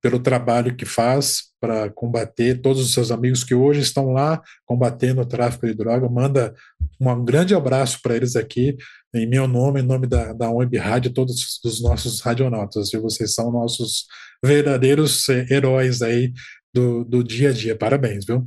pelo 0.00 0.20
trabalho 0.20 0.76
que 0.76 0.84
faz 0.84 1.48
para 1.60 1.90
combater 1.90 2.60
todos 2.60 2.80
os 2.80 2.92
seus 2.92 3.10
amigos 3.10 3.42
que 3.42 3.54
hoje 3.54 3.80
estão 3.80 4.12
lá 4.12 4.40
combatendo 4.64 5.20
o 5.20 5.26
tráfico 5.26 5.66
de 5.66 5.74
droga. 5.74 6.08
Manda 6.08 6.54
um 7.00 7.24
grande 7.24 7.54
abraço 7.54 8.00
para 8.02 8.14
eles 8.14 8.36
aqui, 8.36 8.76
em 9.14 9.26
meu 9.26 9.48
nome, 9.48 9.80
em 9.80 9.84
nome 9.84 10.06
da, 10.06 10.32
da 10.32 10.50
Web 10.50 10.76
Rádio, 10.76 11.12
todos 11.12 11.60
os 11.64 11.82
nossos 11.82 12.20
radionautas. 12.20 12.92
E 12.92 12.98
vocês 12.98 13.34
são 13.34 13.50
nossos 13.50 14.06
verdadeiros 14.44 15.28
heróis 15.50 16.00
aí 16.00 16.32
do, 16.72 17.04
do 17.04 17.24
dia 17.24 17.50
a 17.50 17.52
dia. 17.52 17.76
Parabéns, 17.76 18.24
viu? 18.24 18.46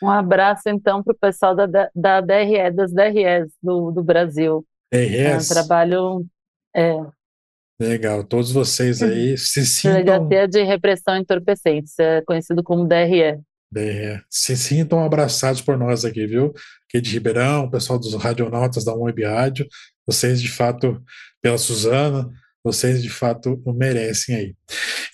Um 0.00 0.08
abraço, 0.10 0.62
então, 0.68 1.02
para 1.02 1.12
o 1.12 1.18
pessoal 1.18 1.56
da, 1.56 1.90
da 1.92 2.20
DRE, 2.20 2.70
das 2.72 2.92
DREs 2.92 3.50
do, 3.60 3.90
do 3.90 4.04
Brasil. 4.04 4.64
DREs? 4.92 5.14
É 5.14 5.36
um 5.36 5.54
trabalho... 5.54 6.26
É, 6.76 7.17
Legal, 7.80 8.24
todos 8.24 8.50
vocês 8.50 9.02
aí 9.02 9.36
se 9.38 9.64
sintam. 9.64 10.04
Delegacia 10.04 10.48
de 10.48 10.62
Repressão 10.62 11.16
Entorpecentes, 11.16 11.98
é 11.98 12.22
conhecido 12.22 12.62
como 12.62 12.86
DRE. 12.86 13.38
DRE. 13.70 14.22
Se 14.28 14.56
sintam 14.56 15.04
abraçados 15.04 15.60
por 15.60 15.78
nós 15.78 16.04
aqui, 16.04 16.26
viu? 16.26 16.52
aqui 16.88 17.00
de 17.00 17.12
Ribeirão, 17.12 17.64
o 17.64 17.70
pessoal 17.70 17.98
dos 17.98 18.14
radionautas 18.14 18.84
da 18.84 18.94
Web 18.94 19.24
Rádio. 19.24 19.66
Vocês, 20.06 20.40
de 20.40 20.48
fato, 20.48 21.02
pela 21.42 21.58
Suzana, 21.58 22.28
vocês 22.64 23.02
de 23.02 23.10
fato 23.10 23.62
merecem 23.66 24.34
aí. 24.34 24.54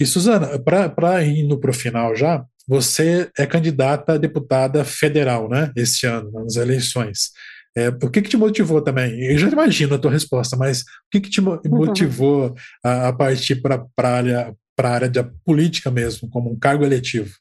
E 0.00 0.06
Suzana, 0.06 0.58
para 0.58 1.24
indo 1.24 1.58
para 1.58 1.70
o 1.70 1.74
final 1.74 2.14
já, 2.14 2.44
você 2.66 3.28
é 3.36 3.44
candidata 3.44 4.14
a 4.14 4.18
deputada 4.18 4.84
federal, 4.84 5.48
né? 5.48 5.70
Este 5.76 6.06
ano, 6.06 6.30
nas 6.30 6.56
eleições. 6.56 7.32
É, 7.76 7.88
o 7.88 8.10
que, 8.10 8.22
que 8.22 8.28
te 8.28 8.36
motivou 8.36 8.80
também? 8.80 9.20
Eu 9.20 9.36
já 9.36 9.48
imagino 9.48 9.94
a 9.94 9.98
tua 9.98 10.10
resposta, 10.10 10.56
mas 10.56 10.82
o 10.82 10.84
que, 11.10 11.20
que 11.20 11.30
te 11.30 11.40
motivou 11.68 12.48
uhum. 12.48 12.54
a, 12.84 13.08
a, 13.08 13.12
partir 13.12 13.60
para 13.60 13.84
a 13.98 14.08
área, 14.08 14.56
área 14.78 15.10
da 15.10 15.24
política 15.44 15.90
mesmo, 15.90 16.30
como 16.30 16.52
um 16.52 16.58
cargo 16.58 16.84
eletivo? 16.84 17.34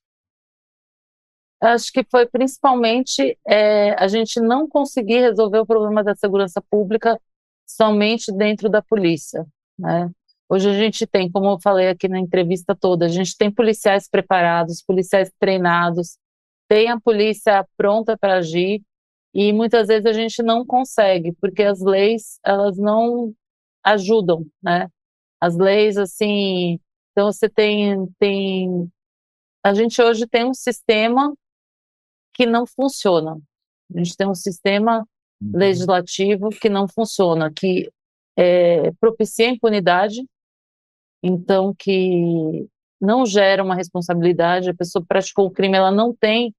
Acho 1.62 1.92
que 1.94 2.04
foi 2.10 2.26
principalmente 2.26 3.38
é, 3.48 3.94
a 3.94 4.08
gente 4.08 4.42
não 4.42 4.68
conseguir 4.68 5.22
resolver 5.22 5.60
o 5.60 5.66
problema 5.66 6.04
da 6.04 6.14
segurança 6.16 6.62
pública 6.70 7.18
somente 7.66 8.32
dentro 8.34 8.68
da 8.70 8.82
polícia. 8.82 9.46
Né? 9.80 10.10
Hoje 10.50 10.70
a 10.70 10.74
gente 10.74 11.08
tem, 11.08 11.32
como 11.32 11.50
eu 11.50 11.60
falei 11.62 11.88
aqui 11.88 12.08
na 12.08 12.20
entrevista 12.20 12.76
toda, 12.76 13.06
a 13.06 13.10
gente 13.10 13.38
tem 13.38 13.50
policiais 13.50 14.10
preparados, 14.10 14.84
policiais 14.84 15.32
treinados, 15.40 16.18
tem 16.68 16.90
a 16.90 17.00
polícia 17.00 17.66
pronta 17.78 18.18
para 18.18 18.36
agir 18.36 18.82
e 19.34 19.52
muitas 19.52 19.88
vezes 19.88 20.06
a 20.06 20.14
gente 20.14 20.44
não 20.44 20.66
consegue 20.66 21.34
porque 21.34 21.64
as 21.64 21.82
leis 21.82 22.40
elas 22.46 22.78
não 22.78 23.34
ajudam, 23.84 24.46
né? 24.62 24.88
As 25.42 25.58
leis 25.58 25.98
assim, 25.98 26.80
então 27.12 27.32
você 27.32 27.50
tem 27.50 28.08
tem 28.20 28.92
a 29.64 29.74
gente 29.74 30.02
hoje 30.02 30.28
tem 30.28 30.46
um 30.46 30.54
sistema 30.54 31.34
que 32.34 32.46
não 32.46 32.66
funciona. 32.66 33.40
A 33.94 33.98
gente 33.98 34.16
tem 34.18 34.28
um 34.28 34.36
sistema 34.36 35.08
uhum. 35.42 35.52
legislativo 35.54 36.50
que 36.50 36.70
não 36.70 36.88
funciona, 36.88 37.52
que 37.52 37.90
é, 38.38 38.92
propicia 38.94 39.50
impunidade, 39.50 40.26
então 41.22 41.74
que 41.78 42.68
não 43.00 43.26
gera 43.26 43.64
uma 43.64 43.76
responsabilidade, 43.76 44.70
a 44.70 44.76
pessoa 44.76 45.06
praticou 45.06 45.46
o 45.46 45.52
crime, 45.52 45.78
ela 45.78 45.92
não 45.92 46.14
tem 46.14 46.54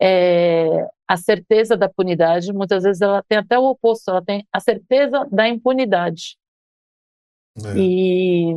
é, 0.00 0.88
a 1.08 1.16
certeza 1.16 1.76
da 1.76 1.88
punidade, 1.88 2.52
muitas 2.52 2.82
vezes 2.82 3.00
ela 3.00 3.22
tem 3.22 3.38
até 3.38 3.58
o 3.58 3.64
oposto, 3.64 4.10
ela 4.10 4.22
tem 4.22 4.46
a 4.52 4.60
certeza 4.60 5.26
da 5.30 5.48
impunidade. 5.48 6.36
É. 7.64 7.78
E 7.78 8.52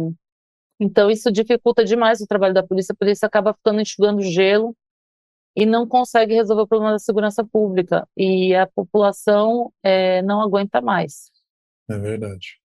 então 0.80 1.10
isso 1.12 1.32
dificulta 1.32 1.84
demais 1.84 2.22
o 2.22 2.28
trabalho 2.28 2.54
da 2.54 2.64
polícia, 2.64 2.94
a 2.94 2.96
polícia 2.96 3.26
acaba 3.26 3.54
ficando 3.54 3.82
enxugando 3.82 4.22
gelo 4.22 4.76
e 5.56 5.66
não 5.66 5.88
consegue 5.88 6.34
resolver 6.34 6.64
o 6.64 6.68
problema 6.68 6.94
da 6.94 7.00
segurança 7.00 7.44
pública 7.44 8.08
e 8.16 8.56
a 8.56 8.66
população 8.68 9.72
é, 9.84 10.22
não 10.22 10.42
aguenta 10.42 10.82
mais. 10.82 11.30
É 11.90 11.98
verdade. 11.98 12.60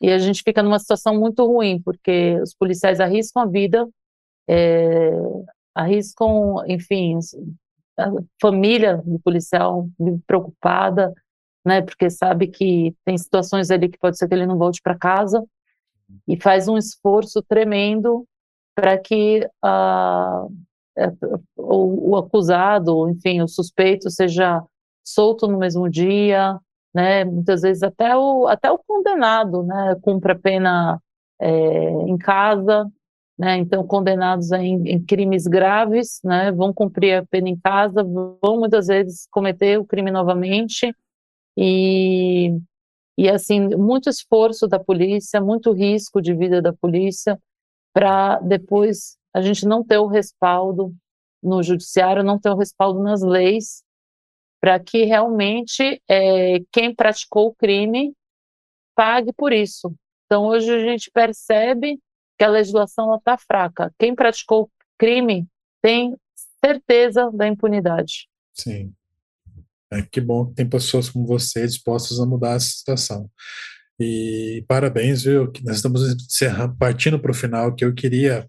E 0.00 0.10
a 0.10 0.18
gente 0.18 0.42
fica 0.42 0.62
numa 0.62 0.78
situação 0.78 1.18
muito 1.18 1.44
ruim, 1.44 1.80
porque 1.82 2.40
os 2.40 2.54
policiais 2.54 3.00
arriscam 3.00 3.42
a 3.42 3.46
vida, 3.46 3.86
é, 4.48 5.10
arriscam, 5.74 6.64
enfim, 6.66 7.18
a 8.00 8.10
família 8.40 8.98
do 8.98 9.18
policial 9.20 9.88
preocupada, 10.26 11.12
né, 11.64 11.82
porque 11.82 12.08
sabe 12.08 12.48
que 12.48 12.94
tem 13.04 13.18
situações 13.18 13.70
ali 13.70 13.88
que 13.88 13.98
pode 13.98 14.16
ser 14.16 14.26
que 14.26 14.34
ele 14.34 14.46
não 14.46 14.58
volte 14.58 14.80
para 14.82 14.98
casa, 14.98 15.44
e 16.26 16.40
faz 16.40 16.68
um 16.68 16.76
esforço 16.76 17.42
tremendo 17.42 18.26
para 18.74 18.98
que 18.98 19.46
uh, 19.64 20.52
o, 21.56 22.10
o 22.10 22.16
acusado, 22.16 23.08
enfim, 23.08 23.42
o 23.42 23.48
suspeito 23.48 24.10
seja 24.10 24.62
solto 25.04 25.46
no 25.46 25.58
mesmo 25.58 25.88
dia, 25.88 26.58
né? 26.94 27.24
Muitas 27.24 27.62
vezes 27.62 27.82
até 27.82 28.16
o, 28.16 28.46
até 28.48 28.70
o 28.70 28.78
condenado, 28.78 29.62
né? 29.62 29.96
Cumpre 30.02 30.32
a 30.32 30.38
pena 30.38 31.00
é, 31.40 31.90
em 31.90 32.16
casa, 32.18 32.90
né? 33.40 33.56
Então, 33.56 33.86
condenados 33.86 34.52
em, 34.52 34.86
em, 34.86 35.02
crimes 35.02 35.46
graves, 35.46 36.20
né? 36.22 36.52
Vão 36.52 36.74
cumprir 36.74 37.14
a 37.14 37.26
pena 37.26 37.48
em 37.48 37.58
casa, 37.58 38.04
vão 38.04 38.58
muitas 38.58 38.88
vezes 38.88 39.26
cometer 39.30 39.80
o 39.80 39.84
crime 39.86 40.10
novamente 40.10 40.94
e 41.56 42.54
e 43.16 43.28
assim 43.28 43.68
muito 43.76 44.10
esforço 44.10 44.68
da 44.68 44.78
polícia, 44.78 45.40
muito 45.40 45.72
risco 45.72 46.20
de 46.20 46.34
vida 46.34 46.60
da 46.60 46.72
polícia 46.72 47.38
para 47.94 48.38
depois 48.40 49.16
a 49.34 49.40
gente 49.40 49.66
não 49.66 49.82
ter 49.82 49.98
o 49.98 50.06
respaldo 50.06 50.94
no 51.42 51.62
judiciário, 51.62 52.22
não 52.22 52.38
ter 52.38 52.50
o 52.50 52.56
respaldo 52.56 53.02
nas 53.02 53.22
leis 53.22 53.82
para 54.60 54.78
que 54.78 55.04
realmente 55.04 56.02
é, 56.08 56.60
quem 56.70 56.94
praticou 56.94 57.48
o 57.48 57.54
crime 57.54 58.14
pague 58.94 59.32
por 59.32 59.50
isso. 59.50 59.94
Então, 60.26 60.46
hoje 60.46 60.70
a 60.72 60.78
gente 60.80 61.10
percebe 61.10 61.98
que 62.40 62.44
a 62.44 62.48
legislação 62.48 63.14
está 63.16 63.36
fraca. 63.36 63.92
Quem 63.98 64.14
praticou 64.14 64.70
crime 64.98 65.46
tem 65.82 66.16
certeza 66.64 67.30
da 67.34 67.46
impunidade. 67.46 68.28
Sim. 68.54 68.94
É, 69.92 70.00
que 70.00 70.22
bom 70.22 70.46
que 70.46 70.54
tem 70.54 70.66
pessoas 70.66 71.10
como 71.10 71.26
você 71.26 71.66
dispostas 71.66 72.18
a 72.18 72.24
mudar 72.24 72.54
essa 72.54 72.68
situação. 72.68 73.28
E 74.00 74.64
parabéns, 74.66 75.22
viu? 75.22 75.52
Nós 75.62 75.76
estamos 75.76 76.00
partindo 76.78 77.18
para 77.18 77.30
o 77.30 77.34
final, 77.34 77.74
que 77.74 77.84
eu 77.84 77.92
queria. 77.92 78.48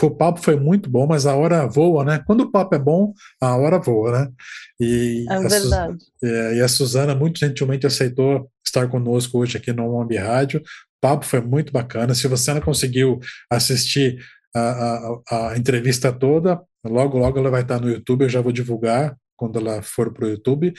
O 0.00 0.10
papo 0.12 0.40
foi 0.40 0.54
muito 0.54 0.88
bom, 0.88 1.08
mas 1.08 1.26
a 1.26 1.34
hora 1.34 1.66
voa, 1.66 2.04
né? 2.04 2.22
Quando 2.24 2.42
o 2.42 2.50
papo 2.52 2.76
é 2.76 2.78
bom, 2.78 3.12
a 3.40 3.56
hora 3.56 3.80
voa, 3.80 4.20
né? 4.20 4.32
E 4.78 5.26
é 5.28 5.40
verdade. 5.40 5.98
A, 6.22 6.26
é, 6.26 6.56
e 6.58 6.60
a 6.60 6.68
Suzana 6.68 7.16
muito 7.16 7.40
gentilmente 7.40 7.88
aceitou 7.88 8.48
estar 8.64 8.88
conosco 8.88 9.38
hoje 9.38 9.56
aqui 9.56 9.72
no 9.72 9.96
Ombi 9.96 10.16
Rádio. 10.16 10.62
Papo 11.02 11.26
foi 11.26 11.40
muito 11.40 11.72
bacana. 11.72 12.14
Se 12.14 12.28
você 12.28 12.54
não 12.54 12.60
conseguiu 12.60 13.18
assistir 13.50 14.24
a, 14.54 14.60
a, 15.28 15.48
a 15.50 15.58
entrevista 15.58 16.12
toda, 16.12 16.60
logo, 16.86 17.18
logo 17.18 17.38
ela 17.38 17.50
vai 17.50 17.62
estar 17.62 17.80
no 17.80 17.90
YouTube. 17.90 18.22
Eu 18.22 18.28
já 18.28 18.40
vou 18.40 18.52
divulgar 18.52 19.16
quando 19.36 19.58
ela 19.58 19.82
for 19.82 20.12
para 20.12 20.26
o 20.26 20.28
YouTube 20.28 20.72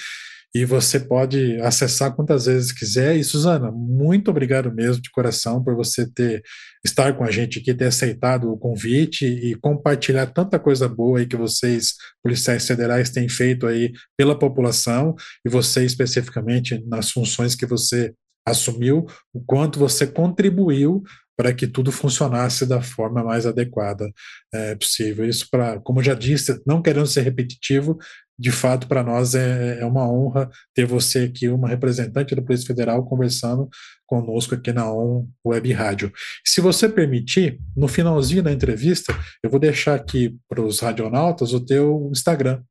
e 0.56 0.66
você 0.66 1.00
pode 1.00 1.60
acessar 1.62 2.16
quantas 2.16 2.46
vezes 2.46 2.72
quiser. 2.72 3.18
E 3.18 3.24
Suzana, 3.24 3.72
muito 3.72 4.30
obrigado 4.30 4.72
mesmo 4.72 5.02
de 5.02 5.10
coração 5.10 5.64
por 5.64 5.76
você 5.76 6.06
ter 6.06 6.44
estar 6.86 7.18
com 7.18 7.24
a 7.24 7.32
gente 7.32 7.60
aqui, 7.60 7.74
ter 7.74 7.88
aceitado 7.88 8.52
o 8.52 8.58
convite 8.58 9.26
e 9.26 9.56
compartilhar 9.56 10.28
tanta 10.28 10.60
coisa 10.60 10.88
boa 10.88 11.20
aí 11.20 11.26
que 11.26 11.36
vocês, 11.36 11.96
policiais 12.22 12.68
federais, 12.68 13.10
têm 13.10 13.28
feito 13.28 13.66
aí 13.66 13.92
pela 14.16 14.38
população 14.38 15.16
e 15.44 15.50
você 15.50 15.84
especificamente 15.84 16.82
nas 16.88 17.10
funções 17.10 17.56
que 17.56 17.66
você 17.66 18.14
assumiu, 18.46 19.06
o 19.34 19.42
quanto 19.44 19.80
você 19.80 20.06
contribuiu 20.06 21.04
para 21.36 21.54
que 21.54 21.68
tudo 21.68 21.92
funcionasse 21.92 22.66
da 22.66 22.82
forma 22.82 23.24
mais 23.24 23.46
adequada 23.46 24.12
é, 24.54 24.76
possível. 24.76 25.28
Isso 25.28 25.48
para, 25.50 25.80
como 25.80 26.04
já 26.04 26.14
disse, 26.14 26.62
não 26.66 26.82
querendo 26.82 27.08
ser 27.08 27.22
repetitivo, 27.22 27.98
de 28.38 28.52
fato, 28.52 28.88
para 28.88 29.04
nós 29.04 29.36
é, 29.36 29.80
é, 29.80 29.86
uma 29.86 30.10
honra 30.12 30.50
ter 30.74 30.86
você 30.86 31.20
aqui, 31.20 31.48
uma 31.50 31.68
representante 31.68 32.36
da 32.36 32.42
Polícia 32.42 32.66
Federal, 32.66 33.06
conversando 33.06 33.70
conosco 34.08 34.56
aqui 34.56 34.72
na 34.72 34.92
ON 34.92 35.28
Web 35.46 35.72
Rádio. 35.72 36.12
Se 36.46 36.60
você 36.60 36.90
permitir, 36.90 37.60
no 37.76 37.88
finalzinho 37.88 38.44
da 38.44 38.52
entrevista, 38.52 39.14
eu 39.44 39.50
vou 39.50 39.60
deixar 39.60 39.96
aqui 39.96 40.36
para 40.50 40.62
os 40.62 40.80
radionautas 40.80 41.54
o 41.54 41.64
teu 41.64 42.10
Instagram. 42.12 42.62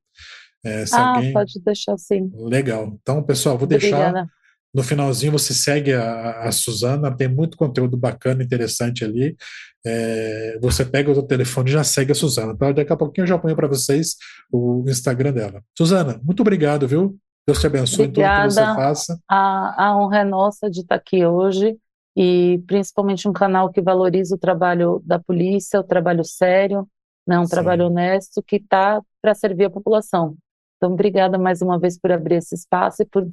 É, 0.64 0.84
ah, 0.92 1.16
alguém... 1.16 1.32
pode 1.32 1.60
deixar 1.64 1.96
sim. 1.96 2.30
Legal. 2.34 2.96
Então, 3.00 3.22
pessoal, 3.22 3.56
vou 3.56 3.64
Obrigada. 3.64 4.12
deixar 4.12 4.26
no 4.74 4.82
finalzinho 4.82 5.32
você 5.32 5.52
segue 5.52 5.92
a, 5.92 6.44
a 6.44 6.52
Suzana, 6.52 7.14
tem 7.14 7.28
muito 7.28 7.56
conteúdo 7.56 7.96
bacana, 7.96 8.42
interessante 8.42 9.04
ali. 9.04 9.36
É, 9.84 10.58
você 10.62 10.84
pega 10.84 11.10
o 11.10 11.14
seu 11.14 11.22
telefone 11.24 11.70
e 11.70 11.72
já 11.72 11.84
segue 11.84 12.12
a 12.12 12.14
Suzana. 12.14 12.52
Então, 12.52 12.72
daqui 12.72 12.92
a 12.92 12.96
pouquinho 12.96 13.24
eu 13.24 13.28
já 13.28 13.38
ponho 13.38 13.56
para 13.56 13.68
vocês 13.68 14.16
o 14.50 14.84
Instagram 14.88 15.32
dela. 15.32 15.62
Suzana, 15.76 16.20
muito 16.22 16.40
obrigado, 16.40 16.86
viu? 16.86 17.18
Deus 17.46 17.60
te 17.60 17.66
abençoe 17.66 18.06
Obrigada. 18.06 18.46
em 18.46 18.48
tudo 18.48 18.54
que 18.54 18.60
você 18.60 18.74
faça. 18.74 19.20
A, 19.28 19.86
a 19.88 19.96
honra 19.96 20.18
é 20.18 20.24
nossa 20.24 20.70
de 20.70 20.80
estar 20.80 20.94
aqui 20.94 21.26
hoje 21.26 21.76
e 22.16 22.62
principalmente 22.66 23.28
um 23.28 23.32
canal 23.32 23.70
que 23.70 23.82
valoriza 23.82 24.34
o 24.34 24.38
trabalho 24.38 25.02
da 25.04 25.18
polícia, 25.18 25.80
o 25.80 25.84
trabalho 25.84 26.24
sério, 26.24 26.86
né, 27.26 27.38
um 27.38 27.44
Sim. 27.44 27.50
trabalho 27.50 27.86
honesto 27.86 28.42
que 28.42 28.56
está 28.56 29.02
para 29.20 29.34
servir 29.34 29.64
a 29.64 29.70
população. 29.70 30.36
Então, 30.76 30.92
obrigada 30.92 31.38
mais 31.38 31.62
uma 31.62 31.78
vez 31.78 31.98
por 31.98 32.12
abrir 32.12 32.36
esse 32.36 32.54
espaço 32.54 33.02
e 33.02 33.06
por 33.06 33.28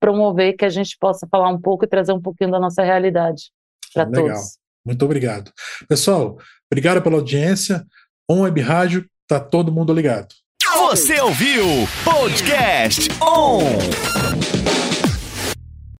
promover 0.00 0.54
que 0.56 0.64
a 0.64 0.68
gente 0.68 0.96
possa 0.98 1.26
falar 1.30 1.48
um 1.48 1.60
pouco 1.60 1.84
e 1.84 1.88
trazer 1.88 2.12
um 2.12 2.20
pouquinho 2.20 2.50
da 2.50 2.60
nossa 2.60 2.82
realidade 2.82 3.50
para 3.92 4.06
todos. 4.06 4.58
Muito 4.84 5.04
obrigado. 5.04 5.52
Pessoal, 5.88 6.36
obrigado 6.70 7.02
pela 7.02 7.16
audiência. 7.16 7.84
On 8.28 8.42
Web 8.42 8.60
Rádio, 8.60 9.06
tá 9.28 9.38
todo 9.38 9.72
mundo 9.72 9.92
ligado. 9.92 10.34
Você 10.90 11.20
ouviu 11.20 11.64
Podcast 12.04 13.08
On! 13.20 14.31